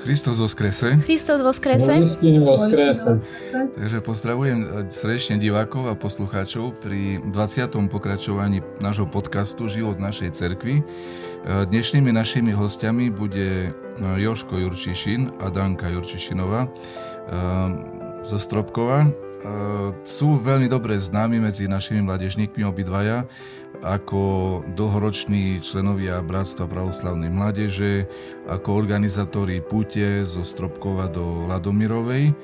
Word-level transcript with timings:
Kristus 0.00 0.40
skrese. 0.50 0.96
Kristus 1.04 1.40
skrese. 1.56 1.92
Kristus 2.00 2.60
skrese. 2.64 3.10
Takže 3.76 3.98
pozdravujem 4.00 4.88
srdečne 4.88 5.36
divákov 5.36 5.92
a 5.92 5.94
poslucháčov 5.94 6.80
pri 6.80 7.20
20. 7.28 7.92
pokračovaní 7.92 8.64
nášho 8.80 9.04
podcastu 9.04 9.68
Život 9.68 10.00
našej 10.00 10.32
cerkvi. 10.32 10.80
Dnešnými 11.44 12.12
našimi 12.12 12.56
hostiami 12.56 13.12
bude 13.12 13.76
Joško 14.00 14.56
Jurčišin 14.56 15.36
a 15.44 15.52
Danka 15.52 15.92
Jurčišinová 15.92 16.72
zo 18.24 18.36
Stropkova. 18.40 19.12
Sú 20.04 20.36
veľmi 20.36 20.68
dobre 20.68 21.00
známi 21.00 21.40
medzi 21.40 21.64
našimi 21.64 22.04
mladežníkmi 22.04 22.60
obidvaja 22.64 23.24
ako 23.80 24.60
dlhoroční 24.76 25.64
členovia 25.64 26.20
Bratstva 26.20 26.68
pravoslavnej 26.68 27.32
mládeže, 27.32 28.04
ako 28.44 28.76
organizátori 28.76 29.64
púte 29.64 30.24
zo 30.28 30.44
Stropkova 30.44 31.08
do 31.08 31.48
Ladomirovej 31.48 32.36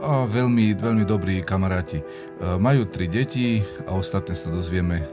a 0.00 0.24
veľmi, 0.28 0.76
veľmi 0.76 1.04
dobrí 1.08 1.40
kamaráti. 1.40 2.04
Majú 2.40 2.84
tri 2.88 3.08
deti 3.08 3.64
a 3.88 3.96
ostatné 3.96 4.36
sa 4.36 4.52
dozvieme 4.52 5.04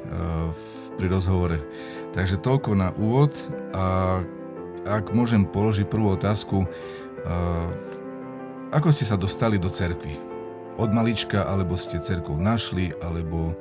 pri 1.00 1.08
rozhovore. 1.08 1.64
Takže 2.12 2.40
toľko 2.40 2.72
na 2.76 2.92
úvod 3.00 3.32
a 3.72 4.20
ak 4.88 5.12
môžem 5.12 5.44
položiť 5.44 5.88
prvú 5.88 6.16
otázku, 6.16 6.68
ako 8.72 8.88
ste 8.92 9.08
sa 9.08 9.16
dostali 9.16 9.56
do 9.56 9.72
cerkvy? 9.72 10.16
Od 10.78 10.94
malička, 10.94 11.48
alebo 11.48 11.74
ste 11.74 11.98
cerkov 11.98 12.38
našli, 12.38 12.94
alebo 13.02 13.58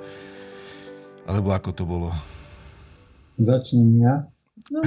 alebo 1.27 1.51
ako 1.51 1.71
to 1.75 1.85
bolo? 1.85 2.11
Začnem 3.37 4.01
ja. 4.01 4.15
No, 4.71 4.81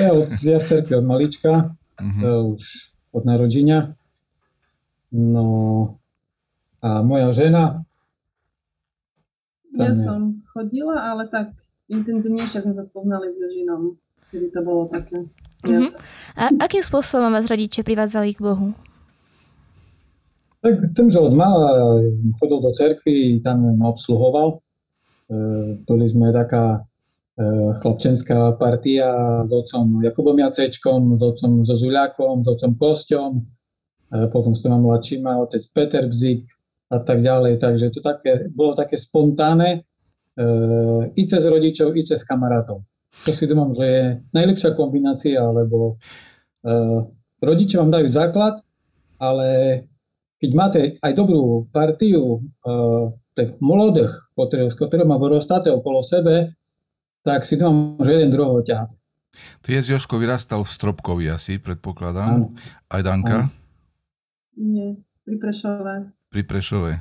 ja, 0.00 0.10
od, 0.12 0.28
ja 0.28 0.58
v 0.58 0.64
cerke 0.66 0.92
od 0.98 1.06
malička, 1.06 1.72
uh-huh. 2.00 2.56
už 2.56 2.92
od 3.12 3.22
narodenia. 3.28 3.94
No 5.12 5.44
a 6.80 7.04
moja 7.04 7.30
žena... 7.36 7.84
Ja 9.72 9.92
je... 9.92 9.96
som 9.96 10.44
chodila, 10.52 11.12
ale 11.12 11.28
tak 11.28 11.56
intenzívnejšie 11.88 12.64
sme 12.64 12.74
sa 12.76 12.84
spoznali 12.84 13.32
s 13.32 13.40
Jožinom, 13.40 13.96
kedy 14.32 14.48
to 14.52 14.60
bolo 14.64 14.88
také 14.88 15.28
Uh-huh. 15.62 15.86
A 16.34 16.50
akým 16.58 16.82
spôsobom 16.82 17.30
vás 17.30 17.46
rodiče 17.46 17.86
privádzali 17.86 18.34
k 18.34 18.42
Bohu? 18.42 18.74
Tak 20.58 20.90
tým, 20.90 21.06
že 21.06 21.22
od 21.22 21.38
mala 21.38 22.02
chodil 22.42 22.58
do 22.58 22.74
cerkvy, 22.74 23.38
tam 23.46 23.70
ma 23.78 23.86
obsluhoval, 23.94 24.58
boli 25.86 26.06
sme 26.08 26.32
taká 26.32 26.78
e, 26.78 26.80
chlapčenská 27.80 28.56
partia 28.60 29.42
s 29.46 29.52
otcom 29.52 30.02
Jakubom 30.04 30.36
Jacečkom, 30.38 31.16
s 31.16 31.22
otcom 31.22 31.64
so 31.64 31.76
Zuľakom, 31.76 32.44
s 32.44 32.48
otcom 32.48 32.72
Kosťom, 32.76 33.30
e, 33.36 33.42
potom 34.28 34.52
s 34.52 34.62
tým 34.64 34.76
mladším 34.76 35.24
otec 35.26 35.62
Peter 35.72 36.04
Bzik 36.08 36.44
a 36.92 36.98
tak 37.00 37.24
ďalej. 37.24 37.58
Takže 37.60 37.86
to 37.92 38.00
také, 38.04 38.52
bolo 38.52 38.76
také 38.76 39.00
spontánne 39.00 39.84
i 41.12 41.22
cez 41.28 41.44
rodičov, 41.44 41.92
i 41.92 42.00
cez 42.00 42.24
kamarátov. 42.24 42.80
To 43.28 43.30
si 43.36 43.44
domám, 43.44 43.76
že 43.76 43.84
je 43.84 44.04
najlepšia 44.32 44.72
kombinácia, 44.72 45.44
lebo 45.44 46.00
rodiče 47.36 47.76
vám 47.76 47.92
dajú 47.92 48.08
základ, 48.08 48.56
ale 49.20 49.48
keď 50.40 50.50
máte 50.56 50.80
aj 51.04 51.12
dobrú 51.12 51.68
partiu 51.68 52.40
tak 53.32 53.56
mladých, 53.60 54.12
s 54.68 54.74
ktorými 54.76 55.08
má 55.08 55.16
vyrastáte 55.16 55.72
okolo 55.72 56.04
sebe, 56.04 56.56
tak 57.22 57.46
si 57.48 57.56
tam 57.56 57.96
môže 57.96 58.12
jeden 58.12 58.30
druhého 58.34 58.60
ťahať. 58.66 58.90
Ty 59.64 59.68
je 59.80 59.96
Joško 59.96 60.20
vyrastal 60.20 60.60
v 60.60 60.70
Stropkovi 60.70 61.24
asi, 61.32 61.56
predpokladám. 61.56 62.30
Áno. 62.36 62.46
Aj 62.92 63.00
Danka? 63.00 63.48
Áno. 63.48 63.60
Nie, 64.60 65.00
pri 65.24 65.40
Prešove. 65.40 66.12
Pri 66.28 66.42
Prešove. 66.44 66.92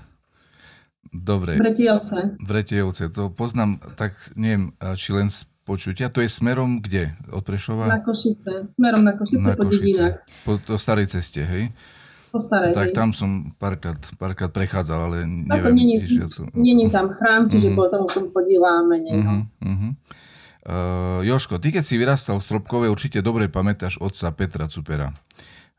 Dobre. 1.12 1.60
Vretejovce. 1.60 2.40
Vretejovce. 2.40 3.12
To 3.12 3.28
poznám, 3.28 3.84
tak 4.00 4.16
neviem, 4.40 4.72
či 4.96 5.12
len 5.12 5.28
z 5.28 5.44
počutia. 5.68 6.08
To 6.08 6.24
je 6.24 6.32
smerom 6.32 6.80
kde? 6.80 7.12
Od 7.28 7.44
Prešova? 7.44 7.92
Na 7.92 8.00
Košice. 8.00 8.72
Smerom 8.72 9.04
na 9.04 9.20
Košice, 9.20 9.44
na 9.44 9.60
po 9.60 9.68
Košice. 9.68 10.24
Po, 10.48 10.56
po 10.64 10.80
starej 10.80 11.12
ceste, 11.12 11.44
hej? 11.44 11.76
Po 12.32 12.40
starej. 12.40 12.72
Tak 12.72 12.96
tam 12.96 13.12
som 13.12 13.52
párkrát, 13.60 14.00
párkrát 14.16 14.48
prechádzal, 14.48 15.00
ale 15.04 15.18
neviem. 15.28 15.76
Není, 15.76 16.00
není 16.56 16.88
tam 16.88 17.12
chrám, 17.12 17.52
čiže 17.52 17.76
mm-hmm. 17.76 17.76
potom 17.76 18.08
tam 18.08 18.26
podívame. 18.32 19.04
Mm-hmm. 19.04 19.42
Uh-huh. 19.60 19.92
Uh, 20.62 21.20
Joško, 21.28 21.60
ty 21.60 21.76
keď 21.76 21.84
si 21.84 22.00
vyrastal 22.00 22.40
v 22.40 22.48
Stropkove, 22.48 22.88
určite 22.88 23.20
dobre 23.20 23.52
pamätáš 23.52 24.00
otca 24.00 24.32
Petra 24.32 24.72
Cupera. 24.72 25.12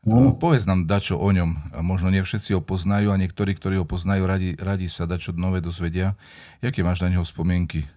No. 0.05 0.29
Uh, 0.29 0.37
povedz 0.37 0.69
nám 0.69 0.85
dačo 0.85 1.17
o 1.17 1.25
ňom. 1.33 1.73
Možno 1.81 2.13
nie 2.13 2.21
všetci 2.21 2.53
ho 2.53 2.61
poznajú 2.61 3.09
a 3.09 3.17
niektorí, 3.17 3.57
ktorí 3.57 3.81
ho 3.81 3.87
poznajú, 3.89 4.21
radi, 4.29 4.53
radi 4.53 4.85
sa 4.85 5.09
dačo 5.09 5.33
nové 5.33 5.57
dozvedia. 5.57 6.13
Jaké 6.61 6.85
máš 6.85 7.01
na 7.01 7.09
neho 7.09 7.25
spomienky? 7.25 7.89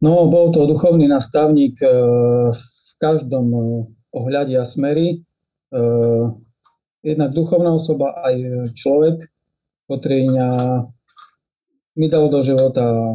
No, 0.00 0.32
bol 0.32 0.48
to 0.48 0.64
duchovný 0.64 1.12
nastavník 1.12 1.76
uh, 1.84 2.48
v 2.56 2.90
každom 2.96 3.52
ohľade 4.16 4.56
a 4.56 4.64
smery. 4.64 5.20
Jednak 7.06 7.30
duchovná 7.30 7.70
osoba, 7.70 8.18
aj 8.26 8.66
človek, 8.74 9.22
ktorý 9.86 10.26
mi 11.94 12.06
dal 12.10 12.26
do 12.26 12.42
života 12.42 13.14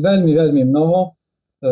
veľmi, 0.00 0.32
veľmi 0.32 0.62
mnoho. 0.64 1.00
E, 1.04 1.70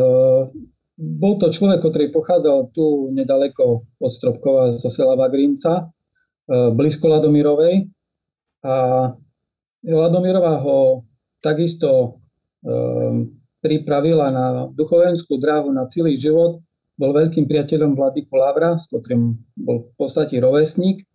bol 1.01 1.35
to 1.41 1.49
človek, 1.49 1.81
ktorý 1.81 2.13
pochádzal 2.13 2.71
tu 2.77 3.09
nedaleko 3.11 3.89
od 3.97 4.11
Stropkova 4.13 4.77
zo 4.77 4.93
sela 4.93 5.17
Vagrinca, 5.17 5.81
e, 5.81 6.71
blízko 6.77 7.09
Ladomirovej. 7.09 7.89
A 8.69 8.75
Ladomirová 9.81 10.61
ho 10.61 11.09
takisto 11.41 11.89
e, 11.89 12.09
pripravila 13.65 14.29
na 14.29 14.47
duchovenskú 14.71 15.41
dráhu 15.41 15.73
na 15.73 15.89
celý 15.89 16.21
život 16.21 16.61
bol 17.01 17.17
veľkým 17.17 17.49
priateľom 17.49 17.97
Vladyku 17.97 18.37
Lavra, 18.37 18.77
s 18.77 18.85
ktorým 18.93 19.41
bol 19.57 19.89
v 19.89 19.93
podstate 19.97 20.37
rovesník. 20.37 21.09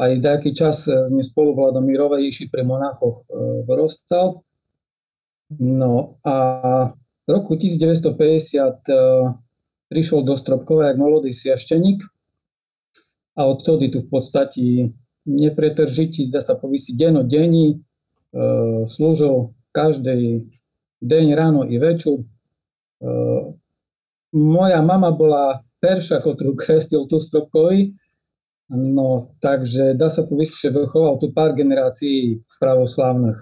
Aj 0.00 0.08
nejaký 0.08 0.56
čas 0.56 0.88
e, 0.88 0.96
sme 1.12 1.20
spolu 1.20 1.52
v 1.52 1.60
Vladomírove 1.60 2.16
išli 2.24 2.48
pri 2.48 2.64
monáchoch 2.64 3.20
e, 3.20 3.24
v 3.64 3.68
Rostal. 3.76 4.40
No 5.60 6.16
a 6.24 6.36
v 6.96 7.28
roku 7.28 7.60
1950 7.60 8.16
e, 8.16 8.96
prišiel 9.92 10.24
do 10.24 10.32
Stropkova 10.32 10.88
jak 10.88 10.96
mladý 10.96 11.36
siašteník 11.36 12.00
a 13.36 13.44
odtedy 13.44 13.92
tu 13.92 14.00
v 14.00 14.08
podstate 14.08 14.64
nepretržití, 15.28 16.32
dá 16.32 16.40
sa 16.40 16.56
povisiť, 16.56 16.94
denno 16.96 17.26
denní, 17.26 17.82
slúžil 18.86 19.52
každý 19.74 20.48
deň, 21.02 21.26
ráno 21.34 21.66
i 21.66 21.76
večer 21.82 22.22
moja 24.36 24.84
mama 24.84 25.08
bola 25.08 25.64
perša, 25.80 26.20
ktorú 26.20 26.52
krestil 26.52 27.08
tu 27.08 27.16
Stropkovi, 27.16 27.96
no 28.76 29.32
takže 29.40 29.96
dá 29.96 30.12
sa 30.12 30.28
povedať, 30.28 30.52
že 30.52 30.68
vychoval 30.74 31.16
tu 31.16 31.32
pár 31.32 31.56
generácií 31.56 32.44
pravoslavných. 32.60 33.40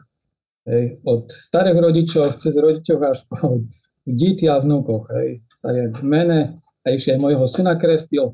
Hej, 0.64 0.84
od 1.04 1.28
starých 1.28 1.76
rodičov, 1.76 2.40
cez 2.40 2.56
rodičov 2.56 2.96
až 3.04 3.28
po 3.28 3.60
deti 4.08 4.48
a 4.48 4.56
vnúkoch. 4.56 5.12
Hej. 5.12 5.44
Tak 5.60 6.00
mene, 6.00 6.64
a 6.80 6.86
ešte 6.88 7.16
aj 7.16 7.20
mojho 7.20 7.44
syna 7.44 7.76
krestil, 7.76 8.32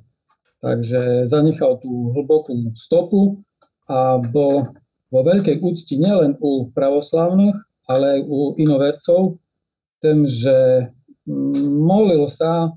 takže 0.63 1.27
zanechal 1.27 1.83
tú 1.83 2.15
hlbokú 2.15 2.71
stopu 2.79 3.43
a 3.91 4.23
bol 4.23 4.71
vo 5.11 5.21
veľkej 5.27 5.59
úcti 5.59 5.99
nielen 5.99 6.39
u 6.39 6.71
pravoslavných, 6.71 7.59
ale 7.91 8.19
aj 8.19 8.21
u 8.31 8.55
inovercov, 8.63 9.43
tým, 9.99 10.23
že 10.25 10.87
molil 11.65 12.27
sa 12.27 12.67
e, 12.67 12.71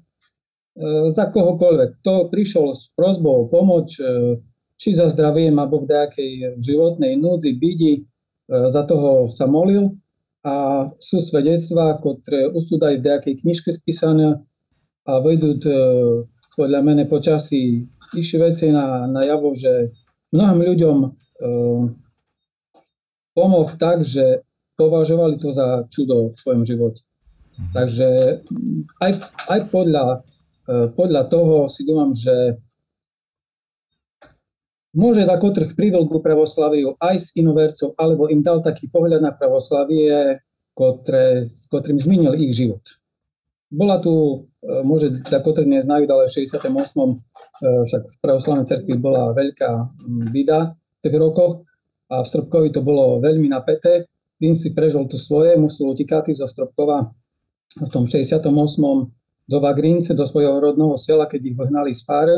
za 1.10 1.30
kohokoľvek. 1.34 2.06
To 2.06 2.30
prišiel 2.30 2.74
s 2.78 2.94
prozbou 2.94 3.46
o 3.46 3.50
pomoč, 3.50 3.98
e, 4.00 4.40
či 4.78 4.94
za 4.94 5.08
zdravie 5.08 5.50
alebo 5.50 5.84
v 5.84 5.90
nejakej 5.90 6.32
životnej 6.60 7.18
núdzi, 7.18 7.52
bidi, 7.58 7.94
e, 8.00 8.02
za 8.48 8.84
toho 8.86 9.30
sa 9.34 9.50
molil. 9.50 9.98
A 10.44 10.88
sú 11.00 11.24
svedectvá, 11.24 12.04
ktoré 12.04 12.52
sú 12.60 12.76
aj 12.76 13.00
v 13.00 13.06
nejakej 13.08 13.36
knižke 13.48 13.72
spísané 13.72 14.44
a 15.08 15.12
vedú 15.24 15.56
podľa 16.54 16.80
mene 16.84 17.08
počasí 17.08 17.88
išli 18.14 18.38
veci 18.40 18.66
na, 18.70 19.08
na 19.10 19.26
javo, 19.26 19.56
že 19.58 19.90
mnohým 20.34 20.62
ľuďom 20.62 20.98
e, 21.02 21.10
pomoh 23.34 23.70
tak, 23.78 24.06
že 24.06 24.46
považovali 24.78 25.38
to 25.38 25.54
za 25.54 25.86
čudo 25.90 26.34
v 26.34 26.36
svojom 26.38 26.64
živote. 26.66 27.02
Mhm. 27.54 27.74
Takže 27.74 28.10
aj, 28.98 29.12
aj 29.50 29.60
podľa, 29.70 30.26
e, 30.66 30.76
podľa 30.94 31.22
toho 31.30 31.70
si 31.70 31.86
domám, 31.86 32.12
že 32.18 32.58
môže 34.94 35.26
ako 35.26 35.54
trh 35.54 35.72
privel 35.78 36.10
ku 36.10 36.22
pravoslaviu 36.22 36.98
aj 36.98 37.16
s 37.18 37.28
inovercov, 37.38 37.94
alebo 37.98 38.30
im 38.30 38.42
dal 38.42 38.62
taký 38.62 38.90
pohľad 38.90 39.22
na 39.22 39.34
pravoslavie, 39.34 40.42
ktoré, 40.74 41.46
s 41.46 41.70
ktorým 41.70 42.02
zmenil 42.02 42.34
ich 42.38 42.54
život. 42.58 42.82
bola 43.74 43.98
tu, 43.98 44.46
e, 44.62 44.86
môže 44.86 45.10
zakotrne 45.26 45.82
znajú, 45.82 46.06
ale 46.06 46.30
v 46.30 46.46
68. 46.46 47.18
E, 47.18 47.82
však 47.90 48.02
v 48.06 48.18
pravoslavnej 48.22 48.70
cerkvi 48.70 49.02
bola 49.02 49.34
veľká 49.34 49.98
bida 50.30 50.78
v 50.78 51.00
tých 51.02 51.18
rokoch 51.18 51.66
a 52.06 52.22
v 52.22 52.30
Stropkovi 52.30 52.70
to 52.70 52.86
bolo 52.86 53.18
veľmi 53.18 53.50
napäté. 53.50 54.06
Tým 54.38 54.54
si 54.54 54.78
prežil 54.78 55.10
tu 55.10 55.18
svoje, 55.18 55.58
musel 55.58 55.90
utikať 55.90 56.38
zo 56.38 56.46
Stropkova 56.46 57.10
v 57.80 57.90
tom 57.90 58.06
68. 58.06 58.50
do 59.44 59.58
Vagrince, 59.60 60.14
do 60.14 60.25
svojho 60.25 60.60
rodného 60.60 60.96
sela, 60.96 61.25
keď 61.28 61.42
ich 61.42 61.58
vyhnali 61.58 61.92
z 61.92 62.02
Fáre. 62.06 62.38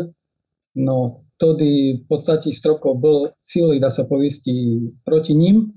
No, 0.75 1.25
vtedy 1.37 2.01
v 2.01 2.05
podstate 2.07 2.51
Stropkov 2.51 2.99
bol 2.99 3.19
silný, 3.39 3.79
dá 3.79 3.91
sa 3.91 4.07
povisti, 4.07 4.87
proti 5.03 5.35
ním. 5.35 5.75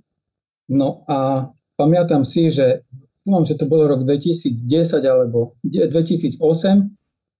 No 0.68 1.02
a 1.06 1.48
pamätám 1.78 2.26
si, 2.26 2.50
že 2.50 2.84
dúfam, 3.22 3.44
že 3.44 3.58
to 3.58 3.68
bolo 3.70 3.88
rok 3.88 4.02
2010 4.04 4.64
alebo 5.04 5.56
2008, 5.62 6.40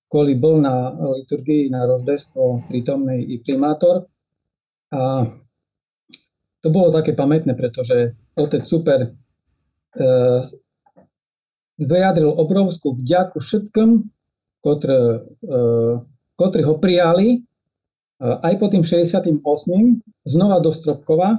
kvôli 0.09 0.35
bol 0.37 0.61
na 0.61 0.93
liturgii 0.95 1.69
na 1.69 1.85
rozdestvo 1.85 2.69
prítomnej 2.69 3.25
i 3.29 3.41
primátor. 3.45 4.09
A 4.89 5.29
to 6.65 6.69
bolo 6.73 6.89
také 6.89 7.13
pamätné, 7.13 7.53
pretože 7.53 8.17
otec 8.35 8.65
super 8.65 9.05
e, 9.05 9.09
vyjadril 11.79 12.35
obrovskú 12.35 12.99
vďaku 12.99 13.39
všetkým, 13.39 14.03
ktorí, 14.61 14.99
e, 15.47 15.59
ktorí 16.35 16.63
ho 16.67 16.75
prijali 16.83 17.29
e, 17.31 17.39
aj 18.23 18.55
po 18.59 18.67
tým 18.67 18.83
68. 18.83 19.39
znova 20.27 20.59
do 20.59 20.75
Stropkova 20.75 21.39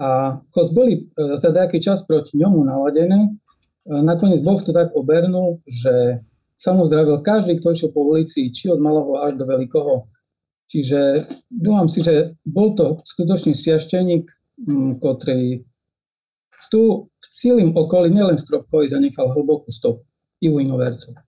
a 0.00 0.40
keď 0.48 0.66
boli 0.72 0.94
e, 0.96 1.00
za 1.36 1.52
nejaký 1.52 1.78
čas 1.78 2.08
proti 2.08 2.40
ňomu 2.40 2.64
naladené, 2.64 3.36
nakoniec 3.84 4.44
Boh 4.44 4.60
to 4.60 4.76
tak 4.76 4.92
obernul, 4.96 5.60
že 5.64 6.20
sa 6.60 6.76
mu 6.76 6.84
zdravil 6.84 7.24
každý, 7.24 7.56
kto 7.58 7.72
išiel 7.72 7.90
po 7.96 8.04
ulici, 8.04 8.52
či 8.52 8.68
od 8.68 8.76
malého 8.76 9.16
až 9.24 9.40
do 9.40 9.48
veľkého. 9.48 10.04
Čiže 10.68 11.24
dúfam 11.48 11.88
si, 11.88 12.04
že 12.04 12.36
bol 12.44 12.76
to 12.76 13.00
skutočný 13.02 13.56
sviašteník, 13.56 14.28
ktorý 15.00 15.64
tu 16.70 17.10
v 17.10 17.26
celým 17.28 17.74
okolí, 17.74 18.14
nielen 18.14 18.38
v 18.38 18.44
Stropkovi, 18.46 18.86
zanechal 18.86 19.34
hlbokú 19.34 19.68
stopu 19.74 20.06
i 20.40 20.48
u 20.48 20.62
inovercov. 20.62 21.18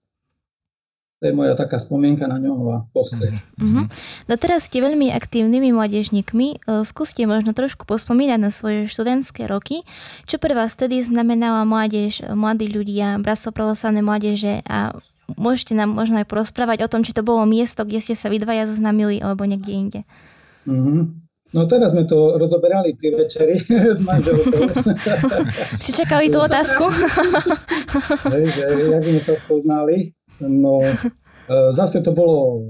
To 1.23 1.31
je 1.31 1.39
moja 1.39 1.55
taká 1.55 1.79
spomienka 1.79 2.27
na 2.27 2.35
ňoho 2.35 2.63
a 2.75 2.77
poste. 2.91 3.31
Mm-hmm. 3.55 3.85
No 4.27 4.33
teraz 4.35 4.67
ste 4.67 4.83
veľmi 4.83 5.07
aktívnymi 5.15 5.71
mládežníkmi. 5.71 6.47
E, 6.51 6.83
skúste 6.83 7.23
možno 7.23 7.55
trošku 7.55 7.87
pospomínať 7.87 8.39
na 8.43 8.51
svoje 8.51 8.91
študentské 8.91 9.47
roky. 9.47 9.87
Čo 10.27 10.35
pre 10.35 10.51
vás 10.51 10.75
tedy 10.75 10.99
znamenala 10.99 11.63
mládež, 11.63 12.27
mladí 12.27 12.67
ľudia, 12.67 13.23
Bratstvo 13.23 13.55
pravoslavné 13.55 14.03
mládeže 14.03 14.67
a 14.67 14.99
môžete 15.39 15.79
nám 15.79 15.95
možno 15.95 16.19
aj 16.19 16.27
porozprávať 16.27 16.83
o 16.83 16.91
tom, 16.91 17.07
či 17.07 17.15
to 17.15 17.23
bolo 17.23 17.47
miesto, 17.47 17.87
kde 17.87 18.03
ste 18.03 18.19
sa 18.19 18.27
vy 18.27 18.43
dvaja 18.43 18.67
zoznamili 18.67 19.23
alebo 19.23 19.47
niekde 19.47 19.71
inde. 19.71 20.01
Mm-hmm. 20.67 21.23
No 21.53 21.69
teraz 21.69 21.93
sme 21.93 22.09
to 22.09 22.33
rozoberali 22.41 22.97
pri 22.97 23.13
večeri 23.13 23.61
s 23.97 24.01
manželkou. 24.01 24.57
Si 25.83 25.93
čakali 25.93 26.33
tú 26.33 26.41
otázku? 26.41 26.89
Hej, 28.33 28.45
že 28.57 28.65
jak 28.89 29.03
sme 29.05 29.21
sa 29.21 29.33
spoznali. 29.37 30.17
No 30.41 30.81
e, 30.81 30.97
zase 31.69 32.01
to 32.01 32.09
bolo 32.09 32.65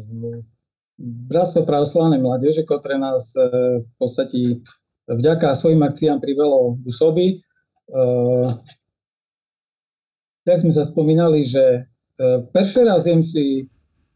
Bratstvo 1.04 1.64
pravoslavnej 1.64 2.20
mládeže, 2.20 2.68
ktoré 2.68 3.00
nás 3.00 3.34
e, 3.40 3.48
v 3.82 3.94
podstate 3.96 4.60
vďaka 5.08 5.56
svojim 5.56 5.80
akciám 5.80 6.20
privelo 6.20 6.80
k 6.80 6.88
soby. 6.92 7.28
Tak 10.48 10.64
sme 10.64 10.72
sa 10.72 10.88
spomínali, 10.88 11.44
že 11.44 11.92
prvý 12.56 12.82
raz 12.88 13.04
jem 13.04 13.20
si 13.20 13.68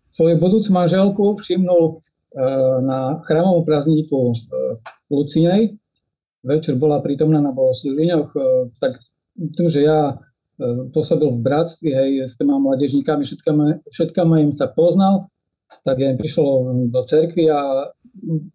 svoju 0.07 0.39
budúcu 0.39 0.69
manželku 0.71 1.35
všimnul 1.43 1.99
na 2.85 3.17
chrámovom 3.25 3.65
prázdniku 3.65 4.37
Lucinej. 5.09 5.81
Večer 6.45 6.77
bola 6.77 7.01
prítomná 7.01 7.41
na 7.41 7.49
bohoslúženiach, 7.49 8.29
tak 8.77 9.01
tým, 9.35 9.67
že 9.67 9.89
ja 9.89 10.21
pôsobil 10.93 11.29
v 11.33 11.43
bratstve, 11.43 11.89
hej, 11.89 12.11
s 12.29 12.37
tými 12.37 12.53
mladežníkami, 12.53 13.25
všetkami 13.89 14.35
im 14.45 14.53
sa 14.53 14.69
poznal, 14.69 15.29
tak 15.85 16.01
ja 16.01 16.15
prišiel 16.17 16.87
do 16.93 17.01
cerkvy 17.03 17.49
a 17.49 17.91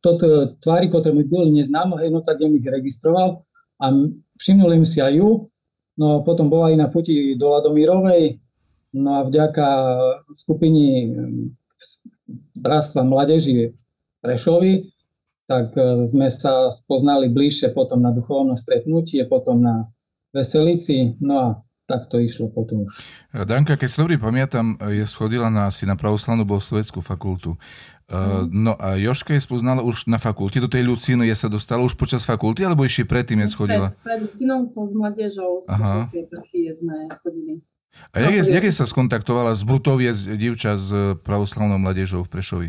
toto 0.02 0.58
tvári, 0.58 0.90
ktoré 0.90 1.14
mi 1.14 1.23
boli 1.23 1.55
neznáme, 1.55 1.99
hej, 2.02 2.11
no 2.11 2.23
tak 2.23 2.43
ja 2.43 2.50
ich 2.50 2.67
registroval 2.67 3.46
a 3.78 3.85
všimnul 4.38 4.78
im 4.78 4.87
si 4.87 4.99
aj 4.99 5.14
ju, 5.14 5.46
no 5.99 6.26
potom 6.26 6.50
bola 6.50 6.75
aj 6.75 6.76
na 6.78 6.88
puti 6.90 7.38
do 7.38 7.55
Ladomírovej, 7.55 8.43
no 8.99 9.23
a 9.23 9.26
vďaka 9.28 9.67
skupiny 10.35 11.12
bratstva 12.62 13.03
mladeži 13.03 13.75
Prešovi, 14.23 14.87
tak 15.50 15.75
e, 15.75 16.06
sme 16.06 16.31
sa 16.31 16.70
spoznali 16.70 17.26
bližšie 17.26 17.75
potom 17.75 17.99
na 17.99 18.14
duchovnom 18.14 18.55
stretnutie, 18.55 19.26
potom 19.26 19.59
na 19.59 19.91
veselici, 20.31 21.19
no 21.19 21.35
a 21.37 21.49
tak 21.91 22.09
to 22.09 22.23
išlo 22.23 22.49
potom 22.49 22.88
už. 22.88 23.03
Danka, 23.35 23.75
keď 23.76 23.88
si 23.91 23.99
dobrý 23.99 24.17
pamätám, 24.17 24.79
je 24.94 25.05
schodila 25.05 25.50
na, 25.50 25.69
asi 25.69 25.85
na 25.85 25.99
pravoslavnú 25.99 26.47
bohosloveckú 26.47 27.03
fakultu. 27.03 27.59
Uh, 28.12 28.44
no 28.49 28.76
a 28.76 29.00
Joška 29.00 29.32
je 29.32 29.43
spoznala 29.43 29.81
už 29.81 30.05
na 30.05 30.20
fakulte, 30.20 30.61
do 30.61 30.69
tej 30.69 30.85
Lucíny 30.85 31.29
je 31.32 31.37
sa 31.37 31.49
dostala 31.49 31.81
už 31.81 31.97
počas 31.97 32.23
fakulty, 32.29 32.61
alebo 32.61 32.85
ešte 32.85 33.09
predtým 33.09 33.41
je 33.44 33.49
schodila? 33.50 33.93
Pred, 34.05 34.05
pred 34.05 34.19
Lucínou 34.29 34.59
s 34.69 34.94
mladežou, 34.94 35.53
Aha. 35.69 36.12
sme 36.12 36.97
chodili. 37.25 37.64
A 38.12 38.20
jak, 38.20 38.34
je, 38.34 38.42
jak 38.52 38.64
je 38.64 38.72
sa 38.72 38.84
skontaktovala 38.84 39.56
z 39.56 39.62
Brutovie 39.64 40.12
divča 40.36 40.76
s 40.76 41.16
pravoslavnou 41.24 41.80
mladežou 41.80 42.24
v 42.24 42.32
Prešovi? 42.32 42.68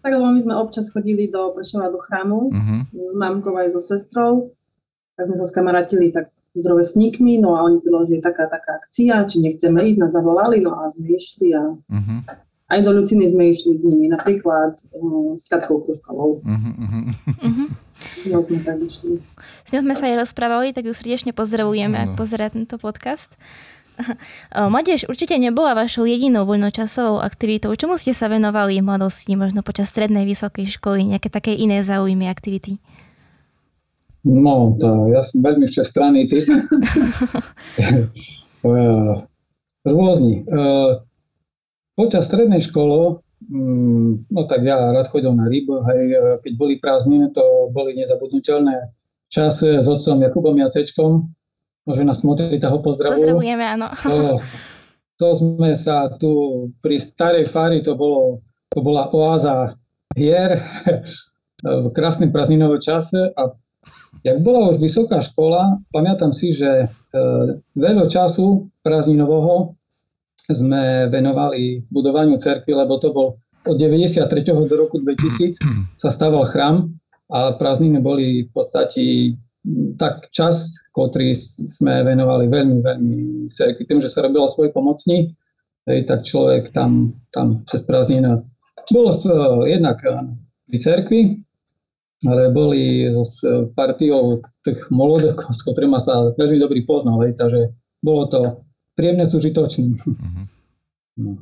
Tak 0.00 0.14
lebo 0.14 0.30
my 0.30 0.40
sme 0.40 0.54
občas 0.56 0.88
chodili 0.88 1.28
do 1.28 1.52
Prešova 1.52 1.92
do 1.92 1.98
chrámu, 2.00 2.48
uh-huh. 2.48 2.80
s 2.88 3.14
mamkou 3.18 3.52
aj 3.58 3.76
so 3.76 3.82
sestrou, 3.82 4.54
tak 5.18 5.28
sme 5.28 5.36
sa 5.36 5.46
skamarátili 5.50 6.14
tak 6.14 6.30
s 6.54 6.64
rovesníkmi, 6.64 7.42
no 7.42 7.58
a 7.58 7.66
oni 7.66 7.82
bylo, 7.84 8.06
že 8.06 8.18
je 8.18 8.22
taká, 8.24 8.48
taká 8.48 8.80
akcia, 8.82 9.26
či 9.28 9.36
nechceme 9.44 9.78
ísť, 9.78 9.98
nás 10.00 10.12
zavolali, 10.14 10.64
no 10.64 10.74
a 10.80 10.88
sme 10.90 11.12
išli 11.12 11.52
a 11.52 11.62
uh-huh. 11.76 12.18
aj 12.72 12.78
do 12.82 12.90
Luciny 12.94 13.30
sme 13.30 13.52
išli 13.52 13.78
s 13.78 13.82
nimi, 13.84 14.06
napríklad 14.08 14.80
um, 14.96 15.36
s 15.36 15.44
Katkou 15.50 15.84
Kruškovou. 15.84 16.40
Uh-huh, 16.40 16.74
uh-huh. 17.44 17.68
S 17.98 18.24
ňou 18.26 18.42
sme 18.46 18.58
tak 18.64 18.78
išli. 18.80 19.18
S 19.66 19.70
ňou 19.74 19.82
sme 19.82 19.94
sa 19.98 20.08
aj 20.08 20.24
rozprávali, 20.24 20.72
tak 20.72 20.86
ju 20.86 20.94
srdečne 20.94 21.34
pozdravujeme, 21.34 21.94
uh-huh. 21.98 22.14
ak 22.14 22.18
pozerá 22.18 22.48
tento 22.48 22.78
podcast. 22.78 23.34
Mladež 24.72 25.06
určite 25.08 25.34
nebola 25.38 25.74
vašou 25.74 26.06
jedinou 26.06 26.46
voľnočasovou 26.46 27.20
aktivitou. 27.20 27.74
Čomu 27.74 27.98
ste 27.98 28.14
sa 28.14 28.30
venovali 28.30 28.80
v 28.80 28.86
mladosti, 28.86 29.34
možno 29.34 29.66
počas 29.66 29.90
strednej, 29.90 30.24
vysokej 30.24 30.78
školy, 30.78 31.04
nejaké 31.04 31.28
také 31.30 31.54
iné 31.54 31.82
záujmy, 31.82 32.30
aktivity? 32.30 32.78
No, 34.26 34.76
to 34.76 35.08
ja 35.14 35.22
som 35.22 35.40
veľmi 35.40 35.64
všestranný 35.64 36.28
typ. 36.28 36.44
Rôzni. 39.88 40.44
Počas 41.94 42.26
strednej 42.26 42.62
školy, 42.62 43.18
mm, 43.46 44.30
no 44.30 44.40
tak 44.46 44.62
ja 44.62 44.90
rád 44.94 45.10
chodil 45.10 45.34
na 45.34 45.46
rybu, 45.50 45.82
hej, 45.86 46.00
keď 46.46 46.52
boli 46.54 46.78
prázdniny, 46.78 47.30
to 47.34 47.70
boli 47.74 47.94
nezabudnutelné 47.94 48.94
časy 49.32 49.82
s 49.82 49.86
otcom 49.86 50.22
Jakubom 50.22 50.56
Jacečkom, 50.56 51.30
Nás 51.88 52.20
tak 52.60 52.70
ho 52.72 52.80
pozdravujú. 52.84 53.24
Pozdravujeme, 53.24 53.64
áno. 53.64 53.88
To, 54.04 54.44
to 55.16 55.28
sme 55.34 55.72
sa 55.72 56.12
tu 56.14 56.32
pri 56.84 57.00
starej 57.00 57.48
fári, 57.48 57.80
to, 57.80 57.96
bolo, 57.96 58.44
to 58.68 58.84
bola 58.84 59.08
oáza 59.10 59.74
hier 60.12 60.60
v 61.64 61.86
krásnym 61.90 62.30
prázdninovom 62.30 62.78
čase 62.78 63.34
a 63.34 63.50
jak 64.22 64.38
bola 64.42 64.70
už 64.70 64.78
vysoká 64.78 65.22
škola, 65.22 65.78
pamätám 65.90 66.30
si, 66.34 66.54
že 66.54 66.86
e, 66.86 66.86
veľa 67.74 68.06
času 68.06 68.70
prázdninového 68.82 69.74
sme 70.48 71.06
venovali 71.12 71.86
budovaniu 71.92 72.40
cerkvy, 72.40 72.72
lebo 72.72 72.96
to 72.98 73.12
bol 73.12 73.36
od 73.68 73.76
93. 73.76 74.30
do 74.48 74.74
roku 74.78 74.96
2000 75.02 75.60
sa 75.98 76.08
stával 76.08 76.48
chrám 76.48 76.94
a 77.28 77.52
prázdniny 77.58 78.00
boli 78.00 78.26
v 78.48 78.50
podstate 78.54 79.02
tak 79.98 80.30
čas, 80.30 80.78
ktorý 80.94 81.34
sme 81.34 82.06
venovali 82.06 82.46
veľmi, 82.48 82.78
veľmi 82.80 83.16
cerkvi. 83.50 83.84
Tým, 83.84 84.00
že 84.00 84.08
sa 84.08 84.24
robila 84.24 84.48
svoj 84.48 84.70
pomocní, 84.72 85.34
hej, 85.88 86.00
tak 86.06 86.24
človek 86.24 86.70
tam, 86.72 87.12
tam 87.34 87.66
cez 87.66 87.82
prázdnina 87.82 88.44
bol 88.88 89.12
v, 89.12 89.24
jednak 89.68 90.00
pri 90.68 90.78
cerkvi, 90.80 91.20
ale 92.24 92.50
boli 92.50 93.06
s 93.12 93.44
partiou 93.76 94.40
tých 94.64 94.88
molodek, 94.90 95.38
s 95.52 95.60
ktorými 95.62 96.00
sa 96.00 96.32
veľmi 96.34 96.58
dobrý 96.58 96.82
poznal, 96.88 97.22
hej, 97.26 97.36
takže 97.36 97.74
bolo 98.02 98.26
to 98.26 98.40
príjemne 98.96 99.26
súžitočné. 99.28 99.94
Mm-hmm. 99.94 100.46
No. 101.18 101.32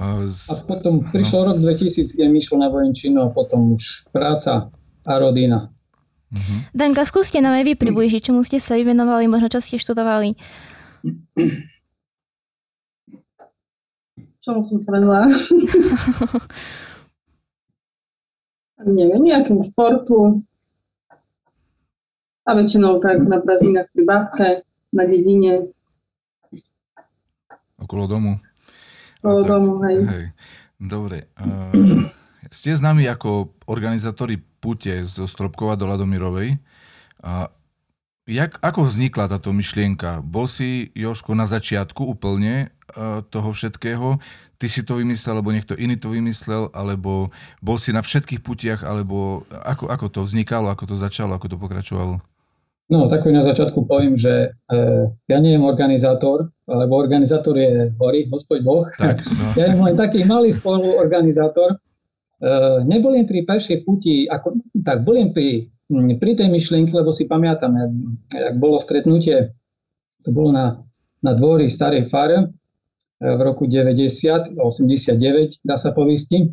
A 0.00 0.54
potom 0.64 1.04
prišiel 1.04 1.44
no. 1.44 1.48
rok 1.52 1.56
2000, 1.60 2.16
kde 2.16 2.26
mi 2.32 2.40
išlo 2.40 2.56
na 2.56 2.72
vojenčinu 2.72 3.20
a 3.20 3.28
potom 3.28 3.76
už 3.76 4.08
práca 4.08 4.72
a 5.04 5.12
rodina. 5.20 5.68
Uh-huh. 6.30 6.62
Danka, 6.70 7.02
skúste 7.02 7.42
nám 7.42 7.58
aj 7.58 7.64
vy 7.66 7.74
približiť, 7.74 8.30
čomu 8.30 8.46
ste 8.46 8.62
sa 8.62 8.78
vyvenovali, 8.78 9.26
možno 9.26 9.50
čo 9.50 9.58
ste 9.58 9.82
študovali. 9.82 10.38
čomu 14.38 14.62
som 14.62 14.78
sa 14.78 14.94
venovala? 14.94 15.26
Neviem, 18.80 19.20
nejakým 19.26 19.60
športu. 19.66 20.40
A 22.48 22.56
väčšinou 22.56 23.02
tak 23.02 23.20
na 23.26 23.36
prázdninách 23.42 23.92
pri 23.92 24.02
babke, 24.08 24.48
na 24.94 25.04
dedine. 25.04 25.68
Okolo 27.76 28.08
domu. 28.08 28.40
Okolo 29.20 29.40
domu, 29.44 29.72
hej. 29.84 29.98
hej. 30.08 30.24
Dobre. 30.80 31.28
Uh, 31.36 32.08
ste 32.54 32.72
známi 32.72 33.04
ako 33.04 33.52
organizátori 33.68 34.40
pute 34.60 35.02
zo 35.08 35.24
Stropkova 35.24 35.74
do 35.74 35.88
Ladomirovej. 35.88 36.60
Uh, 37.24 37.48
jak, 38.28 38.60
ako 38.62 38.86
vznikla 38.86 39.32
táto 39.32 39.50
myšlienka? 39.50 40.22
Bol 40.22 40.46
si, 40.46 40.94
Joško, 40.94 41.34
na 41.34 41.48
začiatku 41.48 42.04
úplne 42.04 42.70
uh, 42.94 43.24
toho 43.26 43.50
všetkého? 43.50 44.20
Ty 44.60 44.66
si 44.68 44.84
to 44.84 45.00
vymyslel, 45.00 45.40
alebo 45.40 45.56
niekto 45.56 45.72
iný 45.74 45.96
to 45.96 46.12
vymyslel, 46.12 46.68
alebo 46.76 47.32
bol 47.64 47.80
si 47.80 47.96
na 47.96 48.04
všetkých 48.04 48.44
putiach, 48.44 48.80
alebo 48.84 49.48
ako, 49.48 49.88
ako 49.88 50.06
to 50.12 50.20
vznikalo, 50.28 50.68
ako 50.68 50.92
to 50.92 50.96
začalo, 51.00 51.32
ako 51.32 51.48
to 51.48 51.56
pokračovalo? 51.56 52.20
No, 52.90 53.06
tak 53.06 53.22
na 53.30 53.46
začiatku 53.46 53.86
poviem, 53.86 54.18
že 54.18 54.50
e, 54.66 54.76
ja 55.30 55.38
nie 55.38 55.54
som 55.54 55.70
organizátor, 55.70 56.50
lebo 56.66 56.98
organizátor 56.98 57.54
je 57.54 57.94
hory, 58.02 58.26
hospod 58.26 58.66
Boh. 58.66 58.82
Tak, 58.98 59.22
no. 59.30 59.46
Ja 59.62 59.70
som 59.70 59.86
len 59.86 59.94
taký 59.94 60.26
malý 60.26 60.50
spoluorganizátor. 60.50 61.78
E, 62.40 62.48
nebudem 62.88 63.28
pri 63.28 63.44
pešej 63.44 63.84
puti, 63.84 64.24
ako, 64.24 64.56
tak 64.80 65.04
budem 65.04 65.36
pri, 65.36 65.68
pri 66.16 66.32
tej 66.40 66.48
myšlienke, 66.48 66.96
lebo 66.96 67.12
si 67.12 67.28
pamätám, 67.28 67.68
jak 68.32 68.56
bolo 68.56 68.80
stretnutie, 68.80 69.52
to 70.24 70.32
bolo 70.32 70.48
na, 70.48 70.80
na 71.20 71.36
dvori 71.36 71.68
starej 71.68 72.08
fare 72.08 72.40
e, 72.40 72.46
v 73.20 73.40
roku 73.44 73.68
90, 73.68 74.56
89, 74.56 75.60
dá 75.60 75.76
sa 75.76 75.92
povisti. 75.92 76.48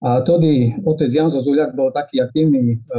A 0.00 0.24
tedy 0.24 0.72
otec 0.84 1.08
Jan 1.12 1.28
Zozuľak 1.28 1.76
bol 1.76 1.92
taký 1.92 2.24
aktívny 2.24 2.80
e, 2.80 2.96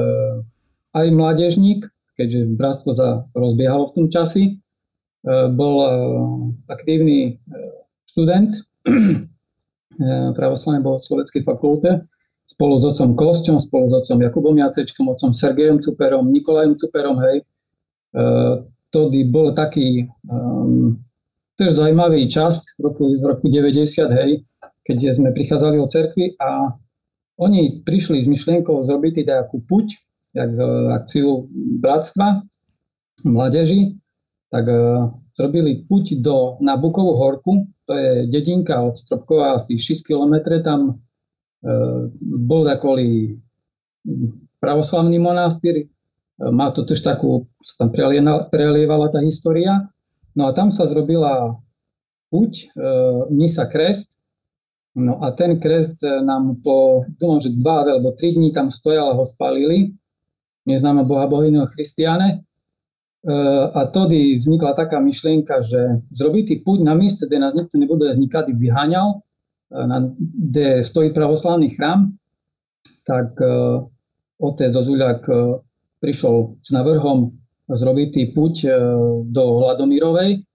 aj 0.93 1.07
mládežník, 1.09 1.89
keďže 2.17 2.53
bratstvo 2.53 2.91
sa 2.93 3.25
rozbiehalo 3.33 3.89
v 3.89 3.95
tom 3.97 4.07
časi. 4.13 4.43
E, 4.45 5.33
bol 5.57 5.75
e, 5.81 5.89
aktívny 6.69 7.17
e, 7.25 7.57
študent 8.13 8.53
pravoslavnej 10.33 10.81
bohosloveckej 10.85 11.41
fakulte 11.41 12.05
spolu 12.47 12.79
s 12.79 12.85
otcom 12.87 13.11
Kosťom, 13.17 13.57
spolu 13.59 13.85
s 13.91 13.93
otcom 13.99 14.23
Jakubom 14.23 14.55
Jacečkom, 14.55 15.11
otcom 15.11 15.35
Sergejom 15.35 15.83
Cuperom, 15.83 16.31
Nikolajom 16.31 16.79
Cuperom, 16.79 17.19
hej. 17.27 17.43
Tody 18.87 19.27
bol 19.27 19.51
taký 19.51 20.07
um, 20.31 20.95
tiež 21.59 21.75
zaujímavý 21.75 22.23
čas 22.31 22.71
v 22.79 22.87
roku, 22.87 23.03
v 23.11 23.25
roku 23.27 23.51
90, 23.51 23.83
hej, 24.15 24.47
keď 24.87 24.97
sme 25.11 25.35
prichádzali 25.35 25.75
o 25.75 25.91
cerkvi 25.91 26.39
a 26.39 26.71
oni 27.35 27.83
prišli 27.83 28.23
s 28.23 28.31
myšlienkou 28.31 28.79
zrobiť 28.79 29.27
nejakú 29.27 29.59
puť 29.67 30.07
jak 30.37 30.51
e, 30.53 30.67
akciu 30.93 31.49
bratstva 31.81 32.45
mládeži, 33.25 33.97
tak 34.53 34.69
e, 34.69 34.77
zrobili 35.37 35.85
puť 35.85 36.17
do, 36.17 36.57
na 36.65 36.73
Bukovú 36.73 37.13
horku, 37.21 37.69
to 37.85 37.93
je 37.93 38.11
dedinka 38.27 38.81
od 38.81 38.97
Stropkova 38.97 39.53
asi 39.55 39.77
6 39.77 40.01
km, 40.01 40.57
tam 40.65 40.79
e, 40.89 40.93
bol 42.17 42.65
takový 42.65 43.37
pravoslavný 44.57 45.21
monastýr, 45.21 45.85
má 46.37 46.73
to 46.73 46.85
tiež 46.85 47.01
takú, 47.01 47.45
sa 47.61 47.85
tam 47.85 47.89
prelievala 48.49 49.09
tá 49.13 49.21
história, 49.21 49.85
no 50.33 50.49
a 50.49 50.51
tam 50.53 50.69
sa 50.69 50.85
zrobila 50.85 51.57
puť, 52.29 52.77
misa 53.33 53.65
krest, 53.65 54.21
no 54.93 55.17
a 55.21 55.33
ten 55.33 55.57
krest 55.57 56.05
nám 56.05 56.61
po, 56.61 57.05
dúfam, 57.17 57.41
že 57.41 57.53
dva 57.53 57.85
alebo 57.85 58.13
tri 58.13 58.37
dní 58.37 58.53
tam 58.53 58.69
stojal 58.69 59.13
a 59.13 59.17
ho 59.17 59.25
spalili, 59.25 59.97
neznáma 60.67 61.07
Boha 61.07 61.25
Bohyného 61.31 61.65
Christiane. 61.71 62.43
E, 63.27 63.33
a 63.75 63.83
tedy 63.91 64.39
vznikla 64.39 64.71
taká 64.71 65.03
myšlienka, 65.03 65.59
že 65.59 65.99
zrobiť 66.15 66.63
púť 66.63 66.79
na 66.79 66.95
míste, 66.95 67.27
kde 67.27 67.43
nás 67.43 67.51
nikto 67.51 67.75
nebude 67.75 68.07
nikdy 68.15 68.55
vyháňal, 68.55 69.19
e, 69.19 69.87
kde 70.15 70.79
stojí 70.79 71.11
pravoslavný 71.11 71.75
chrám, 71.75 72.15
tak 73.03 73.35
e, 73.43 73.51
otec 74.39 74.71
Zozuľak 74.71 75.27
prišiel 75.99 76.55
s 76.63 76.69
navrhom 76.71 77.35
zrobiť 77.67 78.31
púť 78.37 78.69
do 79.25 79.43
Hladomírovej. 79.65 80.45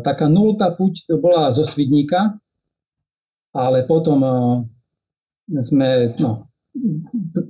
Taká 0.00 0.24
nultá 0.24 0.72
púť 0.72 1.04
bola 1.20 1.52
zo 1.52 1.60
Svidníka, 1.60 2.32
ale 3.52 3.84
potom 3.84 4.24
sme, 5.52 6.16
no, 6.16 6.48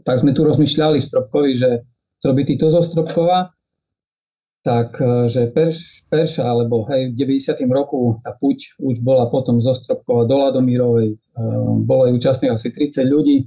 tak 0.02 0.26
sme 0.26 0.34
tu 0.34 0.42
rozmýšľali 0.42 0.98
v 0.98 1.06
Stropkovi, 1.06 1.50
že 1.54 1.86
zrobiť 2.18 2.58
to 2.58 2.66
zo 2.66 2.82
Stropkova, 2.82 3.54
tak 4.64 4.97
e, 4.97 5.28
že 5.28 5.52
perš, 5.52 6.09
Perša, 6.09 6.49
alebo 6.49 6.88
hej, 6.88 7.12
v 7.12 7.21
90. 7.21 7.61
roku 7.68 8.16
tá 8.25 8.33
puť 8.33 8.80
už 8.80 9.04
bola 9.04 9.28
potom 9.28 9.61
zo 9.61 9.76
Stropkova 9.76 10.25
do 10.25 10.40
Ladomírovej, 10.40 11.21
uh, 11.37 11.76
bolo 11.85 12.09
aj 12.09 12.16
účastných 12.16 12.56
asi 12.56 12.73
30 12.73 13.04
ľudí. 13.04 13.44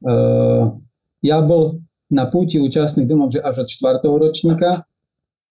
Uh, 0.00 0.80
ja 1.20 1.44
bol 1.44 1.84
na 2.08 2.30
puti 2.32 2.56
účastný, 2.56 3.04
dúfam, 3.04 3.28
že 3.28 3.44
až 3.44 3.66
od 3.66 3.68
4. 3.68 4.00
ročníka 4.00 4.86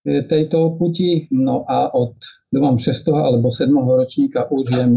tejto 0.06 0.78
puti, 0.78 1.26
no 1.34 1.66
a 1.66 1.90
od, 1.90 2.14
dúfam, 2.54 2.78
6. 2.78 3.10
alebo 3.10 3.50
7. 3.50 3.74
ročníka 3.74 4.46
už 4.50 4.70
jem 4.70 4.94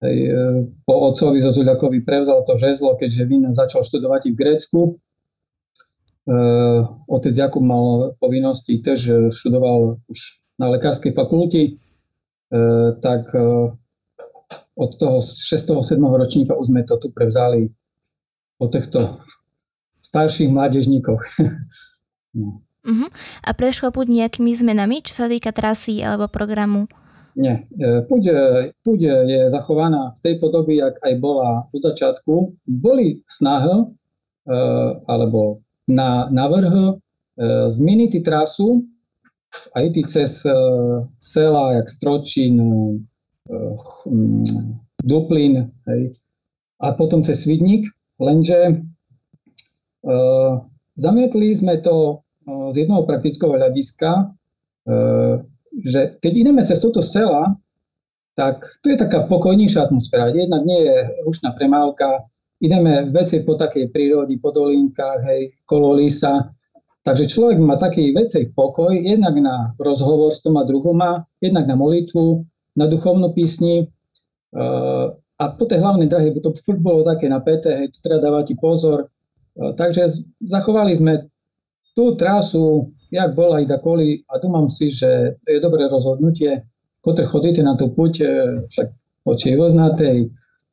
Hej, 0.00 0.16
e, 0.16 0.44
po 0.88 1.12
otcovi 1.12 1.44
Zozuľakovi 1.44 2.00
prevzal 2.00 2.40
to 2.48 2.56
žezlo, 2.56 2.96
keďže 2.96 3.28
Vin 3.28 3.44
začal 3.52 3.84
študovať 3.84 4.32
v 4.32 4.36
Grécku. 4.36 4.80
E, 6.30 6.36
otec 7.10 7.34
Jakub 7.34 7.64
mal 7.66 8.14
povinnosti, 8.22 8.78
tiež 8.78 9.34
študoval 9.34 9.98
už 10.06 10.18
na 10.62 10.70
lekárskej 10.70 11.10
fakulti, 11.10 11.62
e, 11.66 11.72
tak 13.02 13.34
od 14.78 14.90
toho 14.94 15.18
6. 15.18 15.82
7. 15.82 15.98
ročníka 15.98 16.54
už 16.54 16.70
sme 16.70 16.86
to 16.86 16.94
tu 17.02 17.10
prevzali 17.10 17.74
po 18.56 18.70
týchto 18.70 19.18
starších 19.98 20.48
mládežníkoch. 20.48 21.22
no. 22.38 22.62
Uh-huh. 22.80 23.10
A 23.44 23.50
prešlo 23.52 23.92
púť 23.92 24.08
nejakými 24.08 24.56
zmenami, 24.56 25.04
čo 25.04 25.12
sa 25.12 25.26
týka 25.28 25.52
trasy 25.52 26.00
alebo 26.00 26.32
programu? 26.32 26.88
Nie. 27.36 27.68
Púď 28.08 29.00
je 29.06 29.40
zachovaná 29.52 30.16
v 30.18 30.20
tej 30.24 30.34
podobe, 30.42 30.80
jak 30.80 30.98
aj 30.98 31.14
bola 31.20 31.68
u 31.70 31.78
začiatku. 31.78 32.58
Boli 32.66 33.22
snahy, 33.28 33.86
alebo 35.06 35.62
na 35.90 36.30
navrh 36.30 36.74
e, 36.74 36.92
zmeniť 37.68 38.22
trasu 38.22 38.86
aj 39.74 39.84
ty 39.90 40.02
cez 40.06 40.46
sela, 41.18 41.74
jak 41.74 41.90
Stročín, 41.90 42.54
Duplin, 45.02 45.74
hej, 45.90 46.14
a 46.78 46.94
potom 46.94 47.26
cez 47.26 47.42
Svidník, 47.42 47.82
lenže 48.22 48.78
zamietli 50.94 51.50
sme 51.50 51.82
to 51.82 52.22
z 52.46 52.76
jednoho 52.86 53.02
praktického 53.10 53.50
hľadiska, 53.50 54.38
že 55.82 56.00
keď 56.22 56.32
ideme 56.32 56.62
cez 56.62 56.78
toto 56.78 57.02
sela, 57.02 57.58
tak 58.38 58.62
tu 58.80 58.94
je 58.94 58.96
taká 58.96 59.26
pokojnejšia 59.26 59.90
atmosféra. 59.90 60.30
Jednak 60.30 60.62
nie 60.64 60.80
je 60.86 60.96
rušná 61.26 61.52
premávka, 61.52 62.24
ideme 62.60 63.08
veci 63.10 63.42
po 63.42 63.56
takej 63.56 63.88
prírode, 63.90 64.36
po 64.38 64.52
dolinkách, 64.54 65.20
hej, 65.26 65.42
kolo 65.64 65.96
lisa. 65.96 66.52
Takže 67.00 67.24
človek 67.26 67.56
má 67.58 67.80
taký 67.80 68.12
vecej 68.12 68.52
pokoj, 68.52 68.92
jednak 68.92 69.32
na 69.40 69.72
rozhovor 69.80 70.36
s 70.36 70.44
toma 70.44 70.68
druhoma, 70.68 71.24
jednak 71.40 71.64
na 71.64 71.74
molitvu, 71.74 72.44
na 72.76 72.84
duchovnú 72.84 73.32
písni. 73.32 73.88
Uh, 74.52 75.16
a 75.40 75.44
po 75.56 75.64
tej 75.64 75.80
hlavnej 75.80 76.12
drahe, 76.12 76.36
to 76.36 76.52
furt 76.52 76.76
bolo 76.84 77.00
také 77.00 77.26
napäté, 77.32 77.72
hej, 77.72 77.88
tu 77.96 78.04
treba 78.04 78.20
dávať 78.20 78.60
pozor. 78.60 79.08
Uh, 79.56 79.72
takže 79.72 80.12
zachovali 80.44 80.92
sme 80.92 81.32
tú 81.96 82.12
trasu 82.20 82.92
jak 83.10 83.34
bola 83.34 83.60
Ida 83.60 83.82
Koli 83.82 84.22
a 84.30 84.38
dúmam 84.38 84.70
si, 84.70 84.90
že 84.90 85.36
to 85.42 85.48
je 85.50 85.60
dobré 85.60 85.90
rozhodnutie. 85.90 86.62
Kotre 87.02 87.26
chodíte 87.26 87.60
na 87.66 87.74
tú 87.74 87.90
puť, 87.90 88.14
e, 88.22 88.26
však 88.70 88.88
oči 89.26 89.58
voznatej, 89.58 90.30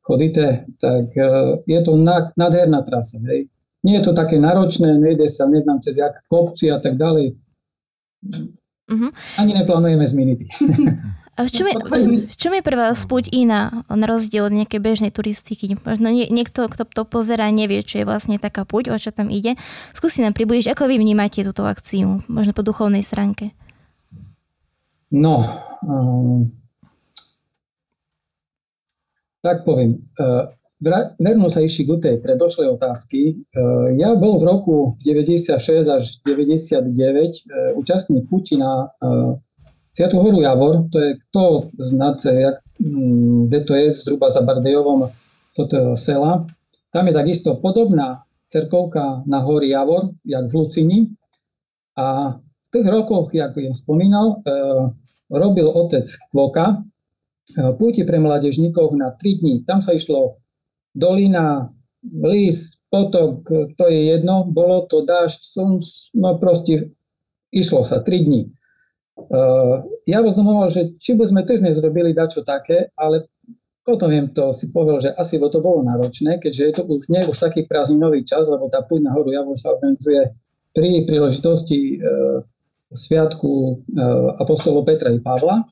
chodíte, 0.08 0.64
tak 0.80 1.12
e, 1.12 1.28
je 1.68 1.80
to 1.84 1.92
nádherná 2.32 2.80
trasa. 2.80 3.20
Hej. 3.28 3.52
Nie 3.84 4.00
je 4.00 4.10
to 4.10 4.12
také 4.16 4.40
náročné, 4.40 4.96
nejde 4.96 5.28
sa, 5.28 5.44
neznám 5.44 5.84
cez 5.84 6.00
jak 6.00 6.24
kopci 6.32 6.72
a 6.72 6.80
tak 6.80 6.96
ďalej. 6.96 7.36
Uh-huh. 8.88 9.10
Ani 9.36 9.52
neplánujeme 9.52 10.08
zmeniť. 10.08 10.38
A 11.38 11.46
v 11.46 11.54
čom, 11.54 11.70
je, 11.70 11.74
v 12.26 12.36
čom 12.36 12.50
je 12.50 12.66
pre 12.66 12.74
vás 12.74 12.98
púť 13.06 13.30
iná, 13.30 13.86
na 13.86 14.06
rozdiel 14.10 14.50
od 14.50 14.54
nejakej 14.58 14.82
bežnej 14.82 15.14
turistiky? 15.14 15.78
Možno 15.86 16.10
nie, 16.10 16.26
niekto, 16.26 16.66
kto 16.66 16.82
to 16.82 17.06
pozera, 17.06 17.46
nevie, 17.54 17.78
čo 17.86 18.02
je 18.02 18.08
vlastne 18.10 18.42
taká 18.42 18.66
púť, 18.66 18.90
o 18.90 18.98
čo 18.98 19.14
tam 19.14 19.30
ide. 19.30 19.54
Skúsi 19.94 20.18
nám 20.18 20.34
približiť, 20.34 20.74
ako 20.74 20.90
vy 20.90 20.98
vnímate 20.98 21.46
túto 21.46 21.62
akciu, 21.62 22.18
možno 22.26 22.50
po 22.50 22.66
duchovnej 22.66 23.06
stránke. 23.06 23.54
No, 25.14 25.46
um, 25.86 26.57
Tak 29.44 29.62
poviem. 29.62 30.02
Verno 31.18 31.46
sa 31.50 31.62
išli 31.62 31.86
k 31.86 31.90
tej 31.98 32.16
predošlej 32.22 32.74
otázky. 32.74 33.38
Ja 33.98 34.14
bol 34.14 34.38
v 34.38 34.44
roku 34.46 34.76
96 35.02 35.58
až 35.90 36.22
99 36.22 36.94
účastník 37.78 38.26
Putina 38.30 38.90
Sviatú 39.98 40.22
horu 40.22 40.38
Javor, 40.38 40.86
to 40.94 41.02
je 41.02 41.18
to 41.34 41.74
jak, 42.30 42.62
mm, 42.78 43.50
kde 43.50 43.60
to 43.66 43.74
je, 43.74 43.86
zhruba 43.94 44.30
za 44.30 44.46
Bardejovom, 44.46 45.10
toto 45.58 45.98
sela. 45.98 46.46
Tam 46.94 47.10
je 47.10 47.18
takisto 47.18 47.58
podobná 47.58 48.22
cerkovka 48.46 49.26
na 49.26 49.42
hory 49.42 49.74
Javor, 49.74 50.14
jak 50.22 50.46
v 50.46 50.54
Lucini. 50.54 50.98
A 51.98 52.38
v 52.38 52.68
tých 52.70 52.86
rokoch, 52.86 53.34
jak 53.34 53.58
som 53.58 53.74
spomínal, 53.74 54.38
e, 54.46 54.54
robil 55.34 55.66
otec 55.66 56.06
Kvoka 56.30 56.66
e, 56.70 56.74
púti 57.80 58.04
pre 58.04 58.20
mládežníkov 58.20 58.92
na 58.98 59.14
3 59.14 59.40
dní. 59.40 59.54
Tam 59.64 59.80
sa 59.80 59.96
išlo 59.96 60.40
dolina, 60.92 61.72
lis, 62.04 62.84
potok, 62.90 63.46
to 63.76 63.84
je 63.88 64.00
jedno, 64.16 64.44
bolo 64.48 64.86
to 64.88 65.04
dážď, 65.04 65.40
som, 65.40 65.78
no 66.14 66.36
proste 66.40 66.92
išlo 67.52 67.84
sa 67.84 68.00
3 68.04 68.26
dní. 68.26 68.42
Uh, 69.18 69.82
ja 70.06 70.22
rozdomoval, 70.22 70.70
že 70.70 70.94
či 71.02 71.18
by 71.18 71.26
sme 71.26 71.42
tiež 71.42 71.58
nezrobili 71.58 72.14
dačo 72.14 72.46
také, 72.46 72.94
ale 72.94 73.26
potom 73.82 74.14
viem 74.14 74.30
to 74.30 74.54
si 74.54 74.70
povedal, 74.70 75.02
že 75.02 75.10
asi 75.16 75.42
by 75.42 75.50
to 75.50 75.58
bolo 75.58 75.82
náročné, 75.82 76.38
keďže 76.38 76.62
je 76.62 76.72
to 76.78 76.82
už 76.86 77.10
nie 77.10 77.24
už 77.26 77.34
taký 77.34 77.66
prázdninový 77.66 78.22
čas, 78.22 78.46
lebo 78.46 78.70
tá 78.70 78.84
púť 78.86 79.02
na 79.02 79.10
horu 79.10 79.34
Javor 79.34 79.58
sa 79.58 79.74
organizuje 79.74 80.22
pri 80.70 81.02
príležitosti 81.02 81.98
uh, 81.98 82.46
sviatku 82.94 83.50
uh, 83.50 84.38
apostolov 84.38 84.86
Petra 84.86 85.10
i 85.10 85.18
Pavla. 85.18 85.66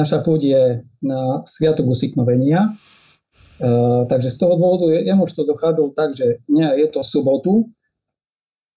Naša 0.00 0.24
púť 0.24 0.40
je 0.40 0.62
na 1.04 1.44
sviatok 1.44 1.92
usiknovenia, 1.92 2.72
uh, 2.72 4.08
takže 4.08 4.32
z 4.32 4.36
toho 4.40 4.56
dôvodu 4.56 4.88
ja 4.96 5.12
už 5.12 5.28
to 5.36 5.44
dochádzal 5.44 5.92
tak, 5.92 6.16
že 6.16 6.40
nie, 6.48 6.64
je 6.64 6.88
to 6.88 7.04
sobotu. 7.04 7.68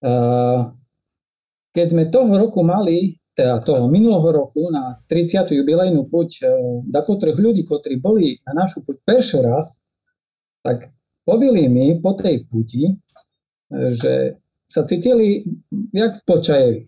Uh, 0.04 0.68
keď 1.72 1.86
sme 1.88 2.12
toho 2.12 2.28
roku 2.36 2.60
mali 2.60 3.16
teda 3.34 3.66
toho 3.66 3.90
minulého 3.90 4.30
roku 4.30 4.70
na 4.70 5.02
30. 5.10 5.50
jubilejnú 5.50 6.06
puť 6.06 6.30
e, 6.38 6.42
dakotrých 6.86 7.34
ľudí, 7.34 7.66
ktorí 7.66 7.98
boli 7.98 8.38
na 8.46 8.62
našu 8.62 8.86
puť 8.86 9.02
prvý 9.02 9.42
raz, 9.42 9.90
tak 10.62 10.94
povili 11.26 11.66
mi 11.66 11.98
po 11.98 12.14
tej 12.14 12.46
puti, 12.46 12.94
e, 12.94 12.94
že 13.90 14.38
sa 14.70 14.86
cítili 14.86 15.42
jak 15.90 16.22
v 16.22 16.26
počajevi. 16.30 16.80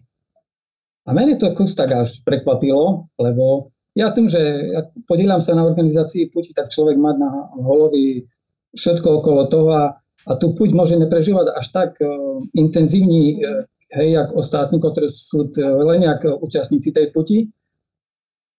A 1.07 1.11
mene 1.15 1.35
to 1.35 1.51
kus 1.55 1.75
tak 1.75 1.91
až 1.91 2.23
prekvapilo, 2.23 3.11
lebo 3.19 3.75
ja 3.97 4.13
tým, 4.13 4.29
že 4.29 4.41
ja 4.77 4.85
podielam 5.09 5.41
sa 5.41 5.57
na 5.57 5.65
organizácii 5.65 6.29
puti, 6.29 6.53
tak 6.53 6.69
človek 6.69 7.01
má 7.01 7.17
na 7.17 7.49
holovi 7.57 8.29
všetko 8.77 9.25
okolo 9.25 9.49
toho 9.49 9.69
a, 9.73 9.85
a 10.29 10.33
tu 10.37 10.53
puť 10.53 10.77
môže 10.77 11.01
neprežívať 11.01 11.57
až 11.57 11.67
tak 11.73 11.91
uh, 12.05 12.45
intenzívny 12.53 13.41
uh, 13.41 13.65
hej, 13.97 14.21
jak 14.21 14.37
ostatní, 14.37 14.77
ktorí 14.77 15.09
sú 15.09 15.49
len 15.57 16.05
jak 16.05 16.29
účastníci 16.29 16.93
tej 16.93 17.09
puti. 17.09 17.49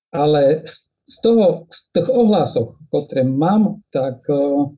Ale 0.09 0.65
z, 1.05 1.17
toho, 1.21 1.69
z 1.69 1.79
tých 1.93 2.09
ohlások, 2.09 2.73
ktoré 2.89 3.21
mám, 3.21 3.85
tak 3.93 4.25
uh, 4.33 4.73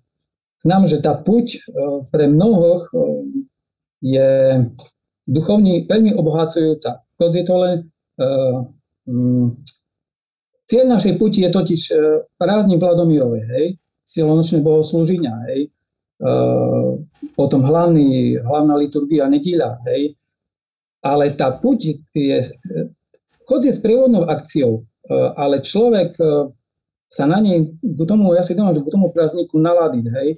znám, 0.59 0.83
že 0.91 0.99
tá 0.99 1.15
puť 1.15 1.47
uh, 1.55 2.03
pre 2.11 2.27
mnohoch 2.27 2.91
uh, 2.91 3.23
je 4.03 4.59
duchovní 5.23 5.87
veľmi 5.87 6.11
obohacujúca. 6.19 6.99
Keď 7.15 7.31
je 7.31 7.45
to 7.47 7.55
len 7.55 7.77
uh, 8.19 8.67
cieľ 10.69 10.85
našej 10.85 11.17
puti 11.17 11.41
je 11.41 11.49
totiž 11.49 11.81
uh, 11.91 11.97
prázdni 12.37 12.77
Vladomírove, 12.77 13.41
hej, 13.57 13.65
silonočné 14.05 14.61
bohoslúženia, 14.61 15.33
hej, 15.49 15.73
uh, 16.21 16.93
potom 17.33 17.65
hlavný, 17.65 18.37
hlavná 18.37 18.77
liturgia 18.77 19.25
nedíľa, 19.25 19.81
hej, 19.89 20.13
ale 20.99 21.35
tá 21.35 21.51
puť 21.55 21.79
je, 22.11 22.39
chod 23.47 23.61
je 23.63 23.71
sprievodnou 23.71 24.27
akciou, 24.27 24.83
e, 25.07 25.15
ale 25.15 25.63
človek 25.63 26.11
e, 26.19 26.51
sa 27.07 27.25
na 27.25 27.39
nej, 27.39 27.71
k 27.79 28.01
tomu, 28.05 28.35
ja 28.35 28.43
si 28.43 28.53
domám, 28.53 28.75
že 28.75 28.83
k 28.83 28.93
tomu 28.93 29.09
prázdniku 29.09 29.57
naladiť, 29.57 30.05
hej. 30.19 30.29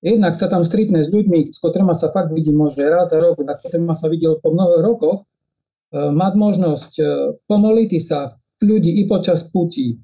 Jednak 0.00 0.32
sa 0.32 0.48
tam 0.48 0.64
stretne 0.64 1.04
s 1.04 1.12
ľuďmi, 1.12 1.52
s 1.52 1.60
ktorými 1.60 1.92
sa 1.92 2.08
fakt 2.08 2.32
vidí 2.32 2.52
možno 2.56 2.88
raz 2.88 3.12
za 3.12 3.20
rok, 3.20 3.36
a 3.44 3.52
ktorými 3.52 3.92
sa 3.92 4.08
videl 4.08 4.40
po 4.40 4.50
mnoho 4.52 4.82
rokoch, 4.82 5.18
e, 5.94 5.96
mať 6.10 6.32
možnosť 6.34 6.92
pomoliť 7.46 7.90
sa 8.02 8.39
ľudí 8.60 9.00
i 9.00 9.08
počas 9.08 9.48
putí, 9.48 9.98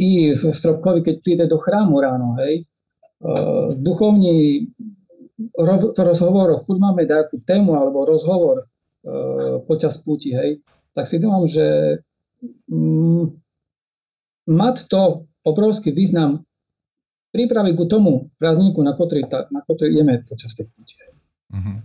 i 0.00 0.10
v 0.32 0.42
Stropkovi, 0.48 1.04
keď 1.04 1.16
príde 1.20 1.44
do 1.44 1.60
chrámu 1.60 2.00
ráno, 2.00 2.40
hej. 2.40 2.64
Duchovní 3.76 4.64
v 5.36 6.00
rozhovoroch, 6.00 6.64
furt 6.64 6.80
máme 6.80 7.04
nejakú 7.04 7.44
tému 7.44 7.76
alebo 7.76 8.08
rozhovor, 8.08 8.64
E, 9.00 9.64
počas 9.64 9.96
púti, 9.96 10.36
hej, 10.36 10.60
tak 10.92 11.08
si 11.08 11.16
domám, 11.16 11.48
že 11.48 11.96
mm, 12.68 13.32
mať 14.44 14.76
to 14.92 15.24
obrovský 15.40 15.88
význam 15.88 16.44
prípravy 17.32 17.72
ku 17.72 17.88
tomu 17.88 18.28
prázdniku, 18.36 18.84
na 18.84 18.92
ktorý, 18.92 19.24
na 19.48 19.64
ktorý 19.64 19.88
ideme 19.88 20.20
počas 20.20 20.52
tej 20.52 20.68
púti. 20.68 21.00
Uh-huh. 21.48 21.80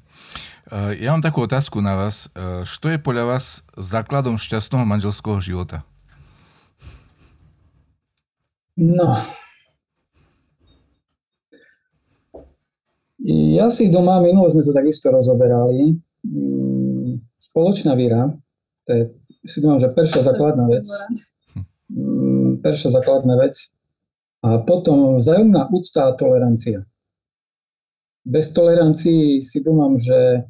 Ja 0.73 1.13
mám 1.13 1.21
takú 1.21 1.45
otázku 1.45 1.78
na 1.78 1.93
vás. 1.93 2.25
Čo 2.65 2.89
je 2.89 2.97
podľa 2.97 3.38
vás 3.38 3.62
základom 3.78 4.41
šťastného 4.41 4.82
manželského 4.82 5.38
života? 5.38 5.86
No. 8.73 9.13
Ja 13.25 13.69
si 13.69 13.93
doma, 13.93 14.21
minulo 14.21 14.49
sme 14.49 14.65
to 14.65 14.73
takisto 14.73 15.10
rozoberali, 15.10 15.97
spoločná 17.38 17.93
víra, 17.97 18.34
to 18.86 18.89
je, 18.93 19.01
si 19.45 19.62
domám, 19.62 19.80
že 19.82 19.93
prvá 19.93 20.21
základná 20.21 20.65
vec. 20.69 20.86
Mm, 21.89 22.62
prvá 22.62 22.75
základná 22.75 23.36
vec. 23.38 23.73
A 24.45 24.62
potom 24.62 25.17
vzájomná 25.17 25.69
úcta 25.73 26.10
a 26.10 26.17
tolerancia. 26.17 26.86
Bez 28.25 28.54
tolerancii 28.54 29.41
si 29.41 29.58
domám, 29.62 29.97
že 29.97 30.45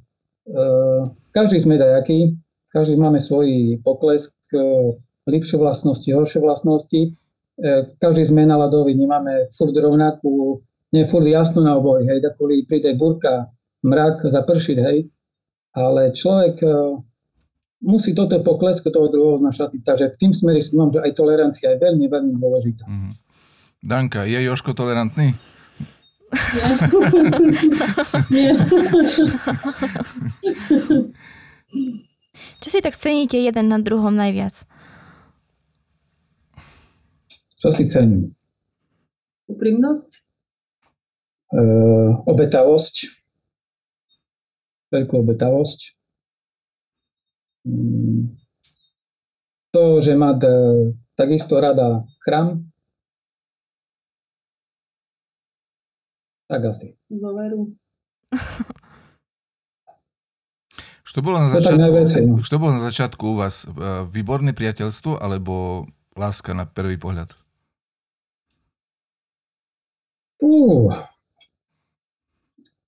každý 1.33 1.57
sme 1.57 1.81
dajaký, 1.81 2.37
každý 2.69 2.95
máme 3.01 3.17
svoj 3.17 3.79
poklesk, 3.81 4.35
uh, 4.53 4.93
lepšie 5.25 5.57
vlastnosti, 5.57 6.05
horšie 6.05 6.39
vlastnosti. 6.43 7.17
Uh, 7.57 7.89
každý 7.97 8.23
sme 8.27 8.45
naladový, 8.45 8.93
nemáme 8.93 9.49
furt 9.53 9.73
rovnakú, 9.73 10.61
nie 10.93 11.07
furt 11.09 11.25
jasnú 11.25 11.65
na 11.65 11.75
oboji, 11.75 12.07
hej, 12.07 12.21
kvôli 12.37 12.63
príde 12.63 12.93
burka, 12.93 13.49
mrak, 13.83 14.27
zapršiť, 14.29 14.77
hej 14.79 15.09
ale 15.75 16.15
človek 16.15 16.63
musí 17.83 18.15
toto 18.15 18.39
poklesko 18.39 18.87
toho 18.89 19.11
druhého 19.11 19.37
znašať. 19.43 19.83
Takže 19.83 20.05
v 20.15 20.17
tým 20.17 20.31
smere 20.31 20.63
si 20.63 20.73
mám, 20.79 20.89
že 20.89 21.03
aj 21.03 21.11
tolerancia 21.13 21.75
je 21.75 21.77
veľmi, 21.83 22.07
veľmi 22.07 22.33
dôležitá. 22.39 22.87
Mm-hmm. 22.87 23.11
Danka, 23.85 24.25
je 24.25 24.39
Joško 24.41 24.73
tolerantný? 24.73 25.35
Nie. 28.33 28.51
Čo 32.59 32.67
si 32.67 32.79
tak 32.81 32.95
ceníte 32.97 33.37
jeden 33.37 33.69
na 33.69 33.79
druhom 33.79 34.13
najviac? 34.15 34.65
Čo 37.61 37.69
si 37.71 37.85
cením? 37.89 38.33
Úprimnosť? 39.49 40.09
Uh, 41.55 42.25
obetavosť 42.25 43.25
veľkú 44.95 45.15
obetavosť. 45.27 45.79
Mm. 47.67 48.31
To, 49.75 49.99
že 49.99 50.15
má 50.15 50.37
takisto 51.19 51.59
rada 51.59 52.07
chrám, 52.23 52.63
tak 56.45 56.61
asi. 56.65 56.93
Dôveru. 57.09 57.73
Čo 61.15 61.23
bolo 61.23 61.39
na 61.39 61.47
začiatku, 61.47 62.43
čo 62.43 62.59
bolo 62.59 62.75
na 62.75 62.83
začiatku 62.91 63.23
u 63.23 63.39
vás? 63.39 63.63
E, 63.63 64.03
výborné 64.11 64.51
priateľstvo 64.51 65.15
alebo 65.15 65.87
láska 66.11 66.51
na 66.51 66.67
prvý 66.67 66.99
pohľad? 66.99 67.31
Uh, 70.43 70.91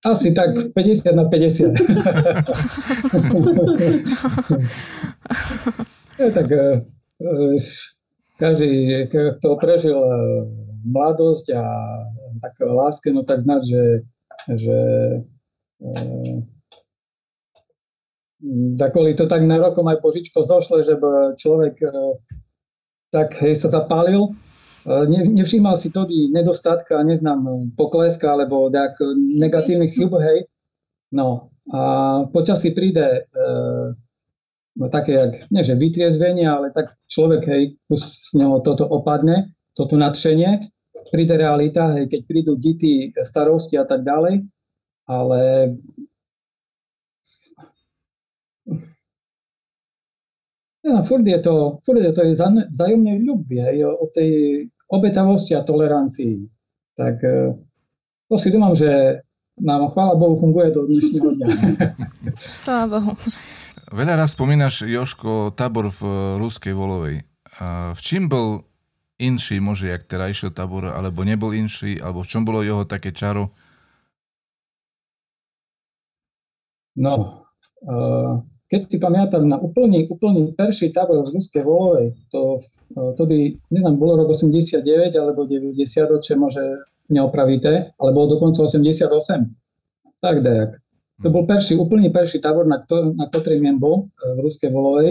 asi 0.04 0.36
tak 0.36 0.76
50 0.76 1.16
na 1.16 1.24
50. 1.32 1.72
ja, 6.20 6.28
tak 6.36 6.48
uh, 6.52 6.84
každý, 8.36 9.08
kto 9.08 9.56
prežil 9.56 9.96
mladosť 10.84 11.56
a 11.56 11.64
tak 12.48 12.56
láske, 12.64 13.12
no 13.12 13.28
tak 13.28 13.44
znáš, 13.44 13.68
že, 13.68 13.84
že 14.56 14.80
uh, 15.84 16.40
to 19.20 19.26
tak 19.28 19.44
na 19.44 19.60
rokom 19.60 19.84
aj 19.92 20.00
požičko 20.00 20.40
zošle, 20.40 20.88
že 20.88 20.96
človek 21.36 21.76
uh, 21.84 22.16
tak 23.12 23.36
hej, 23.44 23.60
sa 23.60 23.68
zapálil 23.68 24.32
nevšímal 25.10 25.76
si 25.76 25.92
tedy 25.92 26.32
nedostatka, 26.32 27.04
neznám, 27.04 27.72
pokleska 27.76 28.32
alebo 28.32 28.72
tak 28.72 28.96
negatívnych 29.36 29.92
chyb, 29.92 30.16
hej. 30.24 30.48
No 31.12 31.52
a 31.72 32.24
počasí 32.32 32.72
príde 32.72 33.04
e, 33.04 33.44
no, 34.80 34.86
také, 34.88 35.12
jak, 35.20 35.34
nie 35.52 35.64
že 35.64 35.76
vytriezvenie, 35.76 36.48
ale 36.48 36.72
tak 36.72 36.96
človek, 37.12 37.44
hej, 37.48 37.76
z 37.92 38.32
neho 38.40 38.64
toto 38.64 38.88
opadne, 38.88 39.52
toto 39.76 40.00
nadšenie, 40.00 40.68
príde 41.12 41.36
realita, 41.38 41.96
hej, 41.96 42.12
keď 42.12 42.22
prídu 42.28 42.54
dity, 42.56 43.14
starosti 43.24 43.80
a 43.80 43.86
tak 43.88 44.04
ďalej, 44.04 44.44
ale 45.08 45.42
ja, 50.84 51.04
furt 51.04 51.26
je 51.28 51.40
to, 51.40 51.80
furt 51.84 52.00
je 52.00 52.14
to 52.14 52.22
je 52.24 52.34
vzájomnej 52.72 53.18
ľubie, 53.24 53.62
hej, 53.64 53.88
o 53.88 54.06
tej 54.12 54.32
obetavosti 54.88 55.56
a 55.56 55.64
tolerancii. 55.64 56.48
Tak 56.96 57.16
e, 57.24 57.56
to 58.32 58.36
si 58.40 58.50
domám, 58.52 58.76
že 58.76 59.22
nám, 59.60 59.90
chvála 59.92 60.16
Bohu, 60.16 60.38
funguje 60.38 60.72
do 60.72 60.86
dnešného 60.86 61.30
dňa. 61.34 61.48
Sláva 62.64 63.00
Bohu. 63.02 63.18
Veľa 63.88 64.20
raz 64.20 64.36
spomínaš, 64.36 64.84
Joško, 64.84 65.56
tábor 65.56 65.88
v 65.88 66.02
Ruskej 66.44 66.76
Volovej. 66.76 67.24
V 67.96 68.00
čím 68.04 68.28
bol 68.28 68.67
inší 69.18 69.58
možno, 69.60 69.90
jak 69.90 70.06
terajší 70.06 70.54
tábor, 70.54 70.94
alebo 70.94 71.26
nebol 71.26 71.54
inší, 71.54 71.98
alebo 72.02 72.22
v 72.22 72.30
čom 72.30 72.46
bolo 72.46 72.62
jeho 72.62 72.86
také 72.86 73.14
čaro? 73.14 73.50
No, 76.98 77.46
uh, 77.86 78.42
keď 78.68 78.82
si 78.84 78.98
pamätám 78.98 79.46
na 79.48 79.62
úplný, 79.62 80.10
úplný 80.12 80.52
perší 80.52 80.90
tábor 80.90 81.24
v 81.24 81.40
Ruskej 81.40 81.64
Volovej, 81.64 82.18
to 82.28 82.60
vtedy, 83.16 83.56
neviem, 83.72 83.96
bolo 83.96 84.20
rok 84.20 84.36
89 84.36 84.84
alebo 85.16 85.48
90, 85.48 85.78
čo 86.20 86.34
môže 86.36 86.64
neopravíte, 87.08 87.96
ale 87.96 88.10
bolo 88.12 88.36
dokonca 88.36 88.66
88. 88.66 89.08
Tak 90.20 90.36
dejak. 90.44 90.84
To 91.24 91.34
bol 91.34 91.48
perší, 91.50 91.80
úplný 91.80 92.12
perší 92.14 92.44
tábor, 92.44 92.68
na, 92.68 92.84
kto, 92.84 93.16
na 93.18 93.26
ktorým 93.26 93.80
bol 93.82 94.06
e, 94.06 94.38
v 94.38 94.40
Ruskej 94.46 94.70
Volovej. 94.70 95.10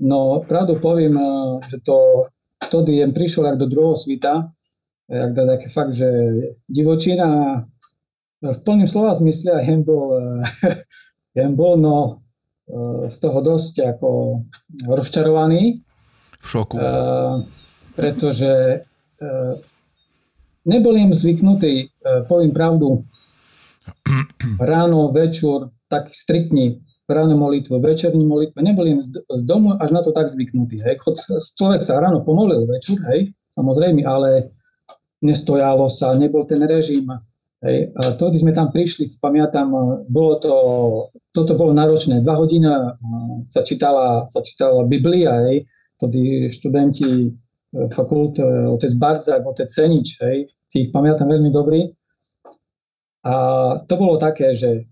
No, 0.00 0.44
pravdu 0.44 0.80
poviem, 0.80 1.16
že 1.64 1.80
to 1.80 2.28
vtedy 2.66 3.00
jem 3.00 3.12
prišiel 3.14 3.44
jak 3.44 3.58
do 3.58 3.66
druhého 3.66 3.96
svita, 3.96 4.50
jak 5.08 5.30
da 5.34 5.46
také 5.46 5.68
fakt, 5.70 5.94
že 5.94 6.10
divočina 6.68 7.62
v 8.42 8.58
plným 8.62 8.86
slova 8.86 9.14
zmysle 9.14 9.54
a 9.54 9.60
jem 9.62 9.82
bol, 9.86 10.18
jem 11.38 11.52
bol 11.54 11.78
no, 11.78 12.20
z 13.06 13.16
toho 13.22 13.38
dosť 13.40 13.96
ako 13.96 14.08
rozčarovaný. 14.90 15.80
V 16.42 16.46
šoku. 16.46 16.74
Pretože 17.94 18.82
nebol 20.66 20.94
im 20.98 21.14
zvyknutý, 21.14 21.94
poviem 22.26 22.50
pravdu, 22.50 23.06
ráno, 24.60 25.14
večer, 25.14 25.70
tak 25.86 26.10
striktní 26.10 26.82
ráno 27.08 27.36
molitvu, 27.38 27.80
večerní 27.80 28.26
molitvu, 28.26 28.62
neboli 28.62 28.90
im 28.90 29.02
z, 29.02 29.22
domu 29.46 29.78
až 29.78 29.90
na 29.90 30.02
to 30.02 30.12
tak 30.12 30.28
zvyknutí. 30.28 30.82
Hej. 30.82 30.98
Chod, 30.98 31.14
človek 31.54 31.86
sa 31.86 32.02
ráno 32.02 32.26
pomolil 32.26 32.66
večer, 32.66 32.98
hej, 33.14 33.30
samozrejme, 33.54 34.02
ale 34.02 34.50
nestojalo 35.22 35.86
sa, 35.86 36.18
nebol 36.18 36.42
ten 36.44 36.62
režim, 36.66 37.06
Hej. 37.64 37.88
A 37.96 38.12
vtedy 38.12 38.36
sme 38.36 38.52
tam 38.52 38.68
prišli, 38.68 39.08
pamätám, 39.16 39.72
bolo 40.12 40.36
to, 40.36 40.54
toto 41.32 41.56
bolo 41.56 41.72
náročné. 41.72 42.20
Dva 42.20 42.36
hodiny 42.36 42.68
sa 43.48 43.64
čítala, 43.64 44.28
sa 44.28 44.44
čítala 44.44 44.84
Biblia, 44.84 45.40
hej. 45.48 45.64
Vtedy 45.96 46.52
študenti 46.52 47.08
e, 47.08 47.28
fakult, 47.88 48.36
e, 48.36 48.44
otec 48.68 48.92
Bardzak, 49.00 49.40
otec 49.40 49.72
Cenič, 49.72 50.20
hej, 50.20 50.52
si 50.68 50.76
ich 50.84 50.90
pamätám 50.92 51.24
veľmi 51.32 51.48
dobrý. 51.48 51.88
A 53.24 53.34
to 53.88 53.94
bolo 53.96 54.20
také, 54.20 54.52
že 54.52 54.84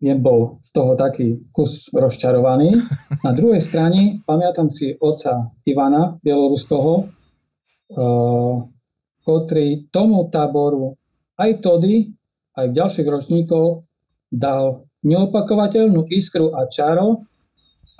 jem 0.00 0.18
bol 0.18 0.56
z 0.64 0.70
toho 0.72 0.96
taký 0.96 1.44
kus 1.52 1.92
rozčarovaný. 1.92 2.80
Na 3.20 3.36
druhej 3.36 3.60
strane 3.60 4.24
pamätám 4.24 4.72
si 4.72 4.96
otca 4.96 5.52
Ivana 5.68 6.16
Bieloruského, 6.24 7.04
ktorý 9.20 9.92
tomu 9.92 10.26
táboru 10.32 10.96
aj 11.36 11.60
tody, 11.60 12.16
aj 12.56 12.66
v 12.72 12.76
ďalších 12.76 13.08
ročníkoch 13.08 13.84
dal 14.32 14.88
neopakovateľnú 15.04 16.08
iskru 16.08 16.56
a 16.56 16.64
čaro 16.68 17.28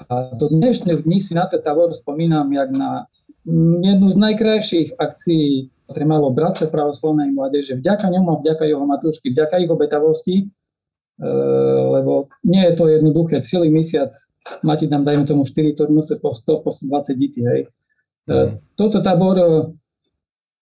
a 0.09 0.33
do 0.33 0.49
dnešných 0.49 1.05
dní 1.05 1.21
si 1.21 1.37
na 1.37 1.45
ten 1.45 1.61
tábor 1.61 1.93
spomínam, 1.93 2.49
jak 2.49 2.73
na 2.73 3.05
jednu 3.85 4.09
z 4.09 4.17
najkrajších 4.17 4.89
akcií, 4.97 5.69
ktoré 5.89 6.05
malo 6.09 6.33
Bratstvo 6.33 6.73
pravoslavnej 6.73 7.33
mládeže. 7.33 7.77
Vďaka 7.77 8.09
ňomu 8.09 8.41
vďaka 8.41 8.65
jeho 8.65 8.85
matúšky, 8.89 9.33
vďaka 9.33 9.61
ich 9.61 9.69
obetavosti, 9.69 10.49
lebo 11.94 12.33
nie 12.42 12.64
je 12.64 12.72
to 12.72 12.88
jednoduché. 12.88 13.44
Celý 13.44 13.68
mesiac 13.68 14.09
máte 14.64 14.88
tam, 14.88 15.04
dajme 15.04 15.28
tomu, 15.28 15.44
4 15.44 15.76
turnuse 15.76 16.16
po 16.16 16.33
100, 16.33 16.64
po 16.64 16.70
120 16.72 17.20
detí. 17.20 17.44
Hej. 17.44 17.68
Mm. 18.24 18.56
Toto 18.72 19.04
tábor 19.04 19.37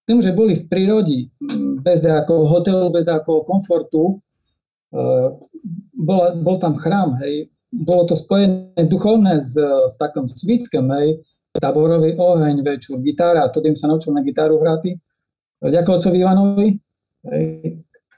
tým, 0.08 0.24
že 0.24 0.32
boli 0.32 0.56
v 0.56 0.64
prírodi, 0.64 1.20
bez 1.84 2.00
nejakého 2.00 2.48
hotelu, 2.48 2.88
bez 2.88 3.04
nejakého 3.04 3.44
komfortu, 3.44 4.24
e, 4.88 5.02
bol, 5.92 6.20
bol 6.40 6.56
tam 6.56 6.80
chrám, 6.80 7.20
hej, 7.20 7.52
bolo 7.68 8.08
to 8.08 8.16
spojené 8.16 8.88
duchovné 8.88 9.36
s, 9.36 9.60
s 9.60 9.94
takým 10.00 10.24
svítkem, 10.24 10.88
hej, 10.96 11.20
taborový 11.52 12.16
oheň, 12.16 12.64
večer, 12.64 12.96
gitára, 13.04 13.52
to 13.52 13.60
tým 13.60 13.76
sa 13.76 13.84
naučil 13.84 14.16
na 14.16 14.24
gitáru 14.24 14.56
hrať. 14.56 14.96
Ďakujem 15.60 16.16
Ivanovi, 16.16 16.80
hej, 17.28 17.44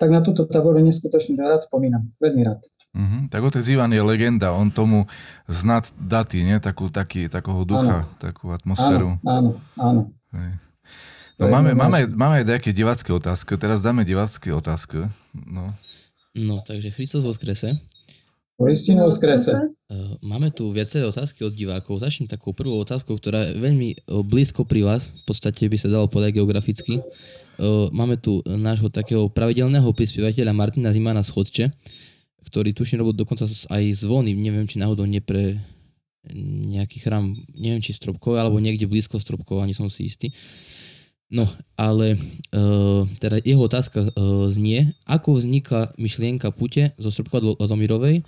tak 0.01 0.09
na 0.09 0.25
túto 0.25 0.49
taboru 0.49 0.81
neskutočne 0.81 1.37
rád 1.37 1.61
spomínam, 1.61 2.09
veľmi 2.17 2.41
rád. 2.41 2.65
Mm-hmm. 2.97 3.23
Tak 3.29 3.41
otec 3.45 3.65
Ivan 3.69 3.93
je 3.93 4.01
legenda, 4.01 4.57
on 4.57 4.73
tomu 4.73 5.05
znad 5.45 5.93
datý, 6.01 6.41
nie? 6.41 6.57
Takú, 6.57 6.89
taký, 6.89 7.29
takého 7.29 7.63
ducha, 7.69 8.09
áno. 8.09 8.17
takú 8.17 8.49
atmosféru. 8.49 9.21
Áno, 9.23 9.61
áno, 9.77 10.09
áno. 10.33 10.57
No 11.37 11.49
máme, 11.49 11.77
máme, 11.77 12.09
máme 12.09 12.35
aj 12.41 12.45
nejaké 12.49 12.71
divácké 12.73 13.13
otázky. 13.13 13.57
Teraz 13.61 13.81
dáme 13.81 14.05
divácké 14.05 14.53
otázky. 14.53 15.09
No. 15.33 15.73
no, 16.37 16.61
takže 16.65 16.93
Christos 16.93 17.25
skrese. 17.37 17.81
Kristinu 18.61 19.09
skrese. 19.09 19.73
Uh, 19.89 20.21
máme 20.21 20.53
tu 20.53 20.69
viaceré 20.69 21.09
otázky 21.09 21.49
od 21.49 21.57
divákov. 21.57 22.05
Začnem 22.05 22.29
takou 22.29 22.53
prvou 22.53 22.85
otázkou, 22.85 23.17
ktorá 23.17 23.49
je 23.49 23.57
veľmi 23.57 24.05
blízko 24.05 24.69
pri 24.69 24.85
vás. 24.85 25.09
V 25.25 25.33
podstate 25.33 25.65
by 25.65 25.77
sa 25.81 25.89
dalo 25.89 26.13
povedať 26.13 26.37
geograficky. 26.37 27.01
Máme 27.93 28.17
tu 28.17 28.41
nášho 28.49 28.89
takého 28.89 29.29
pravidelného 29.29 29.93
prispievateľa 29.93 30.57
Martina 30.57 30.89
Zimana 30.97 31.21
z 31.21 31.31
Chodče, 31.37 31.65
ktorý 32.49 32.73
tuším 32.73 33.05
robil 33.05 33.13
dokonca 33.15 33.45
aj 33.45 33.85
zvony. 33.95 34.33
Neviem, 34.33 34.65
či 34.65 34.81
náhodou 34.81 35.05
nie 35.05 35.21
pre 35.21 35.61
nejaký 36.67 37.01
chrám, 37.01 37.33
neviem, 37.53 37.81
či 37.81 37.97
Stropkov, 37.97 38.37
alebo 38.37 38.61
niekde 38.61 38.85
blízko 38.85 39.17
Stropkov, 39.17 39.61
ani 39.61 39.73
som 39.73 39.89
si 39.89 40.09
istý. 40.09 40.33
No, 41.31 41.47
ale 41.79 42.19
uh, 42.51 43.07
teda 43.23 43.39
jeho 43.47 43.63
otázka 43.63 44.03
uh, 44.03 44.51
znie, 44.51 44.99
ako 45.07 45.39
vznikla 45.39 45.95
myšlienka 45.95 46.51
pute 46.51 46.91
zo 46.99 47.09
Srbka 47.09 47.39
do 47.39 47.55
Ladomírovej, 47.55 48.27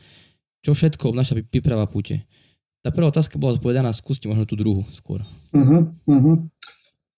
čo 0.63 0.71
všetko 0.71 1.11
obnáša 1.11 1.35
príprava 1.43 1.83
pute. 1.91 2.23
Tá 2.87 2.95
prvá 2.95 3.11
otázka 3.11 3.43
bola 3.43 3.59
zodpovedaná, 3.59 3.91
skúste 3.91 4.31
možno 4.31 4.47
tú 4.47 4.55
druhú 4.55 4.87
skôr. 4.95 5.19
Uh-huh, 5.51 5.91
uh-huh. 6.07 6.47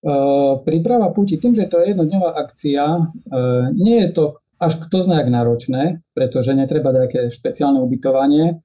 Uh, 0.05 0.61
príprava 0.69 1.09
puti, 1.17 1.41
tým, 1.41 1.57
že 1.57 1.65
to 1.65 1.81
je 1.81 1.97
jednodňová 1.97 2.37
akcia, 2.37 2.85
uh, 2.85 3.73
nie 3.73 4.05
je 4.05 4.13
to 4.13 4.25
až 4.61 4.77
kto 4.85 5.01
zná 5.01 5.25
náročné, 5.25 6.05
pretože 6.13 6.53
netreba 6.53 6.93
také 6.93 7.33
špeciálne 7.33 7.81
ubytovanie. 7.81 8.61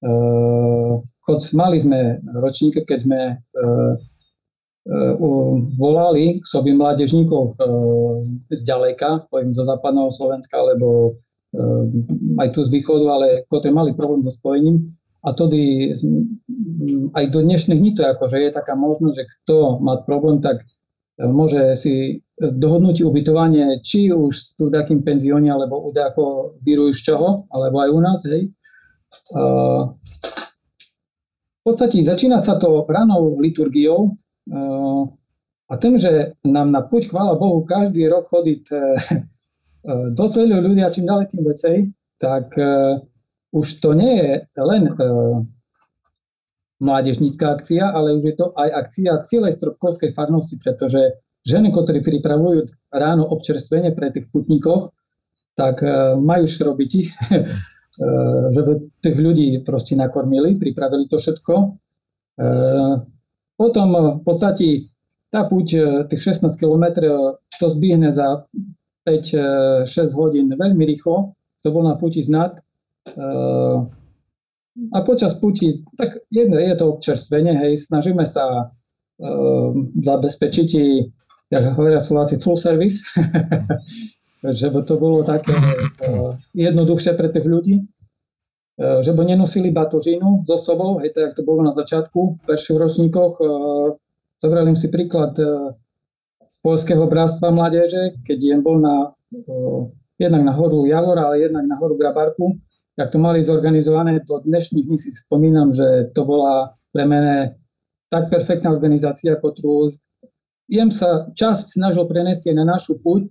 Uh, 0.00 1.04
mali 1.52 1.76
sme 1.76 2.24
ročník, 2.24 2.88
keď 2.88 2.98
sme 3.04 3.20
Eh, 4.88 5.14
volali 5.76 6.40
k 6.40 6.44
sobi 6.48 6.72
mládežníkov 6.72 7.60
eh, 7.60 8.56
z 8.56 8.62
ďaleka, 8.64 9.28
poviem 9.28 9.52
zo 9.52 9.68
západného 9.68 10.08
Slovenska, 10.08 10.56
alebo 10.56 11.20
eh, 11.52 12.40
aj 12.40 12.56
tu 12.56 12.64
z 12.64 12.72
východu, 12.72 13.04
ale 13.04 13.26
ktorí 13.52 13.68
mali 13.68 13.92
problém 13.92 14.24
so 14.24 14.32
spojením. 14.32 14.96
A 15.20 15.36
tedy 15.36 15.92
aj 17.12 17.24
do 17.28 17.44
dnešných 17.44 17.76
dní 17.76 17.92
to 17.92 18.00
je 18.00 18.12
ako, 18.16 18.24
že 18.32 18.38
je 18.48 18.50
taká 18.54 18.80
možnosť, 18.80 19.12
že 19.12 19.28
kto 19.28 19.76
má 19.84 20.00
problém, 20.08 20.40
tak 20.40 20.64
môže 21.18 21.74
si 21.74 22.22
dohodnúť 22.38 23.02
ubytovanie, 23.02 23.82
či 23.82 24.14
už 24.14 24.58
v 24.58 24.70
takým 24.70 25.02
penzióne, 25.02 25.50
alebo 25.50 25.90
u 25.90 25.90
ako 25.90 26.54
z 26.94 27.00
čoho, 27.02 27.42
alebo 27.50 27.82
aj 27.82 27.90
u 27.90 28.00
nás, 28.00 28.20
hej. 28.22 28.54
V 31.58 31.62
podstate 31.66 31.98
začínať 31.98 32.42
sa 32.46 32.54
to 32.56 32.86
ranou 32.86 33.34
liturgiou, 33.42 34.14
a 35.68 35.76
tým, 35.76 36.00
že 36.00 36.40
nám 36.48 36.72
na 36.72 36.80
puť, 36.80 37.12
chvála 37.12 37.36
Bohu, 37.36 37.60
každý 37.68 38.08
rok 38.08 38.24
chodí 38.32 38.64
e, 38.64 38.88
dosť 40.16 40.34
veľa 40.40 40.64
ľudí 40.64 40.80
a 40.80 40.88
čím 40.88 41.04
ďalej 41.04 41.26
tým 41.28 41.44
vecej, 41.44 41.76
tak 42.18 42.50
uh, 42.58 42.98
už 43.54 43.78
to 43.78 43.94
nie 43.94 44.18
je 44.18 44.32
len 44.58 44.90
mládežnícká 46.78 47.58
akcia, 47.58 47.90
ale 47.90 48.14
už 48.14 48.24
je 48.24 48.34
to 48.38 48.54
aj 48.54 48.68
akcia 48.86 49.22
celej 49.26 49.58
Stropkovskej 49.58 50.14
farnosti, 50.14 50.56
pretože 50.62 51.18
ženy, 51.42 51.74
ktoré 51.74 52.02
pripravujú 52.02 52.70
ráno 52.94 53.26
občerstvenie 53.26 53.90
pre 53.98 54.14
tých 54.14 54.30
putníkov, 54.30 54.94
tak 55.58 55.82
majú 56.22 56.46
šrobiti, 56.46 57.10
že 58.54 58.60
tých 59.02 59.18
ľudí 59.18 59.66
proste 59.66 59.98
nakormili, 59.98 60.54
pripravili 60.54 61.10
to 61.10 61.18
všetko. 61.18 61.54
Potom 63.58 63.88
v 64.18 64.22
podstate 64.22 64.86
tá 65.34 65.50
púť 65.50 65.68
tých 66.06 66.22
16 66.30 66.46
km 66.54 67.10
to 67.58 67.66
zbihne 67.66 68.14
za 68.14 68.46
5-6 69.02 69.88
hodín 70.14 70.54
veľmi 70.54 70.84
rýchlo. 70.94 71.34
To 71.66 71.68
bol 71.74 71.82
na 71.82 71.98
púti 71.98 72.22
znát. 72.22 72.62
A 74.94 75.02
počas 75.02 75.34
puti, 75.34 75.82
tak 75.98 76.22
jedno 76.30 76.54
je 76.54 76.74
to 76.78 76.94
občerstvenie, 76.94 77.50
hej, 77.58 77.82
snažíme 77.82 78.22
sa 78.22 78.70
uh, 78.70 79.68
zabezpečiť, 79.98 80.70
jak 81.50 81.64
hovoria 81.74 81.98
Slováci, 81.98 82.38
full 82.38 82.54
service, 82.54 83.02
že 84.58 84.66
by 84.70 84.80
to 84.86 84.94
bolo 84.94 85.26
také 85.26 85.58
uh, 85.58 86.30
jednoduchšie 86.54 87.12
pre 87.18 87.26
tých 87.26 87.46
ľudí, 87.46 87.76
uh, 87.82 89.02
že 89.02 89.10
by 89.10 89.26
nenosili 89.26 89.74
batožinu 89.74 90.46
so 90.46 90.54
sobou, 90.54 91.02
hej, 91.02 91.10
tak 91.10 91.34
to 91.34 91.42
bolo 91.42 91.66
na 91.66 91.74
začiatku 91.74 92.38
v 92.38 92.42
prvých 92.46 92.78
ročníkoch. 92.78 93.34
Uh, 93.42 93.98
zobrali 94.38 94.78
si 94.78 94.94
príklad 94.94 95.34
uh, 95.42 95.74
z 96.46 96.56
Polského 96.62 97.02
bratstva 97.10 97.50
mládeže, 97.50 98.22
keď 98.22 98.38
jem 98.38 98.62
bol 98.62 98.78
na, 98.78 99.10
uh, 99.10 99.90
jednak 100.22 100.46
na 100.46 100.54
horu 100.54 100.86
Javora, 100.86 101.34
ale 101.34 101.50
jednak 101.50 101.66
na 101.66 101.74
horu 101.82 101.98
Grabarku, 101.98 102.62
jak 102.98 103.08
to 103.14 103.18
mali 103.22 103.46
zorganizované, 103.46 104.18
do 104.26 104.42
dnešných 104.42 104.84
dní 104.90 104.98
si 104.98 105.14
spomínam, 105.14 105.70
že 105.70 106.10
to 106.10 106.26
bola 106.26 106.74
pre 106.90 107.06
mene 107.06 107.54
tak 108.10 108.26
perfektná 108.26 108.74
organizácia, 108.74 109.38
ktorú 109.38 109.86
jem 110.66 110.90
sa 110.90 111.30
čas 111.38 111.70
snažil 111.70 112.02
preniesť 112.10 112.50
aj 112.50 112.56
na 112.58 112.66
našu 112.66 112.98
púť, 112.98 113.30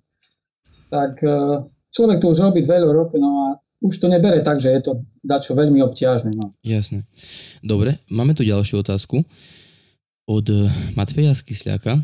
tak 0.87 1.19
e, 1.19 1.67
človek 1.91 2.23
to 2.23 2.31
už 2.31 2.39
robí 2.47 2.63
veľa 2.63 2.95
rokov, 2.95 3.19
no 3.19 3.29
a 3.29 3.47
už 3.83 3.99
to 3.99 4.07
nebere 4.07 4.39
tak, 4.41 4.63
že 4.63 4.71
je 4.73 4.81
to 4.87 4.93
dačo 5.21 5.53
veľmi 5.53 5.83
obťažné. 5.83 6.31
No. 6.33 6.55
Jasne. 6.63 7.05
Dobre, 7.61 7.99
máme 8.07 8.33
tu 8.33 8.47
ďalšiu 8.47 8.81
otázku 8.81 9.21
od 10.25 10.45
e, 10.47 10.71
Matveja 10.95 11.35
z 11.35 11.43
Kysľaka. 11.43 11.99
E, 11.99 12.01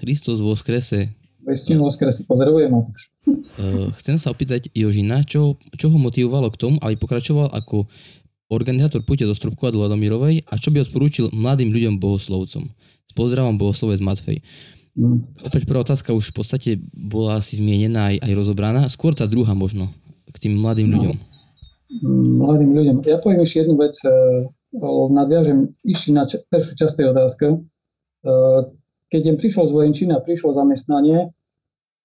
Christos 0.00 0.38
vo 0.38 0.54
skrese 0.54 1.19
Vestinu 1.40 1.88
si 1.88 2.22
pozdravujem, 2.28 2.68
Matúš. 2.68 3.08
Uh, 3.24 3.88
chcem 3.96 4.20
sa 4.20 4.28
opýtať 4.28 4.68
Jožina, 4.76 5.24
čo, 5.24 5.56
čo 5.76 5.88
ho 5.88 5.98
motivovalo 5.98 6.52
k 6.52 6.60
tomu, 6.60 6.76
aby 6.84 7.00
pokračoval 7.00 7.48
ako 7.52 7.88
organizátor 8.50 9.00
púte 9.06 9.24
do 9.24 9.32
Stropkova 9.32 9.72
do 9.72 9.80
Ladomírovej 9.80 10.44
a 10.44 10.58
čo 10.58 10.74
by 10.74 10.84
odporúčil 10.84 11.30
mladým 11.32 11.70
ľuďom 11.70 12.02
bohoslovcom. 12.02 12.68
Pozdravom 13.14 13.58
bohoslovec 13.58 13.98
Matfej. 14.02 14.42
Mm. 14.98 15.22
Opäť 15.46 15.66
prvá 15.66 15.82
otázka 15.86 16.14
už 16.14 16.34
v 16.34 16.36
podstate 16.36 16.70
bola 16.92 17.38
asi 17.38 17.58
zmienená 17.58 18.14
aj, 18.14 18.16
aj 18.26 18.32
rozobraná. 18.34 18.82
Skôr 18.90 19.14
tá 19.14 19.26
druhá 19.26 19.54
možno, 19.54 19.90
k 20.30 20.36
tým 20.46 20.58
mladým 20.58 20.90
no. 20.90 20.94
ľuďom. 20.98 21.16
Mladým 22.42 22.70
ľuďom. 22.74 22.96
Ja 23.06 23.18
poviem 23.18 23.42
ešte 23.42 23.66
jednu 23.66 23.74
vec, 23.78 23.94
eh, 24.06 24.46
nadviažem 25.10 25.74
išli 25.82 26.14
na 26.14 26.26
č- 26.26 26.42
prvú 26.46 26.74
časť 26.74 26.94
tej 27.02 27.06
otázky. 27.10 27.46
Keď 29.10 29.22
im 29.26 29.36
prišlo 29.36 29.66
z 29.66 29.74
vojenčiny 29.74 30.10
a 30.14 30.22
prišlo 30.22 30.54
zamestnanie, 30.54 31.34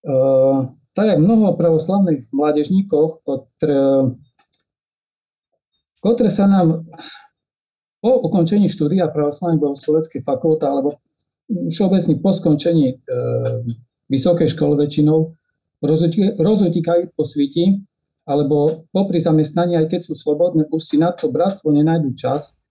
uh, 0.09 0.59
tak 0.95 1.05
aj 1.11 1.19
mnoho 1.19 1.53
pravoslavných 1.59 2.31
mládežníkov, 2.31 3.21
ktoré 6.01 6.29
sa 6.31 6.45
nám 6.47 6.87
po 7.99 8.11
ukončení 8.21 8.69
štúdia 8.69 9.09
pravoslavnej 9.09 9.57
bohosloveckej 9.57 10.21
fakulty 10.21 10.63
alebo 10.63 11.01
všeobecne 11.49 12.21
po 12.21 12.29
skončení 12.29 12.85
e, 12.93 12.95
vysokej 14.09 14.53
školy 14.53 14.85
väčšinou 14.85 15.33
rozutíkajú 16.37 17.13
po 17.13 17.23
sviti, 17.25 17.81
alebo 18.25 18.89
popri 18.89 19.21
zamestnaní, 19.21 19.77
aj 19.77 19.85
keď 19.89 20.01
sú 20.05 20.13
slobodné, 20.17 20.65
už 20.73 20.81
si 20.81 20.97
na 20.97 21.13
to 21.13 21.29
bratstvo 21.29 21.69
nenajdu 21.69 22.17
čas. 22.17 22.65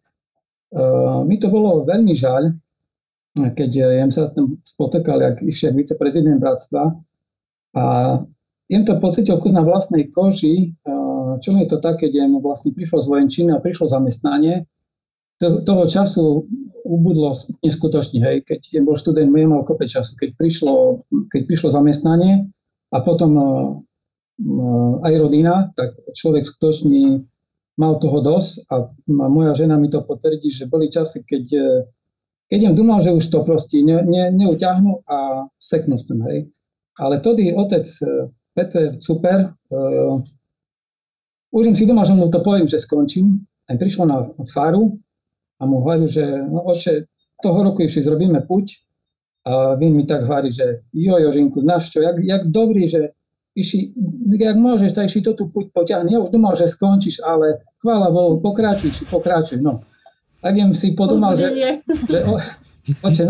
E, 0.70 0.82
mi 1.22 1.38
to 1.38 1.46
bolo 1.50 1.86
veľmi 1.86 2.10
žaľ, 2.10 2.54
keď 3.34 3.70
jem 3.98 4.10
sa 4.14 4.30
tam 4.30 4.62
spotykal, 4.62 5.18
jak 5.18 5.36
išiel 5.42 5.74
viceprezident 5.74 6.38
bratstva 6.38 6.94
a 7.74 7.84
jem 8.70 8.82
to 8.86 8.94
pocitil 9.02 9.42
kus 9.42 9.50
na 9.50 9.66
vlastnej 9.66 10.06
koži, 10.14 10.70
čo 11.42 11.50
mi 11.50 11.66
je 11.66 11.74
to 11.74 11.78
tak, 11.82 11.98
keď 11.98 12.14
jem 12.14 12.38
vlastne 12.38 12.70
prišlo 12.70 13.02
z 13.02 13.10
vojenčiny 13.10 13.50
a 13.50 13.58
prišlo 13.58 13.90
zamestnanie, 13.90 14.70
to, 15.42 15.66
toho 15.66 15.82
času 15.90 16.46
ubudlo 16.86 17.34
neskutočne, 17.64 18.22
hej, 18.22 18.36
keď 18.46 18.84
bol 18.86 18.94
študent, 18.94 19.26
mal 19.26 19.66
kope 19.66 19.88
času, 19.88 20.14
keď 20.14 20.30
prišlo, 20.38 21.02
keď 21.32 21.42
prišlo 21.48 21.68
zamestnanie 21.74 22.54
a 22.94 22.96
potom 23.02 23.30
aj 25.02 25.12
rodina, 25.18 25.74
tak 25.74 25.98
človek 26.14 26.46
skutočne 26.46 27.26
mal 27.74 27.98
toho 27.98 28.22
dosť 28.22 28.70
a 28.70 28.74
moja 29.10 29.58
žena 29.58 29.74
mi 29.74 29.90
to 29.90 30.06
potvrdí, 30.06 30.46
že 30.54 30.70
boli 30.70 30.86
časy, 30.86 31.26
keď 31.26 31.44
keď 32.54 32.70
im 32.70 32.78
dúmal, 32.78 33.02
že 33.02 33.10
už 33.10 33.34
to 33.34 33.42
proste 33.42 33.82
ne, 33.82 33.98
ne, 34.06 34.30
neuťahnú 34.30 35.02
a 35.10 35.50
seknú 35.58 35.98
s 35.98 36.06
tým, 36.06 36.22
hej. 36.30 36.54
Ale 36.94 37.18
tedy 37.18 37.50
otec 37.50 37.82
e, 37.82 38.30
Peter 38.54 38.94
Super, 39.02 39.50
uh, 39.50 40.14
už 41.50 41.66
im 41.66 41.74
si 41.74 41.82
doma, 41.82 42.06
že 42.06 42.14
mu 42.14 42.30
to 42.30 42.38
poviem, 42.38 42.70
že 42.70 42.78
skončím. 42.78 43.42
A 43.66 43.74
prišlo 43.74 44.06
na 44.06 44.30
faru 44.46 45.02
a 45.58 45.66
mu 45.66 45.82
hovorí, 45.82 46.06
že 46.06 46.22
no 46.22 46.62
oče, 46.70 47.10
toho 47.42 47.58
roku 47.66 47.82
ešte 47.82 48.06
zrobíme 48.06 48.46
puť. 48.46 48.86
A 49.50 49.74
vy 49.74 49.90
mi 49.90 50.06
tak 50.06 50.30
hovorí, 50.30 50.54
že 50.54 50.86
jo, 50.94 51.18
Jožinku, 51.18 51.66
znaš 51.66 51.90
čo, 51.90 51.98
jak, 52.06 52.22
jak 52.22 52.46
dobrý, 52.46 52.86
že 52.86 53.10
iši, 53.58 53.90
jak 54.38 54.54
môžeš, 54.54 54.94
tak 54.94 55.10
ešte 55.10 55.26
to 55.26 55.32
tu 55.34 55.44
puť 55.50 55.74
poťahne. 55.74 56.14
Ja 56.14 56.22
už 56.22 56.30
dúmal, 56.30 56.54
že 56.54 56.70
skončíš, 56.70 57.26
ale 57.26 57.66
chvála 57.82 58.14
Bohu, 58.14 58.38
pokračuj, 58.38 59.10
pokračuj. 59.10 59.58
No 59.58 59.82
tak 60.44 60.52
jem 60.60 60.76
si 60.76 60.92
podúmal, 60.92 61.32
že, 61.40 61.48
že 62.04 62.20
o, 62.28 62.36
oče, 63.00 63.24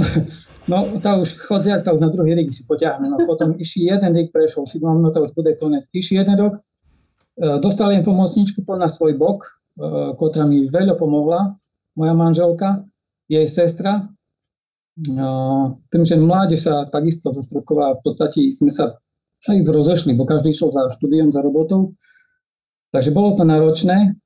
no, 0.67 0.91
no 0.91 0.99
to 0.99 1.11
už 1.23 1.31
chodzia, 1.47 1.79
to 1.79 1.95
už 1.95 2.03
na 2.03 2.11
druhý 2.11 2.35
rík 2.35 2.51
si 2.51 2.67
poťahne. 2.67 3.07
No 3.07 3.23
potom 3.23 3.55
iši 3.55 3.87
jeden 3.87 4.11
rík 4.11 4.35
prešiel, 4.35 4.67
si 4.67 4.83
dúmam, 4.83 4.99
no 4.99 5.15
to 5.15 5.23
už 5.23 5.31
bude 5.31 5.55
konec. 5.63 5.87
Iši 5.95 6.19
jeden 6.19 6.35
rok, 6.35 6.59
e, 7.39 7.63
dostal 7.63 7.95
jem 7.95 8.03
pomocničku 8.03 8.67
na 8.75 8.91
svoj 8.91 9.15
bok, 9.15 9.47
e, 9.47 10.19
ktorá 10.19 10.43
mi 10.51 10.67
veľa 10.67 10.99
pomohla, 10.99 11.55
moja 11.95 12.15
manželka, 12.19 12.83
jej 13.31 13.47
sestra. 13.47 14.11
E, 14.99 15.27
tým, 15.95 16.03
že 16.03 16.19
mládež 16.19 16.67
sa 16.67 16.91
takisto 16.91 17.31
zostroková, 17.31 18.03
v 18.03 18.11
podstate 18.11 18.51
sme 18.51 18.75
sa 18.75 18.99
aj 19.47 19.63
rozešli, 19.63 20.19
bo 20.19 20.27
každý 20.27 20.51
išiel 20.51 20.75
za 20.75 20.91
štúdiom, 20.99 21.31
za 21.31 21.47
robotou. 21.47 21.95
Takže 22.91 23.15
bolo 23.15 23.39
to 23.39 23.47
náročné, 23.47 24.19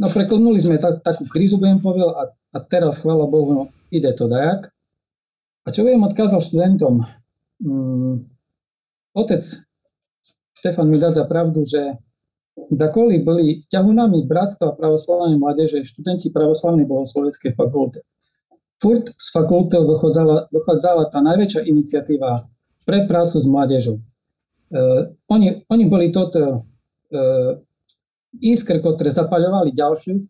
No 0.00 0.08
preklnuli 0.08 0.58
sme 0.60 0.80
tak, 0.80 1.04
takú 1.04 1.28
krízu, 1.28 1.60
budem 1.60 1.80
povedal, 1.80 2.10
a, 2.16 2.22
a 2.32 2.58
teraz, 2.64 3.00
chvála 3.00 3.28
Bohu, 3.28 3.52
no, 3.52 3.62
ide 3.92 4.12
to 4.16 4.28
dajak. 4.28 4.72
A 5.62 5.68
čo 5.70 5.86
budem 5.86 6.02
odkázal 6.02 6.42
študentom? 6.42 7.06
Mm, 7.62 8.26
otec 9.14 9.42
Štefan 10.62 10.86
mi 10.86 10.98
dá 10.98 11.10
za 11.10 11.26
pravdu, 11.26 11.66
že 11.66 11.98
dakoli 12.70 13.18
boli 13.18 13.66
ťahunami 13.66 14.22
Bratstva 14.30 14.78
pravoslavnej 14.78 15.34
mládeže 15.34 15.82
študenti 15.82 16.30
pravoslavnej 16.30 16.86
bohosloveckej 16.86 17.58
fakulty. 17.58 17.98
Furt 18.78 19.10
z 19.14 19.26
fakulty 19.34 19.78
vychádzala, 19.78 20.50
vychádzala 20.54 21.02
tá 21.10 21.18
najväčšia 21.18 21.66
iniciatíva 21.66 22.46
pre 22.86 23.06
prácu 23.10 23.42
s 23.42 23.46
mládežou. 23.46 23.98
Uh, 24.72 25.14
oni, 25.30 25.66
oni 25.66 25.84
boli 25.90 26.14
toto 26.14 26.62
uh, 26.62 27.58
iskr, 28.40 28.80
ktoré 28.80 29.12
zapaľovali 29.12 29.76
ďalších, 29.76 30.20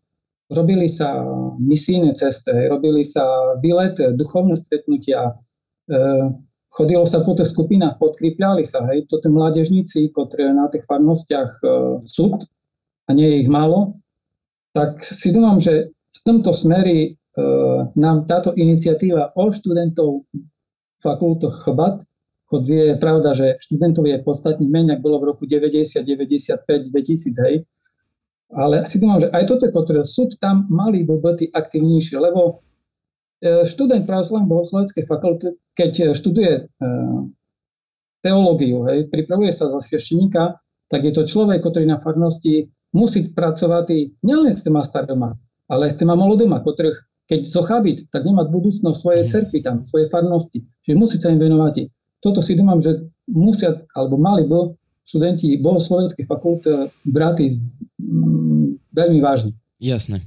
robili 0.53 0.89
sa 0.91 1.23
misijné 1.59 2.13
cesty, 2.19 2.53
robili 2.69 3.07
sa 3.07 3.57
výlet, 3.63 3.97
duchovné 3.97 4.59
stretnutia, 4.59 5.33
e, 5.89 5.99
chodilo 6.69 7.05
sa 7.09 7.25
po 7.25 7.33
tých 7.33 7.53
skupinách, 7.53 7.97
podkrypľali 8.01 8.65
sa, 8.67 8.85
hej, 8.93 9.09
toto 9.09 9.33
mládežníci, 9.33 10.13
ktorí 10.13 10.53
na 10.53 10.69
tých 10.69 10.85
farnostiach 10.85 11.51
e, 11.63 11.67
sú, 12.05 12.37
a 13.07 13.11
nie 13.13 13.27
je 13.29 13.37
ich 13.47 13.51
málo, 13.51 14.01
tak 14.73 15.05
si 15.05 15.33
dúfam, 15.33 15.61
že 15.61 15.93
v 15.93 16.19
tomto 16.25 16.53
smeri 16.53 16.99
e, 17.05 17.11
nám 17.97 18.29
táto 18.29 18.53
iniciatíva 18.57 19.37
o 19.37 19.53
študentov 19.53 20.29
fakultoch 21.01 21.65
chbat, 21.65 22.05
hoď 22.53 22.63
je 22.69 22.87
pravda, 23.01 23.33
že 23.33 23.47
študentov 23.57 24.05
je 24.05 24.21
podstatne 24.21 24.69
menej, 24.69 25.01
ako 25.01 25.05
bolo 25.05 25.17
v 25.25 25.29
roku 25.33 25.45
90, 25.49 26.05
95, 26.05 26.93
2000, 26.93 27.49
hej, 27.49 27.65
ale 28.53 28.85
si 28.85 29.01
dúfam, 29.01 29.21
že 29.21 29.33
aj 29.33 29.45
toto, 29.49 29.67
ktoré 29.73 30.05
súd 30.05 30.37
tam 30.37 30.69
mali 30.69 31.09
by 31.09 31.17
byť 31.17 31.39
aktivnejšie, 31.57 32.17
lebo 32.21 32.41
e, 33.41 33.65
študent 33.65 34.05
pravoslavnej 34.05 34.49
bohosloveckej 34.49 35.05
fakulty, 35.09 35.57
keď 35.73 35.93
e, 35.93 36.05
študuje 36.13 36.53
e, 36.53 36.63
teológiu, 38.21 38.85
hej, 38.93 39.09
pripravuje 39.09 39.51
sa 39.51 39.73
za 39.73 39.81
svešteníka, 39.81 40.61
tak 40.93 41.01
je 41.09 41.13
to 41.17 41.25
človek, 41.25 41.65
ktorý 41.65 41.89
na 41.89 41.99
farnosti 41.99 42.69
musí 42.93 43.33
pracovať 43.33 44.21
nielen 44.21 44.53
s 44.53 44.61
týma 44.69 44.85
starými, 44.85 45.33
ale 45.73 45.89
aj 45.89 45.93
s 45.97 45.99
týma 45.99 46.13
mladými, 46.13 46.61
ktorých 46.61 46.99
keď 47.23 47.41
zochabit, 47.49 47.99
tak 48.13 48.29
nemá 48.29 48.45
budúcnosť 48.45 48.99
svojej 48.99 49.25
mhm. 49.25 49.31
cerky 49.31 49.57
tam, 49.65 49.77
svojej 49.89 50.13
farnosti. 50.13 50.61
Čiže 50.85 50.97
musí 50.99 51.17
sa 51.17 51.33
im 51.33 51.41
venovať. 51.41 51.89
Toto 52.21 52.45
si 52.45 52.53
domám, 52.53 52.79
že 52.79 53.09
musia, 53.31 53.81
alebo 53.97 54.21
mali 54.21 54.45
bo 54.45 54.77
študenti 55.03 55.59
bohoslovenských 55.59 56.29
fakult 56.29 56.69
brať 57.03 57.37
mm, 57.51 57.82
veľmi 58.93 59.19
vážne. 59.23 59.53
Jasné. 59.83 60.23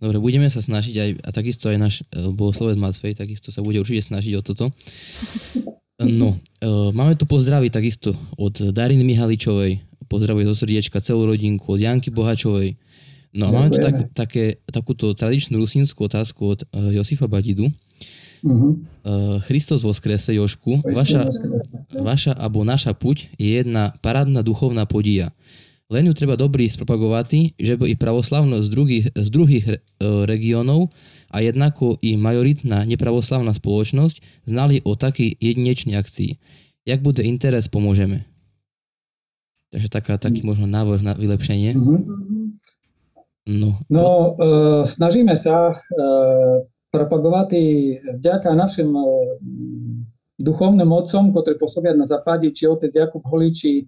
Dobre, 0.00 0.16
budeme 0.16 0.48
sa 0.48 0.64
snažiť 0.64 0.94
aj, 0.96 1.10
a 1.24 1.30
takisto 1.32 1.68
aj 1.68 1.76
náš 1.76 1.94
uh, 2.08 2.32
bohoslovec 2.32 2.80
Matfej, 2.80 3.12
takisto 3.12 3.52
sa 3.52 3.60
bude 3.60 3.76
určite 3.76 4.08
snažiť 4.08 4.32
o 4.40 4.42
toto. 4.42 4.72
No, 6.00 6.40
uh, 6.40 6.88
máme 6.90 7.12
tu 7.14 7.28
pozdravy 7.28 7.68
takisto 7.68 8.16
od 8.40 8.72
Dariny 8.72 9.04
Mihaličovej, 9.04 9.84
pozdravuje 10.08 10.48
zo 10.48 10.56
srdiečka 10.56 11.04
celú 11.04 11.28
rodinku, 11.28 11.76
od 11.76 11.80
Janky 11.84 12.08
Bohačovej. 12.08 12.80
No 13.36 13.50
a 13.50 13.50
máme 13.52 13.68
tu 13.74 13.82
tak, 13.82 14.08
také, 14.14 14.62
takúto 14.70 15.12
tradičnú 15.12 15.58
rusínskú 15.60 16.08
otázku 16.08 16.40
od 16.56 16.60
uh, 16.72 16.88
Josifa 16.94 17.28
Badidu. 17.28 17.68
Uh-huh. 18.44 18.76
Uh, 19.04 19.40
Christos 19.44 19.84
skrese, 19.84 20.36
Jošku, 20.36 20.84
vaša, 20.84 21.32
vaša 21.96 22.32
alebo 22.36 22.60
naša 22.60 22.92
puť 22.92 23.32
je 23.40 23.60
jedna 23.60 23.96
parádna 24.04 24.44
duchovná 24.44 24.84
podía. 24.84 25.32
Len 25.92 26.08
ju 26.08 26.14
treba 26.16 26.40
dobrý 26.40 26.64
spropagovať, 26.64 27.60
že 27.60 27.74
by 27.76 27.92
i 27.92 27.96
pravoslavnosť 28.00 28.64
z 28.64 28.70
druhých, 28.72 29.06
z 29.12 29.28
druhých 29.28 29.66
uh, 29.68 30.24
regiónov 30.24 30.88
a 31.28 31.44
jednako 31.44 32.00
i 32.00 32.16
majoritná 32.16 32.88
nepravoslavná 32.88 33.52
spoločnosť 33.52 34.48
znali 34.48 34.80
o 34.86 34.96
takej 34.96 35.36
jedinečnej 35.36 35.98
akcii. 36.00 36.40
Jak 36.88 37.04
bude 37.04 37.20
interes, 37.20 37.68
pomôžeme. 37.68 38.24
Takže 39.74 39.90
taká, 39.90 40.14
taký 40.16 40.46
možno 40.46 40.70
návrh 40.70 41.02
na 41.02 41.12
vylepšenie. 41.18 41.74
Mm-hmm. 41.74 42.00
No, 43.44 43.76
no 43.90 44.04
e, 44.06 44.28
snažíme 44.88 45.36
sa 45.36 45.68
e, 45.68 45.74
propagovať 46.88 47.50
vďaka 48.22 48.54
našim 48.56 48.94
e, 48.94 49.04
duchovným 50.38 50.88
otcom, 50.88 51.34
ktorí 51.34 51.58
pôsobia 51.58 51.92
na 51.92 52.08
západe, 52.08 52.48
či 52.54 52.70
otec 52.70 52.88
Jakub 52.88 53.26
Holíči. 53.26 53.84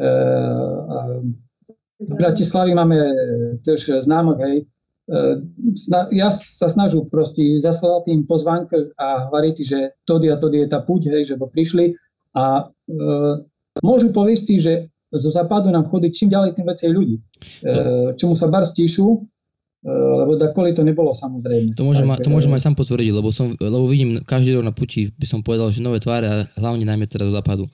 E, 0.00 0.08
e, 0.08 0.98
v 2.00 2.12
Bratislavi 2.16 2.72
máme 2.72 2.96
tiež 3.60 4.00
známok, 4.00 4.40
hej, 4.40 4.64
ja 6.16 6.32
sa 6.32 6.70
snažím 6.70 7.12
proste 7.12 7.42
zaslať 7.60 8.08
tým 8.08 8.24
pozvánk 8.24 8.72
a 8.96 9.28
hovoriť, 9.28 9.56
že 9.60 10.00
tody 10.08 10.32
a 10.32 10.40
tody 10.40 10.64
je 10.64 10.68
tá 10.72 10.80
púť, 10.80 11.12
hej, 11.12 11.28
že 11.28 11.36
bo 11.36 11.44
prišli 11.44 11.92
a 12.34 12.70
e, 12.70 12.92
môžu 13.82 14.14
povieť, 14.14 14.58
že 14.58 14.86
zo 15.10 15.30
západu 15.34 15.74
nám 15.74 15.90
chodí 15.90 16.14
čím 16.14 16.30
ďalej 16.30 16.54
tým 16.54 16.66
viacej 16.66 16.90
ľudí. 16.94 17.16
E, 17.18 17.22
čomu 18.14 18.38
sa 18.38 18.46
bar 18.46 18.62
stíšu, 18.62 19.06
e, 19.10 19.90
lebo 19.90 20.38
kvôli 20.54 20.70
to 20.70 20.86
nebolo 20.86 21.10
samozrejme. 21.10 21.74
To 21.74 21.82
môžem, 21.82 22.06
tak, 22.06 22.22
to 22.22 22.30
môžem 22.30 22.54
aj 22.54 22.62
sám 22.62 22.78
potvrdiť, 22.78 23.10
lebo, 23.10 23.34
som, 23.34 23.50
lebo 23.58 23.90
vidím 23.90 24.22
každý 24.22 24.54
rok 24.54 24.70
na 24.70 24.74
puti, 24.74 25.10
by 25.10 25.26
som 25.26 25.42
povedal, 25.42 25.74
že 25.74 25.82
nové 25.82 25.98
tváre 25.98 26.26
a 26.30 26.36
hlavne 26.54 26.86
najmä 26.86 27.10
teda 27.10 27.26
do 27.26 27.34
západu. 27.34 27.66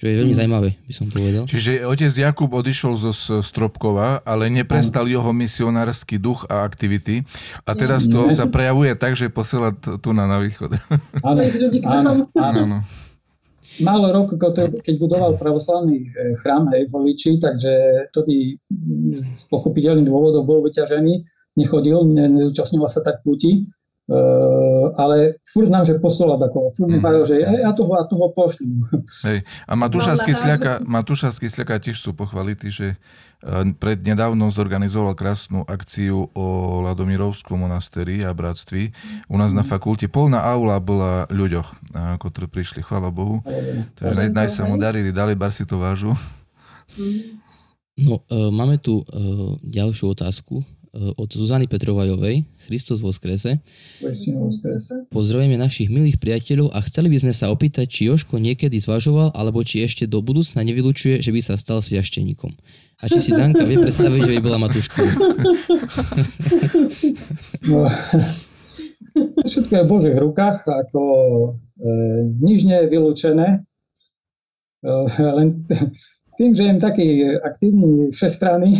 Čo 0.00 0.04
je 0.10 0.14
veľmi 0.18 0.34
mm. 0.34 0.40
zaujímavé, 0.42 0.68
by 0.82 0.94
som 0.94 1.06
povedal. 1.10 1.44
Čiže 1.46 1.86
otec 1.86 2.10
Jakub 2.10 2.50
odišiel 2.50 2.92
zo 2.98 3.12
Stropkova, 3.40 4.26
ale 4.26 4.50
neprestal 4.50 5.06
jeho 5.06 5.30
misionársky 5.30 6.18
duch 6.18 6.42
a 6.50 6.66
aktivity. 6.66 7.22
A 7.62 7.70
teraz 7.78 8.10
to 8.10 8.26
sa 8.34 8.50
prejavuje 8.50 8.98
tak, 8.98 9.14
že 9.14 9.30
posiela 9.30 9.70
tu 9.74 10.10
na, 10.10 10.26
na 10.26 10.42
východ. 10.42 10.74
Áno, 11.22 11.42
áno, 11.86 12.10
áno. 12.34 12.78
Málo 13.80 14.12
rok, 14.12 14.36
keď 14.84 14.94
budoval 15.00 15.40
pravoslavný 15.40 16.12
e, 16.12 16.36
chrám 16.44 16.68
hej, 16.76 16.88
v 16.88 16.92
Holiči, 16.92 17.40
takže 17.40 17.72
to 18.12 18.20
by 18.28 18.52
z 19.16 19.48
pochopiteľných 19.48 20.04
dôvodov 20.04 20.44
bol 20.44 20.60
vyťažený, 20.60 21.24
nechodil, 21.56 22.04
nezúčastňoval 22.04 22.90
sa 22.92 23.00
tak 23.00 23.24
púti. 23.24 23.64
Uh, 24.02 24.90
ale 24.98 25.38
furt 25.46 25.70
znám, 25.70 25.86
že 25.86 26.02
poslala 26.02 26.34
takého. 26.34 26.74
Furt 26.74 26.90
mi 26.90 26.98
mm. 26.98 27.22
že 27.22 27.38
ja, 27.38 27.54
ja 27.54 27.70
toho 27.70 27.94
a 27.94 28.02
toho 28.02 28.34
pošlím. 28.34 28.82
Hej. 29.26 29.46
A 29.62 29.72
Matúša 29.78 30.18
z 30.18 30.26
Kysliaka, 30.26 30.82
Matúša 30.82 31.30
z 31.30 31.46
Kysliaka 31.46 31.78
tiež 31.78 32.02
sú 32.02 32.10
pochvality, 32.10 32.66
že 32.66 32.98
uh, 33.46 33.62
pred 33.78 34.02
nedávno 34.02 34.50
zorganizoval 34.50 35.14
krásnu 35.14 35.62
akciu 35.70 36.34
o 36.34 36.46
Ladomírovskom 36.82 37.54
monasteri 37.54 38.26
a 38.26 38.34
bratství. 38.34 38.90
U 39.30 39.38
nás 39.38 39.54
mm. 39.54 39.62
na 39.62 39.64
fakulte 39.64 40.10
polná 40.10 40.42
aula 40.42 40.82
bola 40.82 41.30
ľuďoch, 41.30 41.94
uh, 41.94 42.18
ktorí 42.18 42.50
prišli, 42.50 42.82
chvála 42.82 43.14
Bohu. 43.14 43.38
Takže 44.02 44.18
naj, 44.18 44.28
naj 44.34 44.48
sa 44.50 44.66
mu 44.66 44.82
darili, 44.82 45.14
dali, 45.14 45.38
bar 45.38 45.54
si 45.54 45.62
to 45.62 45.78
vážu. 45.78 46.10
No, 47.94 48.18
uh, 48.18 48.50
máme 48.50 48.82
tu 48.82 49.06
uh, 49.06 49.54
ďalšiu 49.62 50.10
otázku 50.18 50.60
Eh, 50.60 50.81
od 50.92 51.28
Zuzany 51.32 51.64
Petrovajovej, 51.64 52.44
Christos 52.68 53.00
vo 53.00 53.16
skrese. 53.16 53.64
Pozdravujeme 55.08 55.56
našich 55.56 55.88
milých 55.88 56.20
priateľov 56.20 56.68
a 56.68 56.84
chceli 56.84 57.08
by 57.08 57.24
sme 57.24 57.32
sa 57.32 57.48
opýtať, 57.48 57.88
či 57.88 58.12
Joško 58.12 58.36
niekedy 58.36 58.76
zvažoval, 58.76 59.32
alebo 59.32 59.64
či 59.64 59.80
ešte 59.80 60.04
do 60.04 60.20
budúcna 60.20 60.60
nevylučuje, 60.60 61.24
že 61.24 61.32
by 61.32 61.40
sa 61.40 61.56
stal 61.56 61.80
sviašteníkom. 61.80 62.52
A 63.00 63.08
či 63.08 63.24
si 63.24 63.32
Danka 63.32 63.64
vie 63.64 63.80
predstaviť, 63.80 64.20
že 64.20 64.32
by 64.36 64.40
bola 64.44 64.58
Matuškou. 64.60 65.06
No, 67.62 67.88
všetko 69.48 69.72
je 69.72 69.82
v 69.82 69.88
Božích 69.88 70.16
rukách, 70.18 70.66
ako 70.66 71.00
e, 71.08 71.88
nič 72.42 72.68
nie 72.68 72.78
je 72.78 72.90
vylúčené. 72.90 73.64
E, 74.84 74.88
len 75.40 75.62
tým, 76.36 76.50
že 76.52 76.68
jem 76.68 76.78
taký 76.82 77.38
aktívny 77.40 78.12
všestranný, 78.12 78.76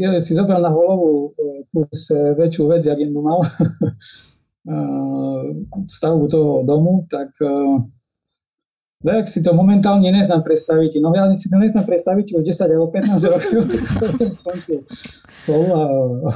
ja 0.00 0.20
si 0.20 0.32
zobral 0.32 0.64
na 0.64 0.72
hlavu 0.72 1.36
e, 1.36 1.68
plus 1.68 2.08
e, 2.10 2.32
väčšiu 2.36 2.64
vec, 2.72 2.86
jak 2.86 2.98
jednu 2.98 3.20
mal, 3.20 3.44
stavbu 5.96 6.28
toho 6.28 6.62
domu, 6.68 7.08
tak 7.10 7.32
tak 9.00 9.32
si 9.32 9.40
to 9.40 9.56
momentálne 9.56 10.12
neznám 10.12 10.44
predstaviť. 10.44 11.00
No 11.00 11.16
ja 11.16 11.24
si 11.32 11.48
to 11.48 11.56
neznám 11.56 11.88
predstaviť 11.88 12.36
už 12.36 12.44
10 12.44 12.68
alebo 12.68 12.92
15 12.92 13.32
rokov, 13.32 13.64
školu 15.40 15.66
a 15.72 15.82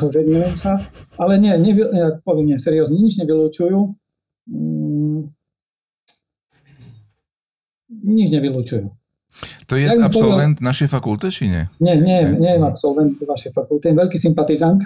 oženujem 0.00 0.56
sa. 0.56 0.80
Ale 1.20 1.36
nie, 1.36 1.52
nevy, 1.60 1.84
ja 1.92 2.16
poviem 2.24 2.56
nie, 2.56 2.58
seriózne, 2.58 2.96
nič 2.96 3.20
nevylučujú. 3.20 3.92
Mm, 4.48 5.28
nič 8.00 8.28
nevylučujú. 8.32 8.88
To 9.66 9.74
je 9.74 9.90
ja 9.90 9.98
absolvent 9.98 10.60
povedal, 10.60 10.68
našej 10.70 10.88
fakulte, 10.88 11.26
či 11.26 11.50
nie? 11.50 11.64
Nie, 11.82 11.98
nie, 11.98 12.38
nie 12.38 12.52
je 12.54 12.60
absolvent 12.62 13.18
vašej 13.18 13.50
fakulte, 13.50 13.90
je 13.90 13.96
veľký 13.98 14.18
sympatizant. 14.20 14.80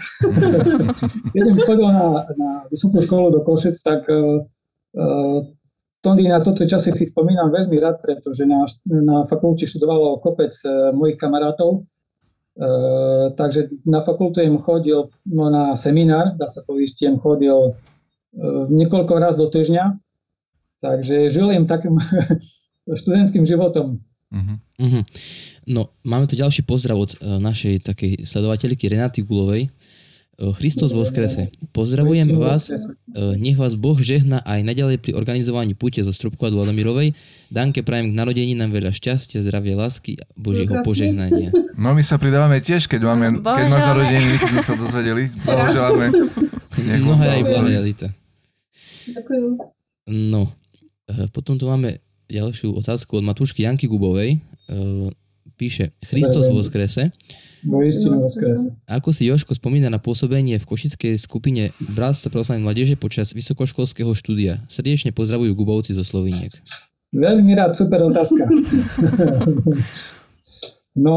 Keď 1.34 1.42
som 1.44 1.56
chodil 1.68 1.88
na, 1.92 2.06
na 2.32 2.50
vysokú 2.72 2.98
školu 3.04 3.28
do 3.28 3.40
Košec, 3.44 3.76
tak 3.84 4.08
uh, 4.08 4.40
uh, 4.96 5.38
na 6.08 6.40
toto 6.40 6.64
časy 6.64 6.96
si 6.96 7.04
spomínam 7.04 7.52
veľmi 7.52 7.76
rád, 7.76 8.00
pretože 8.00 8.48
na, 8.48 8.64
na 8.88 9.28
fakulte 9.28 9.68
študovalo 9.68 10.16
kopec 10.24 10.56
uh, 10.64 10.96
mojich 10.96 11.20
kamarátov, 11.20 11.84
uh, 11.84 13.34
takže 13.37 13.68
na 13.84 14.00
fakultu 14.00 14.40
im 14.40 14.56
chodil 14.64 15.12
no, 15.28 15.44
na 15.52 15.76
seminár, 15.76 16.32
dá 16.40 16.48
sa 16.48 16.64
povedať, 16.64 17.04
im 17.04 17.20
chodil 17.20 17.76
uh, 17.76 18.64
niekoľko 18.72 19.12
raz 19.20 19.37
do 19.37 19.52
týždňa, 19.52 20.00
takže 20.80 21.28
žil 21.28 21.52
im 21.52 21.68
takým 21.68 22.00
študentským 23.00 23.44
životom. 23.44 24.00
Uh-huh. 24.28 24.60
Uh-huh. 24.76 25.02
No, 25.64 25.88
máme 26.04 26.28
tu 26.28 26.36
ďalší 26.36 26.60
pozdrav 26.68 27.00
od 27.00 27.16
uh, 27.18 27.40
našej 27.40 27.80
takej 27.80 28.28
sledovateľky 28.28 28.84
Renaty 28.92 29.24
Gulovej. 29.24 29.72
Uh, 30.38 30.52
Christos 30.52 30.92
vo 30.92 31.02
skrese. 31.02 31.48
Pozdravujem 31.72 32.36
vás, 32.36 32.68
uh, 32.68 33.34
nech 33.40 33.56
vás 33.56 33.72
Boh 33.74 33.96
žehna 33.96 34.44
aj 34.44 34.62
naďalej 34.68 35.00
pri 35.00 35.16
organizovaní 35.16 35.72
púte 35.72 36.04
zo 36.04 36.12
Strupku 36.12 36.44
a 36.44 36.52
Dôlomirovej. 36.52 37.16
Danke 37.48 37.81
prajem 37.81 38.12
k 38.12 38.18
narodení 38.20 38.52
nám 38.52 38.70
veľa 38.76 38.92
šťastia, 38.92 39.40
zdravie, 39.40 39.72
lásky 39.72 40.20
a 40.20 40.24
Božieho 40.37 40.85
požehnania. 40.85 41.50
No 41.79 41.94
my 41.94 42.02
sa 42.02 42.18
pridávame 42.18 42.58
tiež, 42.58 42.90
keď, 42.90 43.06
máme, 43.06 43.38
keď 43.38 43.66
máš 43.70 43.87
narodení, 43.87 44.35
keď 44.35 44.50
sme 44.50 44.62
sa 44.66 44.74
dozvedeli. 44.74 45.31
Blahoželáme. 45.46 46.06
Mnohé 47.06 47.26
aj 47.38 47.42
blahoželíte. 47.46 48.06
Ďakujem. 49.14 49.62
No, 50.10 50.50
potom 51.31 51.54
tu 51.54 51.70
máme 51.70 52.02
ďalšiu 52.29 52.76
otázku 52.76 53.18
od 53.18 53.24
Matúšky 53.24 53.64
Janky 53.64 53.88
Gubovej. 53.88 54.38
Uh, 54.68 55.08
píše 55.58 55.90
Christos 56.04 56.46
vo 56.52 56.62
skrese. 56.62 57.10
Ako 58.87 59.10
si 59.10 59.26
Joško 59.26 59.58
spomína 59.58 59.90
na 59.90 59.98
pôsobenie 59.98 60.62
v 60.62 60.68
košickej 60.68 61.18
skupine 61.18 61.74
Bratstva 61.83 62.31
pravoslavnej 62.31 62.62
mládeže 62.62 62.94
počas 62.94 63.35
vysokoškolského 63.35 64.14
štúdia. 64.14 64.62
Srdečne 64.70 65.10
pozdravujú 65.10 65.50
Gubovci 65.58 65.98
zo 65.98 66.06
Sloviniek. 66.06 66.54
Veľmi 67.10 67.58
rád, 67.58 67.74
super 67.74 68.06
otázka. 68.06 68.46
no, 71.06 71.16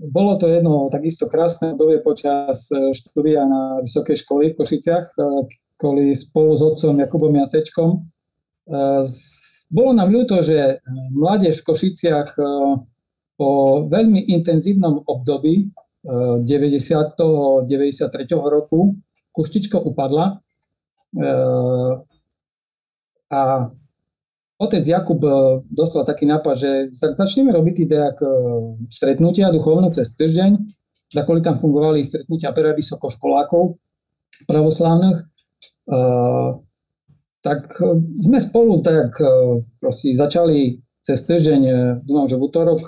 bolo 0.00 0.32
to 0.40 0.48
jedno 0.48 0.88
takisto 0.88 1.28
krásne 1.28 1.74
obdobie 1.74 1.98
počas 2.00 2.70
e, 2.70 2.94
štúdia 2.94 3.42
na 3.44 3.82
vysokej 3.82 4.22
školy 4.22 4.54
v 4.54 4.58
Košiciach, 4.62 5.06
e, 5.12 5.50
kvôli 5.76 6.14
spolu 6.14 6.54
s 6.56 6.62
otcom 6.62 6.94
Jakubom 6.96 7.34
Jacečkom. 7.36 8.06
Bolo 9.66 9.90
nám 9.90 10.14
ľúto, 10.14 10.38
že 10.42 10.78
mládež 11.10 11.62
v 11.62 11.66
Košiciach 11.66 12.38
e, 12.38 12.42
po 13.34 13.50
veľmi 13.90 14.30
intenzívnom 14.30 15.02
období 15.02 15.70
90. 16.06 16.46
E, 16.46 17.28
93. 17.66 18.38
roku 18.38 18.94
kuštičko 19.34 19.84
upadla 19.84 20.40
a 23.30 23.40
otec 24.56 24.84
Jakub 24.84 25.20
dostal 25.68 26.08
taký 26.08 26.24
nápad, 26.24 26.54
že 26.56 26.70
začneme 26.92 27.52
robiť 27.52 27.76
jak 27.84 28.16
stretnutia 28.88 29.52
duchovné 29.52 29.92
cez 29.92 30.16
týždeň, 30.16 30.56
kvôli 31.12 31.44
tam 31.44 31.60
fungovali 31.60 32.00
stretnutia 32.00 32.52
pre 32.56 32.72
vysokoškolákov 32.72 33.76
pravoslávnych, 34.48 35.24
tak 37.46 37.78
sme 38.18 38.42
spolu 38.42 38.82
tak 38.82 39.14
proste 39.78 40.18
začali 40.18 40.82
cez 41.06 41.22
týždeň, 41.22 41.62
dúfam, 42.02 42.26
že 42.26 42.34
v 42.34 42.42
útorok 42.42 42.82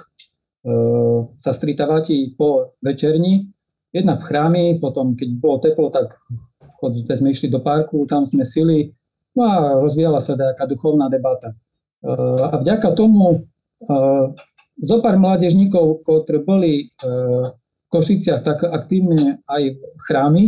sa 1.39 1.55
stritávať 1.55 2.35
po 2.35 2.75
večerni, 2.83 3.47
jednak 3.95 4.27
v 4.27 4.27
chrámi, 4.27 4.65
potom 4.83 5.15
keď 5.15 5.29
bolo 5.39 5.63
teplo, 5.63 5.95
tak 5.95 6.19
sme 6.83 7.31
išli 7.31 7.47
do 7.47 7.63
parku, 7.63 8.03
tam 8.11 8.27
sme 8.27 8.43
sili, 8.43 8.91
no 9.39 9.47
a 9.47 9.79
rozvíjala 9.79 10.19
sa 10.19 10.35
nejaká 10.35 10.67
duchovná 10.67 11.07
debata. 11.07 11.55
A 12.43 12.59
vďaka 12.59 12.99
tomu 12.99 13.47
zo 14.83 14.97
pár 14.99 15.15
mládežníkov, 15.23 16.03
ktorí 16.03 16.39
boli 16.43 16.73
v 16.99 17.87
Košiciach 17.95 18.43
tak 18.43 18.67
aktívne 18.67 19.39
aj 19.47 19.63
v 19.79 20.01
chrámi, 20.11 20.45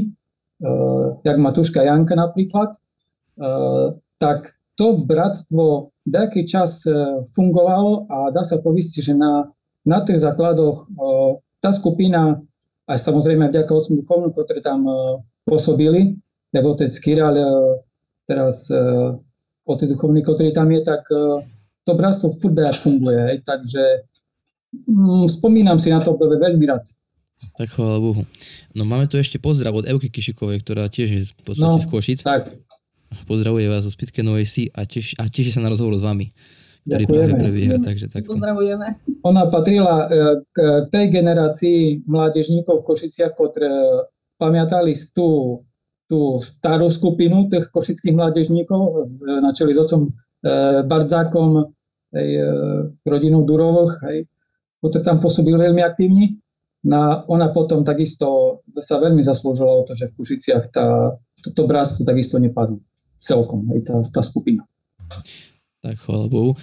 jak 1.23 1.37
Matuška 1.39 1.87
Janka 1.87 2.19
napríklad, 2.19 2.75
tak 4.21 4.53
to 4.77 4.87
bratstvo 5.01 5.93
nejaký 6.05 6.45
čas 6.45 6.85
fungovalo 7.33 8.09
a 8.09 8.17
dá 8.29 8.45
sa 8.45 8.61
povieť, 8.61 9.01
že 9.01 9.17
na, 9.17 9.49
na 9.85 10.05
tých 10.05 10.21
základoch 10.21 10.89
tá 11.61 11.73
skupina, 11.73 12.41
aj 12.89 12.99
samozrejme 13.01 13.49
vďaka 13.49 13.73
otcom 13.73 13.97
duchovnú, 14.01 14.29
ktoré 14.33 14.61
tam 14.65 14.85
pôsobili, 15.45 16.17
ako 16.53 16.77
otec 16.77 16.93
Kiral, 16.97 17.37
teraz 18.25 18.73
otec 19.69 19.89
duchovný, 19.93 20.25
ktorý 20.25 20.53
tam 20.57 20.69
je, 20.73 20.81
tak 20.85 21.05
to 21.85 21.93
bratstvo 21.97 22.33
furt 22.41 22.57
funguje. 22.81 23.41
Takže 23.45 23.85
mm, 24.87 25.27
spomínam 25.29 25.79
si 25.81 25.91
na 25.91 26.01
to 26.01 26.17
veľmi 26.17 26.65
rád. 26.69 26.85
Tak 27.57 27.73
chvála 27.73 27.99
Bohu. 28.01 28.23
No 28.77 28.85
máme 28.85 29.09
tu 29.09 29.17
ešte 29.17 29.41
pozdrav 29.41 29.73
od 29.73 29.89
Evky 29.89 30.13
Kišikovej, 30.13 30.61
ktorá 30.61 30.93
tiež 30.93 31.09
je 31.09 31.23
v 31.33 31.43
podstate 31.43 31.73
no, 31.73 31.81
z 31.81 31.89
Košic. 31.89 32.21
Tak. 32.21 32.53
Pozdravuje 33.27 33.67
vás 33.67 33.87
zo 33.87 33.91
Spické 33.91 34.23
Novej 34.23 34.47
Si 34.47 34.63
a 34.71 34.87
teší, 34.87 35.19
a 35.19 35.27
teší 35.27 35.51
sa 35.51 35.63
na 35.63 35.71
rozhovor 35.71 35.99
s 35.99 36.03
vami, 36.03 36.31
ktorý 36.87 37.05
Ďakujeme. 37.07 37.11
práve 37.11 37.33
prebieha. 37.39 37.77
Takže 37.83 38.07
takto. 38.11 38.35
Pozdravujeme. 38.35 38.87
Ona 39.27 39.43
patrila 39.51 39.97
e, 40.03 40.43
k 40.51 40.59
tej 40.91 41.07
generácii 41.11 42.07
mládežníkov 42.07 42.83
v 42.83 42.87
Košiciach, 42.87 43.35
ktoré 43.35 43.71
pamätali 44.39 44.95
tú, 45.15 45.63
tú 46.07 46.39
starú 46.43 46.91
skupinu 46.91 47.51
tých 47.51 47.69
košických 47.69 48.15
mládežníkov 48.15 49.07
na 49.43 49.51
čeli 49.55 49.75
s 49.75 49.83
otcom 49.83 50.07
e, 50.07 50.11
Bardzákom, 50.87 51.71
hej, 52.15 52.31
e, 52.41 52.47
rodinou 53.07 53.47
Durovoch, 53.47 54.01
hej, 54.11 54.27
ktorí 54.81 55.05
tam 55.07 55.23
pôsobili 55.23 55.55
veľmi 55.55 55.83
aktívni. 55.87 56.41
Na, 56.81 57.21
ona 57.29 57.53
potom 57.53 57.85
takisto 57.85 58.59
sa 58.81 58.97
veľmi 58.97 59.21
zaslúžila 59.21 59.85
o 59.85 59.85
to, 59.85 59.93
že 59.93 60.09
v 60.09 60.17
Kušiciach 60.17 60.73
tá, 60.73 61.13
toto 61.45 61.69
bratstvo 61.69 62.09
takisto 62.09 62.41
nepadlo 62.41 62.81
celkom, 63.21 63.69
aj 63.77 63.81
tá, 63.85 63.95
tá 64.01 64.23
skupina. 64.25 64.65
Tak 65.85 66.01
chvála 66.05 66.29
Bohu. 66.29 66.57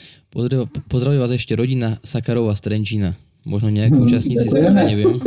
Pozdravujem 0.90 1.22
vás 1.22 1.34
ešte 1.34 1.54
rodina 1.54 2.02
Sakarova 2.02 2.58
z 2.58 2.62
Trenčína. 2.66 3.14
Možno 3.46 3.70
nejaké 3.70 3.98
hmm, 3.98 4.06
účastníci, 4.06 4.50
neviem. 4.52 5.22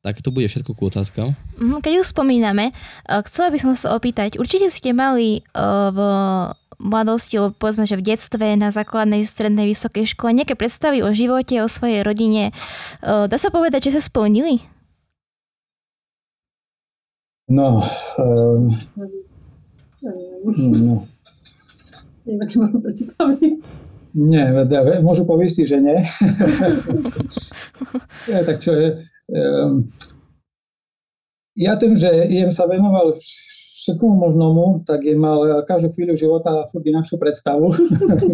Tak 0.00 0.24
to 0.24 0.32
bude 0.32 0.48
všetko 0.48 0.72
ku 0.72 0.88
otázkam. 0.88 1.36
Mhm, 1.60 1.84
keď 1.84 2.00
už 2.00 2.16
spomíname, 2.16 2.72
eh, 2.72 3.20
chcela 3.28 3.52
by 3.52 3.58
som 3.60 3.72
sa 3.76 3.92
opýtať, 3.92 4.40
určite 4.40 4.72
ste 4.72 4.96
mali 4.96 5.44
uh, 5.52 5.92
v 5.92 6.00
mladosti, 6.80 7.36
povedzme, 7.36 7.84
že 7.84 8.00
v 8.00 8.06
detstve, 8.08 8.56
na 8.56 8.72
základnej, 8.72 9.28
strednej, 9.28 9.68
vysokej 9.68 10.16
škole, 10.16 10.32
nejaké 10.32 10.56
predstavy 10.56 11.04
o 11.04 11.12
živote, 11.12 11.60
o 11.60 11.68
svojej 11.68 12.00
rodine. 12.00 12.56
Dá 13.04 13.36
sa 13.36 13.52
povedať, 13.52 13.92
že 13.92 14.00
sa 14.00 14.02
splnili? 14.08 14.64
No, 17.50 17.82
um, 18.16 18.70
no. 20.54 21.06
Nie, 24.10 24.50
môžu 25.02 25.26
povieť 25.26 25.66
že 25.66 25.78
nie. 25.82 25.98
ja, 28.30 28.38
tak 28.46 28.62
čo 28.62 28.70
je, 28.74 28.86
um, 29.34 29.90
ja 31.58 31.74
tým, 31.76 31.98
že 31.98 32.08
jem 32.30 32.54
sa 32.54 32.70
venoval 32.70 33.10
všetkomu 33.10 34.14
možnomu, 34.14 34.86
tak 34.86 35.02
je 35.04 35.18
mal 35.18 35.66
každú 35.66 35.90
chvíľu 35.92 36.14
života 36.14 36.70
furt 36.70 36.86
inakšiu 36.86 37.18
predstavu. 37.18 37.74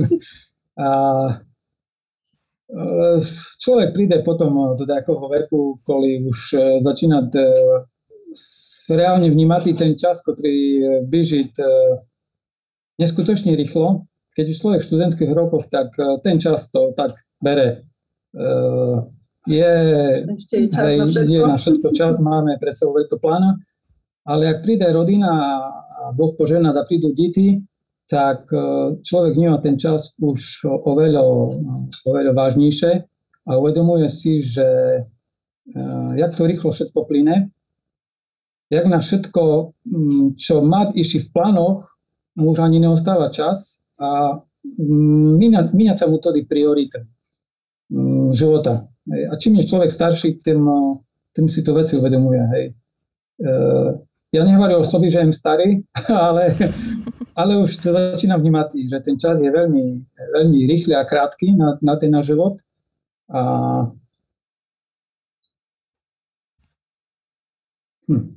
a 0.76 0.88
e, 2.68 3.18
človek 3.58 3.96
príde 3.96 4.20
potom 4.20 4.76
do 4.76 4.84
nejakého 4.84 5.24
veku, 5.26 5.80
koli 5.82 6.28
už 6.28 6.38
e, 6.54 6.60
začína 6.84 7.32
e, 7.32 7.42
reálne 8.92 9.28
vnímať 9.30 9.62
ten 9.76 9.92
čas, 9.98 10.22
ktorý 10.22 11.02
beží 11.06 11.50
neskutočne 13.00 13.56
rýchlo. 13.56 14.06
Keď 14.36 14.44
už 14.52 14.56
človek 14.60 14.80
v 14.84 14.88
študentských 14.92 15.32
rokoch, 15.32 15.66
tak 15.72 15.96
ten 16.20 16.36
čas 16.36 16.68
to 16.68 16.92
tak 16.92 17.16
bere. 17.40 17.88
Je, 19.46 19.72
je, 20.28 20.66
čas 20.68 20.84
hej, 20.84 20.98
na 21.00 21.06
je 21.08 21.40
na 21.40 21.56
všetko 21.56 21.88
čas, 21.94 22.18
máme 22.18 22.58
pred 22.58 22.74
sebou 22.74 22.98
veľký 22.98 23.16
plán 23.22 23.62
ale 24.26 24.50
ak 24.50 24.66
príde 24.66 24.90
rodina 24.90 25.30
a 25.70 26.10
Boh 26.10 26.34
požena 26.34 26.74
a 26.74 26.82
prídu 26.82 27.14
deti, 27.14 27.62
tak 28.10 28.50
e, 28.50 28.62
človek 29.02 29.38
vníma 29.38 29.58
ten 29.62 29.78
čas 29.78 30.18
už 30.18 30.66
oveľa, 30.66 31.22
oveľa 32.06 32.32
vážnejšie 32.34 32.92
a 33.46 33.50
uvedomuje 33.54 34.06
si, 34.10 34.42
že 34.42 34.66
e, 34.66 35.82
jak 36.18 36.34
to 36.34 36.46
rýchlo 36.46 36.70
všetko 36.74 37.06
plyne, 37.06 37.50
jak 38.70 38.86
na 38.86 38.98
všetko, 38.98 39.72
čo 40.36 40.54
má 40.66 40.90
išli 40.94 41.26
v 41.26 41.32
plánoch, 41.32 41.86
mu 42.36 42.52
už 42.52 42.58
ani 42.60 42.82
neostáva 42.82 43.32
čas 43.32 43.86
a 43.96 44.40
míňať 45.72 45.96
sa 45.96 46.06
mu 46.10 46.18
tedy 46.18 46.44
priority 46.44 47.06
života. 48.34 48.90
A 49.06 49.34
čím 49.38 49.62
je 49.62 49.70
človek 49.70 49.90
starší, 49.90 50.42
tým, 50.42 50.66
tým 51.30 51.46
si 51.46 51.62
to 51.62 51.74
veci 51.74 51.94
uvedomuje. 51.94 52.42
Hej. 52.42 52.64
E, 53.38 53.52
ja 54.34 54.42
nehovorím 54.42 54.82
o 54.82 54.84
sobi, 54.84 55.06
že 55.06 55.22
jem 55.22 55.30
starý, 55.30 55.86
ale, 56.10 56.50
ale 57.38 57.52
už 57.62 57.70
to 57.78 57.94
začínam 57.94 58.42
vnímať, 58.42 58.90
že 58.90 58.98
ten 59.06 59.14
čas 59.14 59.38
je 59.38 59.46
veľmi, 59.46 60.02
veľmi 60.34 60.58
rýchly 60.66 60.94
a 60.98 61.06
krátky 61.06 61.54
na, 61.54 61.78
na 61.78 61.94
ten 61.94 62.10
náš 62.10 62.34
život. 62.34 62.58
A 63.30 63.40
hm. 68.10 68.35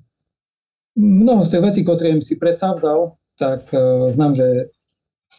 Mnoho 1.00 1.39
z 1.39 1.56
tých 1.56 1.64
vecí, 1.64 1.80
ktoré 1.88 2.20
si 2.20 2.36
predsavzal, 2.36 3.16
tak 3.39 3.72
uh, 3.72 4.12
znám, 4.12 4.36
že 4.36 4.76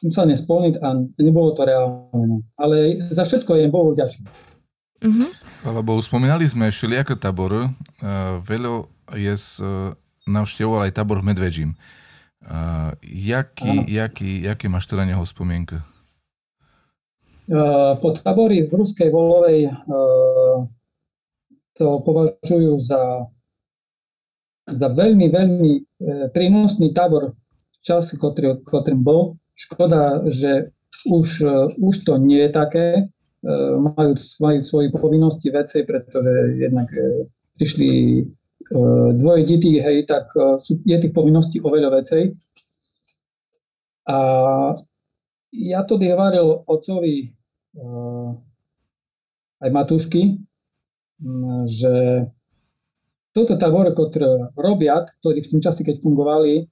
sa 0.08 0.24
nesplniť 0.24 0.80
a 0.80 0.96
nebolo 1.20 1.52
to 1.52 1.68
reálne. 1.68 2.40
Ale 2.56 3.04
za 3.12 3.28
všetko 3.28 3.60
je 3.60 3.68
Bohu 3.68 3.92
vďačný. 3.92 4.24
Mm-hmm. 5.04 5.30
Lebo 5.68 6.00
spomínali 6.00 6.48
sme 6.48 6.72
všelijaké 6.72 7.20
tabory. 7.20 7.68
Uh, 8.00 8.40
veľa 8.40 8.88
je 9.12 9.34
z 9.36 9.48
uh, 9.60 9.92
navštevoval 10.24 10.88
aj 10.88 10.96
tábor 10.96 11.20
v 11.20 11.28
Medvedžím. 11.32 11.72
Uh, 12.40 12.96
jaký, 13.04 13.84
jaký, 13.84 14.40
jaký 14.48 14.66
máš 14.72 14.88
tu 14.88 14.96
na 14.96 15.04
neho 15.04 15.20
spomienka? 15.28 15.84
Uh, 17.50 17.98
po 18.00 18.16
tábori 18.16 18.64
v 18.64 18.72
Ruskej 18.72 19.12
Volovej 19.12 19.68
uh, 19.68 20.64
to 21.76 22.00
považujú 22.00 22.80
za, 22.80 23.26
za 24.72 24.88
veľmi, 24.90 25.26
veľmi 25.30 25.72
uh, 25.78 25.84
prínosný 26.34 26.90
tábor 26.94 27.34
v 27.74 27.78
čase, 27.82 28.16
ktorý, 28.16 28.62
ktorým 28.64 29.02
bol. 29.02 29.40
Škoda, 29.54 30.24
že 30.30 30.72
už, 31.04 31.28
uh, 31.44 31.68
už 31.80 32.04
to 32.06 32.16
nie 32.16 32.44
je 32.46 32.50
také, 32.50 32.86
majú, 33.80 34.12
majú 34.20 34.60
svoje 34.60 34.92
povinnosti 34.92 35.48
veci, 35.48 35.80
pretože 35.88 36.60
jednak 36.60 36.92
prišli 37.56 38.20
dvoje 39.16 39.42
deti, 39.48 39.80
hej, 39.80 40.04
tak 40.04 40.28
sú, 40.60 40.84
je 40.84 40.96
tých 41.00 41.16
povinností 41.16 41.56
oveľa 41.64 42.04
vecej. 42.04 42.36
A 44.12 44.18
ja 45.56 45.80
to 45.88 45.96
hovoril 45.96 46.68
ocovi 46.68 47.32
aj 49.56 49.68
Matúšky, 49.72 50.36
že 51.64 52.28
toto 53.30 53.54
tábor, 53.54 53.90
ktoré 53.94 54.50
robia, 54.58 55.06
ktorí 55.06 55.42
v 55.42 55.50
tom 55.56 55.60
čase, 55.62 55.86
keď 55.86 56.02
fungovali, 56.02 56.66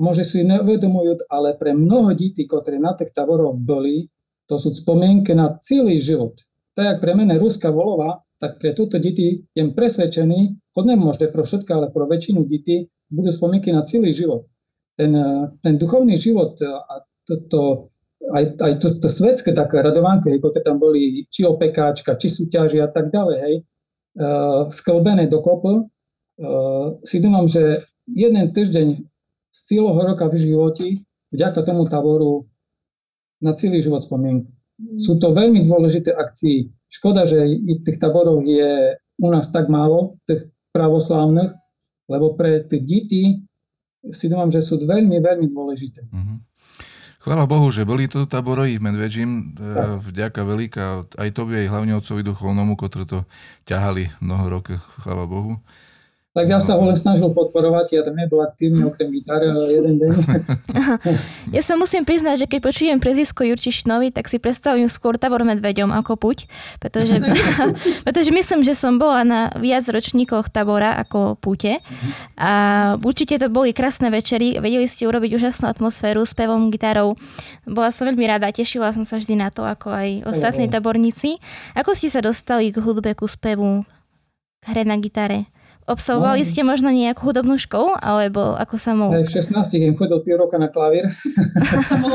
môže 0.00 0.24
si 0.24 0.46
neuvedomujú, 0.46 1.28
ale 1.28 1.58
pre 1.58 1.76
mnoho 1.76 2.16
detí, 2.16 2.46
ktoré 2.46 2.80
na 2.80 2.96
tých 2.96 3.12
táboroch 3.12 3.58
boli, 3.58 4.08
to 4.48 4.56
sú 4.56 4.72
spomienky 4.74 5.36
na 5.36 5.54
celý 5.62 6.00
život. 6.00 6.34
Tak, 6.74 6.84
jak 6.86 6.98
pre 7.02 7.12
mene 7.14 7.38
Ruska 7.38 7.70
Volova, 7.70 8.22
tak 8.40 8.56
pre 8.56 8.72
túto 8.72 8.96
deti 8.96 9.44
jem 9.52 9.76
presvedčený, 9.76 10.72
to 10.72 10.80
nemôže 10.80 11.28
pro 11.28 11.44
všetko, 11.44 11.70
ale 11.70 11.86
pro 11.92 12.08
väčšinu 12.08 12.48
detí, 12.48 12.88
budú 13.12 13.28
spomienky 13.28 13.74
na 13.74 13.84
celý 13.84 14.16
život. 14.16 14.48
Ten, 14.96 15.12
ten 15.60 15.74
duchovný 15.76 16.16
život 16.16 16.56
a 16.64 17.04
to, 17.28 17.34
to 17.46 17.60
aj, 18.32 18.44
aj 18.60 18.72
to, 18.80 18.88
to 19.00 19.08
svetské 19.08 19.50
také 19.52 19.80
radovánky, 19.80 20.32
hej, 20.32 20.40
tam 20.64 20.76
boli 20.80 21.24
či 21.28 21.44
opekáčka, 21.44 22.16
či 22.16 22.28
súťaži 22.28 22.80
a 22.80 22.88
tak 22.88 23.08
ďalej, 23.08 23.36
hej, 23.44 23.54
sklbené 24.70 25.30
dokopy, 25.30 25.86
uh, 25.86 26.98
si 27.06 27.22
domám, 27.22 27.46
že 27.46 27.86
jeden 28.10 28.50
týždeň 28.50 28.88
z 29.50 29.58
celého 29.66 29.94
roka 29.94 30.26
v 30.30 30.36
živote, 30.38 30.86
vďaka 31.30 31.62
tomu 31.62 31.86
taboru, 31.86 32.46
na 33.40 33.56
celý 33.56 33.80
život 33.80 34.04
spomienky. 34.04 34.52
Sú 34.96 35.16
to 35.16 35.32
veľmi 35.32 35.64
dôležité 35.64 36.12
akcie. 36.12 36.72
Škoda, 36.88 37.24
že 37.24 37.40
tých 37.84 37.96
taborov 38.00 38.44
je 38.44 38.96
u 39.20 39.28
nás 39.28 39.48
tak 39.48 39.68
málo, 39.68 40.20
tých 40.28 40.48
pravoslávnych, 40.72 41.52
lebo 42.08 42.36
pre 42.36 42.64
tie 42.68 42.80
deti 42.80 43.22
si 44.08 44.26
domám, 44.32 44.48
že 44.48 44.64
sú 44.64 44.80
veľmi, 44.80 45.20
veľmi 45.20 45.46
dôležité. 45.52 46.08
Mm-hmm. 46.08 46.38
Chvála 47.20 47.44
Bohu, 47.44 47.68
že 47.68 47.84
boli 47.84 48.08
to 48.08 48.24
táboroví 48.24 48.80
medvedžím, 48.80 49.52
e, 49.52 50.00
vďaka 50.00 50.40
veľká 50.40 50.86
aj 51.20 51.28
tobie, 51.36 51.68
aj 51.68 51.68
hlavne 51.68 51.92
otcovi 52.00 52.24
duchovnomu, 52.24 52.80
ktorí 52.80 53.04
to 53.04 53.28
ťahali 53.68 54.08
mnoho 54.24 54.48
rokov, 54.48 54.80
chvála 55.04 55.28
Bohu. 55.28 55.60
Tak 56.40 56.48
ja 56.48 56.56
sa 56.56 56.80
ho 56.80 56.88
len 56.88 56.96
snažil 56.96 57.28
podporovať, 57.36 58.00
ja 58.00 58.00
tam 58.00 58.16
nebol 58.16 58.40
aktívny 58.40 58.80
okrem 58.88 59.12
gitary, 59.12 59.52
ale 59.52 59.76
jeden 59.76 60.00
deň. 60.00 60.10
ja 61.56 61.60
sa 61.60 61.76
musím 61.76 62.08
priznať, 62.08 62.40
že 62.40 62.46
keď 62.48 62.60
počujem 62.64 62.96
prezvisko 62.96 63.44
Jurčišinovi, 63.44 64.08
tak 64.08 64.24
si 64.24 64.40
predstavujem 64.40 64.88
skôr 64.88 65.20
Tabor 65.20 65.44
Medveďom 65.44 65.92
ako 65.92 66.16
Puť, 66.16 66.48
pretože, 66.80 67.20
pretože 68.08 68.32
myslím, 68.32 68.64
že 68.64 68.72
som 68.72 68.96
bola 68.96 69.20
na 69.20 69.40
viac 69.60 69.84
ročníkoch 69.84 70.48
Tabora 70.48 70.96
ako 71.04 71.36
Pute 71.36 71.84
a 72.40 72.52
určite 73.04 73.36
to 73.36 73.52
boli 73.52 73.76
krásne 73.76 74.08
večery, 74.08 74.56
vedeli 74.64 74.88
ste 74.88 75.04
urobiť 75.04 75.36
úžasnú 75.36 75.68
atmosféru 75.68 76.24
s 76.24 76.32
pevom, 76.32 76.72
gitarou. 76.72 77.20
Bola 77.68 77.92
som 77.92 78.08
veľmi 78.08 78.24
rada, 78.24 78.48
tešila 78.48 78.96
som 78.96 79.04
sa 79.04 79.20
vždy 79.20 79.36
na 79.36 79.52
to, 79.52 79.68
ako 79.68 79.92
aj 79.92 80.24
ostatní 80.24 80.72
taborníci. 80.72 81.36
Ako 81.76 81.92
ste 81.92 82.08
sa 82.08 82.24
dostali 82.24 82.72
k 82.72 82.80
hudbe, 82.80 83.12
ku 83.12 83.28
spevu, 83.28 83.84
k 84.64 84.64
hre 84.72 84.88
na 84.88 84.96
gitare? 84.96 85.59
Absolvovali 85.90 86.46
no. 86.46 86.46
ste 86.46 86.62
možno 86.62 86.94
nejakú 86.94 87.26
hudobnú 87.26 87.58
školu, 87.58 87.98
alebo 87.98 88.54
ako 88.54 88.76
sa 88.78 88.94
mu... 88.94 89.10
V 89.10 89.26
16 89.26 89.58
im 89.82 89.98
chodil 89.98 90.22
pol 90.22 90.38
roka 90.38 90.54
na 90.54 90.70
klavír. 90.70 91.02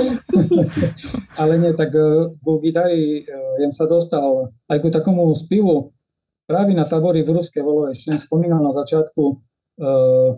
Ale 1.41 1.59
nie, 1.59 1.76
tak 1.76 1.91
ku 2.39 2.51
eh, 2.55 2.61
gitari 2.63 3.28
ja 3.59 3.67
sa 3.76 3.84
dostal 3.84 4.55
aj 4.71 4.78
ku 4.80 4.88
takomu 4.88 5.28
spivu 5.36 5.91
práve 6.47 6.71
na 6.71 6.88
tabori 6.88 7.28
v 7.28 7.36
Ruskej 7.36 7.59
volove. 7.59 7.91
Ešte 7.91 8.15
spomínal 8.15 8.63
na 8.63 8.71
začiatku 8.71 9.23
eh, 9.84 10.32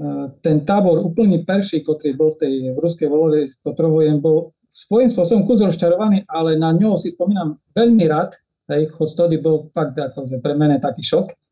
eh, 0.00 0.26
ten 0.40 0.64
tábor 0.64 1.04
úplný 1.04 1.44
perší, 1.44 1.84
ktorý 1.84 2.16
bol 2.16 2.32
v 2.32 2.38
tej 2.40 2.52
v 2.72 2.78
Ruskej 2.80 3.08
volove, 3.12 3.44
z 3.44 3.54
ktorého 3.60 4.00
bol 4.24 4.56
svojím 4.72 5.12
spôsobom 5.12 5.44
kus 5.44 5.60
rozčarovaný, 5.60 6.24
ale 6.24 6.56
na 6.56 6.72
ňo 6.72 6.96
si 6.96 7.12
spomínam 7.12 7.60
veľmi 7.76 8.04
rád, 8.08 8.32
hej, 8.72 8.92
chod 8.96 9.12
bol 9.44 9.68
fakt 9.76 9.96
akože 9.96 10.40
pre 10.40 10.56
mene 10.56 10.80
taký 10.80 11.04
šok 11.04 11.45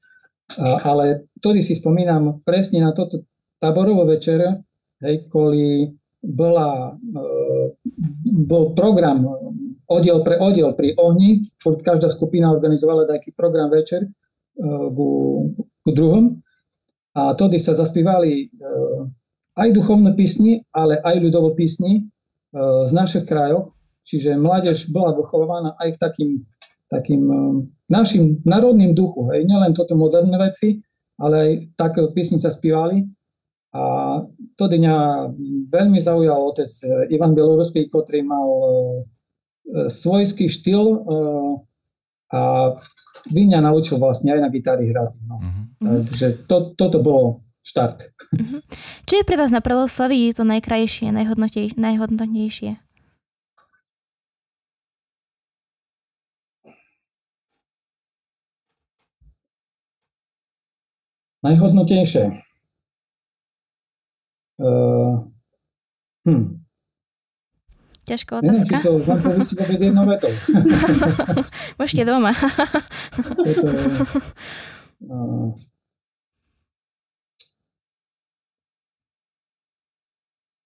ale 0.85 1.31
vtedy 1.41 1.61
si 1.65 1.75
spomínam 1.75 2.45
presne 2.45 2.85
na 2.85 2.93
toto 2.93 3.25
táborové 3.59 4.17
večer, 4.19 4.45
hej, 5.01 5.27
kvôli 5.33 5.89
bola, 6.21 6.97
e, 6.97 7.23
bol 8.45 8.73
program 8.77 9.25
oddiel 9.89 10.25
pre 10.25 10.41
oddiel 10.41 10.73
pri 10.73 10.97
ohni, 10.97 11.45
furt 11.61 11.85
každá 11.85 12.09
skupina 12.09 12.53
organizovala 12.53 13.09
taký 13.09 13.33
program 13.37 13.69
večer 13.69 14.05
e, 14.05 14.09
ku, 14.93 15.09
ku 15.57 15.91
druhom. 15.93 16.41
A 17.15 17.37
tedy 17.39 17.61
sa 17.61 17.77
zaspívali 17.77 18.33
e, 18.33 18.57
aj 19.55 19.69
duchovné 19.71 20.13
písni, 20.19 20.65
ale 20.75 20.99
aj 20.99 21.15
ľudovo 21.23 21.55
písni 21.55 22.11
z 22.87 22.93
našich 22.95 23.27
krajov, 23.27 23.75
čiže 24.07 24.39
mládež 24.39 24.87
bola 24.95 25.11
vychovaná 25.11 25.75
aj 25.75 25.95
k 25.95 25.99
takým 25.99 26.31
takým 26.95 27.23
našim 27.89 28.41
národným 28.45 28.97
duchu. 28.97 29.29
Hej. 29.33 29.45
Nielen 29.45 29.77
toto 29.77 29.97
moderné 29.99 30.37
veci, 30.41 30.81
ale 31.21 31.35
aj 31.37 31.51
také 31.77 32.01
písni 32.13 32.41
sa 32.41 32.51
spívali. 32.51 33.05
A 33.75 33.83
to 34.55 34.65
dňa 34.71 35.27
veľmi 35.67 35.99
zaujal 35.99 36.39
otec 36.55 36.71
eh, 36.71 37.15
Ivan 37.15 37.35
Bieloruský, 37.35 37.91
ktorý 37.91 38.23
mal 38.23 38.49
eh, 38.49 39.91
svojský 39.91 40.47
štýl 40.47 41.03
a 42.35 42.41
mňa 43.31 43.59
naučil 43.63 44.03
vlastne 44.03 44.35
aj 44.35 44.41
na 44.43 44.49
gitári 44.51 44.91
hrať. 44.91 45.11
No. 45.27 45.37
Uh-huh. 45.39 46.03
Takže 46.11 46.47
to, 46.51 46.75
toto 46.75 46.99
bolo 46.99 47.47
štart. 47.63 48.11
Uh-huh. 48.35 48.61
Čo 49.07 49.23
je 49.23 49.25
pre 49.25 49.39
vás 49.39 49.55
na 49.55 49.63
pravoslaví 49.63 50.35
to 50.35 50.43
najkrajšie, 50.43 51.15
najhodnotnejšie? 51.15 52.84
Najhodnotnejšie. 61.45 62.25
Uh, 64.57 65.29
hm. 66.25 66.65
Ťažká 68.05 68.33
otázka. 68.41 68.77
Neviem, 68.81 68.85
to 68.85 68.93
vám 69.05 69.21
vôbec 69.25 69.81
jednou 69.81 70.05
vetou. 70.09 70.33
Môžete 71.81 72.05
doma. 72.09 72.33
je 73.49 73.55
to, 73.57 73.65
uh, 75.09 75.53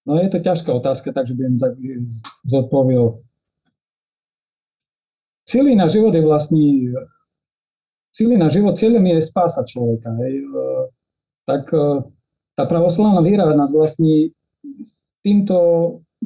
No 0.08 0.16
je 0.16 0.28
to 0.32 0.38
ťažká 0.40 0.72
otázka, 0.72 1.12
takže 1.12 1.36
by 1.36 1.60
tak 1.60 1.76
zodpovedal. 2.48 3.20
Celý 5.44 5.76
na 5.76 5.84
život 5.84 6.16
je 6.16 6.24
vlastní 6.24 6.88
cíli 8.12 8.34
na 8.36 8.48
život, 8.50 8.74
cieľom 8.74 9.04
je 9.04 9.18
spása 9.22 9.62
človeka. 9.62 10.10
Hej. 10.24 10.34
E, 10.42 10.46
tak 11.48 11.70
e, 11.72 12.02
tá 12.58 12.66
pravoslavná 12.66 13.22
viera 13.22 13.46
nás 13.54 13.70
vlastne 13.70 14.34
týmto 15.22 15.56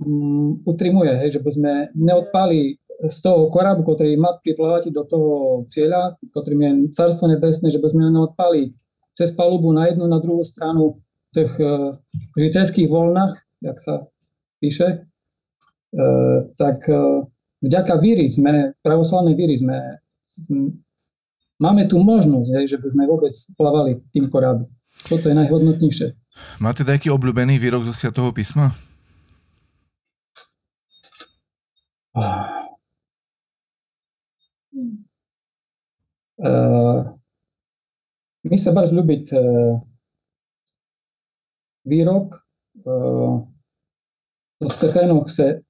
um, 0.00 0.56
utrimuje, 0.64 1.12
hej, 1.20 1.36
že 1.36 1.40
by 1.44 1.50
sme 1.52 1.72
neodpali 1.92 2.80
z 3.02 3.18
toho 3.18 3.50
korábu, 3.50 3.82
ktorý 3.82 4.14
má 4.14 4.38
priplávať 4.40 4.94
do 4.94 5.02
toho 5.02 5.32
cieľa, 5.66 6.16
ktorým 6.30 6.60
je 6.62 6.72
Carstvo 6.94 7.26
nebesné, 7.26 7.68
že 7.68 7.82
by 7.82 7.88
sme 7.90 8.08
neodpali 8.08 8.72
cez 9.12 9.34
palubu 9.34 9.74
na 9.74 9.90
jednu, 9.90 10.06
na 10.06 10.22
druhú 10.22 10.40
stranu 10.46 11.02
tých 11.36 11.52
uh, 11.60 11.98
žiteľských 12.38 12.88
voľnách, 12.88 13.34
jak 13.64 13.78
sa 13.80 14.06
píše, 14.62 15.04
uh, 15.04 16.48
tak 16.56 16.86
uh, 16.88 17.26
vďaka 17.60 17.98
víry 18.00 18.24
sme, 18.28 18.76
pravoslavnej 18.80 19.36
víry 19.36 19.56
sme, 19.58 19.98
máme 21.62 21.86
tu 21.86 22.02
možnosť, 22.02 22.48
hej, 22.58 22.74
že 22.74 22.78
by 22.82 22.88
sme 22.90 23.06
vôbec 23.06 23.30
plavali 23.54 24.02
tým 24.10 24.26
korábom. 24.26 24.66
Toto 25.06 25.30
je 25.30 25.34
najhodnotnejšie. 25.38 26.18
Máte 26.58 26.82
nejaký 26.82 27.14
obľúbený 27.14 27.62
výrok 27.62 27.86
zo 27.86 27.94
Sviatého 27.94 28.34
písma? 28.34 28.74
Uh, 36.42 37.14
mi 38.42 38.58
sa 38.58 38.74
bardzo 38.74 38.98
ľúbiť 38.98 39.24
uh, 39.30 39.78
výrok 41.86 42.42
uh, 42.82 43.46
zo 44.58 44.68
Stefánov 44.68 45.30
chce 45.30 45.62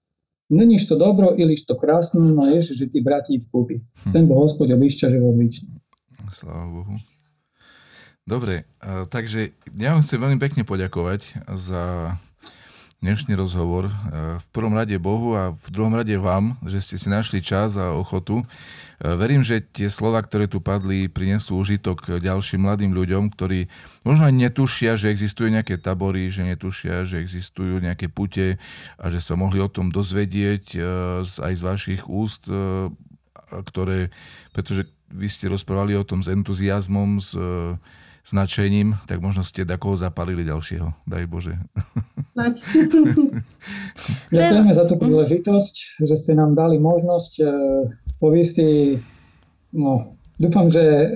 Není 0.53 0.77
to 0.89 0.97
dobro 0.99 1.35
ili 1.37 1.55
to 1.67 1.75
krásno, 1.75 2.21
no 2.21 2.45
jež, 2.47 2.77
ti 2.93 3.01
bratí 3.01 3.41
v 3.41 3.51
kúpi. 3.51 3.77
Chcem 4.05 4.29
bo 4.29 4.37
Hospod 4.37 4.69
obišťa 4.69 5.09
život 5.09 5.33
výčný. 5.33 5.82
Sláva 6.31 6.71
Bohu. 6.71 6.95
Dobre, 8.23 8.63
takže 9.11 9.51
ja 9.75 9.99
vám 9.99 10.07
chcem 10.07 10.23
veľmi 10.23 10.39
pekne 10.39 10.63
poďakovať 10.63 11.43
za 11.59 12.15
dnešný 13.03 13.35
rozhovor. 13.35 13.91
V 14.39 14.47
prvom 14.55 14.79
rade 14.79 14.95
Bohu 15.03 15.35
a 15.35 15.51
v 15.51 15.67
druhom 15.75 15.91
rade 15.91 16.15
vám, 16.15 16.55
že 16.63 16.79
ste 16.79 16.95
si 17.03 17.11
našli 17.11 17.43
čas 17.43 17.75
a 17.75 17.91
ochotu. 17.99 18.47
Verím, 19.03 19.43
že 19.43 19.59
tie 19.59 19.91
slova, 19.91 20.23
ktoré 20.23 20.47
tu 20.47 20.63
padli, 20.63 21.11
prinesú 21.11 21.59
užitok 21.59 22.23
ďalším 22.23 22.63
mladým 22.63 22.95
ľuďom, 22.95 23.35
ktorí 23.35 23.67
možno 24.07 24.31
aj 24.31 24.35
netušia, 24.39 24.95
že 24.95 25.11
existujú 25.11 25.51
nejaké 25.51 25.83
tabory, 25.83 26.31
že 26.31 26.47
netušia, 26.47 27.03
že 27.03 27.19
existujú 27.19 27.83
nejaké 27.83 28.07
pute 28.07 28.63
a 29.03 29.05
že 29.11 29.19
sa 29.19 29.35
mohli 29.35 29.59
o 29.59 29.67
tom 29.67 29.91
dozvedieť 29.91 30.79
aj 31.43 31.53
z 31.59 31.63
vašich 31.67 32.07
úst, 32.07 32.47
ktoré, 33.51 34.15
pretože 34.55 34.87
vy 35.13 35.29
ste 35.29 35.53
rozprávali 35.53 35.95
o 35.95 36.05
tom 36.05 36.25
s 36.25 36.29
entuziasmom, 36.33 37.21
s 37.21 37.37
značením, 38.23 38.95
tak 39.11 39.19
možno 39.19 39.43
ste 39.43 39.67
koho 39.79 39.99
zapalili 39.99 40.47
ďalšieho. 40.47 40.95
Daj 41.07 41.25
Bože. 41.27 41.59
Ďakujeme 44.33 44.73
za 44.73 44.85
tú 44.87 44.95
príležitosť, 44.97 45.75
že 46.07 46.15
ste 46.15 46.33
nám 46.39 46.55
dali 46.55 46.79
možnosť 46.79 47.33
e, 47.43 47.45
poviesť 48.23 48.57
no, 49.75 50.17
dúfam, 50.39 50.71
že 50.71 50.83
e, 50.83 51.09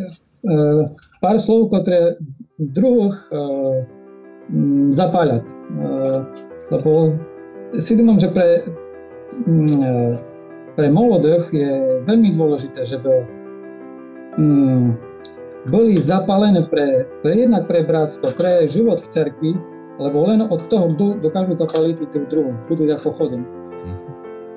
pár 1.23 1.39
slov, 1.39 1.71
ktoré 1.71 2.19
druhých 2.59 3.17
e, 3.31 3.39
zapáľať. 4.95 5.43
Lebo 6.71 7.19
si 7.83 7.99
domám, 7.99 8.19
že 8.23 8.31
pre, 8.31 8.63
mm, 9.43 10.15
pre 10.79 10.87
je 11.51 11.71
veľmi 12.07 12.31
dôležité, 12.31 12.87
že 12.87 13.03
by 13.03 13.36
boli 15.67 15.99
zapálené 15.99 16.63
pre, 16.71 17.09
pre 17.25 17.33
jednak 17.35 17.67
pre 17.67 17.83
bratstvo, 17.83 18.31
pre 18.39 18.71
život 18.71 19.03
v 19.03 19.09
cerkvi, 19.11 19.51
lebo 19.99 20.29
len 20.29 20.45
od 20.47 20.69
toho 20.69 20.93
dokážu 21.19 21.57
zapaliť 21.57 22.07
tú 22.13 22.29
druhú, 22.29 22.53
budú 22.69 22.87
ako 22.93 23.09
chodom. 23.17 23.43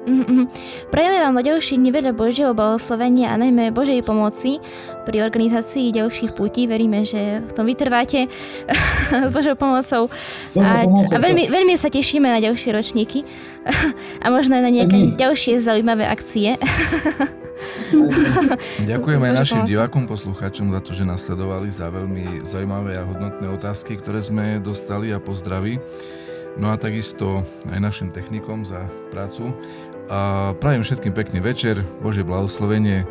Mm-hmm. 0.09 0.43
Prajeme 0.89 1.17
vám 1.21 1.37
na 1.37 1.43
ďalšie 1.45 1.77
dni 1.77 1.91
veľa 1.93 2.11
Božieho 2.17 2.57
blahoslovenia 2.57 3.29
a 3.29 3.37
najmä 3.37 3.69
Božej 3.69 4.01
pomoci 4.01 4.57
pri 5.05 5.21
organizácii 5.21 5.93
ďalších 5.93 6.33
putí. 6.33 6.65
Veríme, 6.65 7.05
že 7.05 7.45
v 7.45 7.51
tom 7.53 7.69
vytrváte 7.69 8.25
s 9.29 9.31
Božou 9.35 9.53
pomocou. 9.53 10.09
A, 10.57 10.87
a 10.87 11.17
veľmi, 11.19 11.51
veľmi 11.51 11.77
sa 11.77 11.93
tešíme 11.93 12.25
na 12.25 12.41
ďalšie 12.41 12.73
ročníky 12.73 13.21
a 14.23 14.33
možno 14.33 14.57
aj 14.57 14.63
na 14.65 14.71
nejaké 14.73 14.97
ďalšie 15.13 15.61
zaujímavé 15.61 16.09
akcie. 16.09 16.57
Ďakujem 18.89 19.21
aj 19.21 19.33
našim 19.35 19.61
divákom, 19.67 20.07
poslucháčom 20.07 20.71
za 20.71 20.79
to, 20.83 20.91
že 20.95 21.03
nás 21.07 21.23
sledovali, 21.23 21.67
za 21.71 21.91
veľmi 21.91 22.43
zaujímavé 22.47 22.95
a 22.99 23.07
hodnotné 23.07 23.47
otázky, 23.51 23.99
ktoré 23.99 24.23
sme 24.23 24.63
dostali 24.63 25.11
a 25.11 25.19
pozdraví. 25.19 25.79
No 26.59 26.71
a 26.73 26.79
takisto 26.79 27.43
aj 27.71 27.79
našim 27.79 28.09
technikom 28.11 28.67
za 28.67 28.87
prácu. 29.13 29.55
A 30.09 30.51
prajem 30.57 30.81
všetkým 30.81 31.13
pekný 31.13 31.39
večer, 31.39 31.85
Bože 32.01 32.25
blahoslovenie, 32.25 33.05
e, 33.05 33.07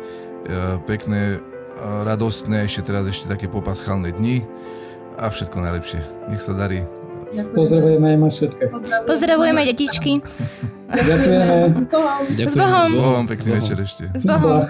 pekné, 0.83 1.39
radostné, 1.79 2.67
ešte 2.67 2.91
teraz 2.91 3.07
ešte 3.07 3.31
také 3.31 3.47
popaschalné 3.47 4.11
dni 4.11 4.43
a 5.15 5.31
všetko 5.31 5.63
najlepšie. 5.63 5.99
Nech 6.27 6.43
sa 6.43 6.51
darí. 6.51 6.98
Pozdravujeme 7.53 8.07
aj 8.13 8.17
ma 8.17 8.29
všetké. 8.29 8.63
Pozdravujeme 9.05 9.61
detičky. 9.69 10.21
Ďakujeme. 10.89 11.55
Ďakujem. 12.33 12.49
S 12.49 12.55
Bohom. 12.57 12.89
S 12.89 12.95
Bohom, 12.97 13.23
pekný 13.29 13.49
večer 13.61 13.77
ešte. 13.77 14.03
S 14.17 14.23
Bohom. 14.25 14.65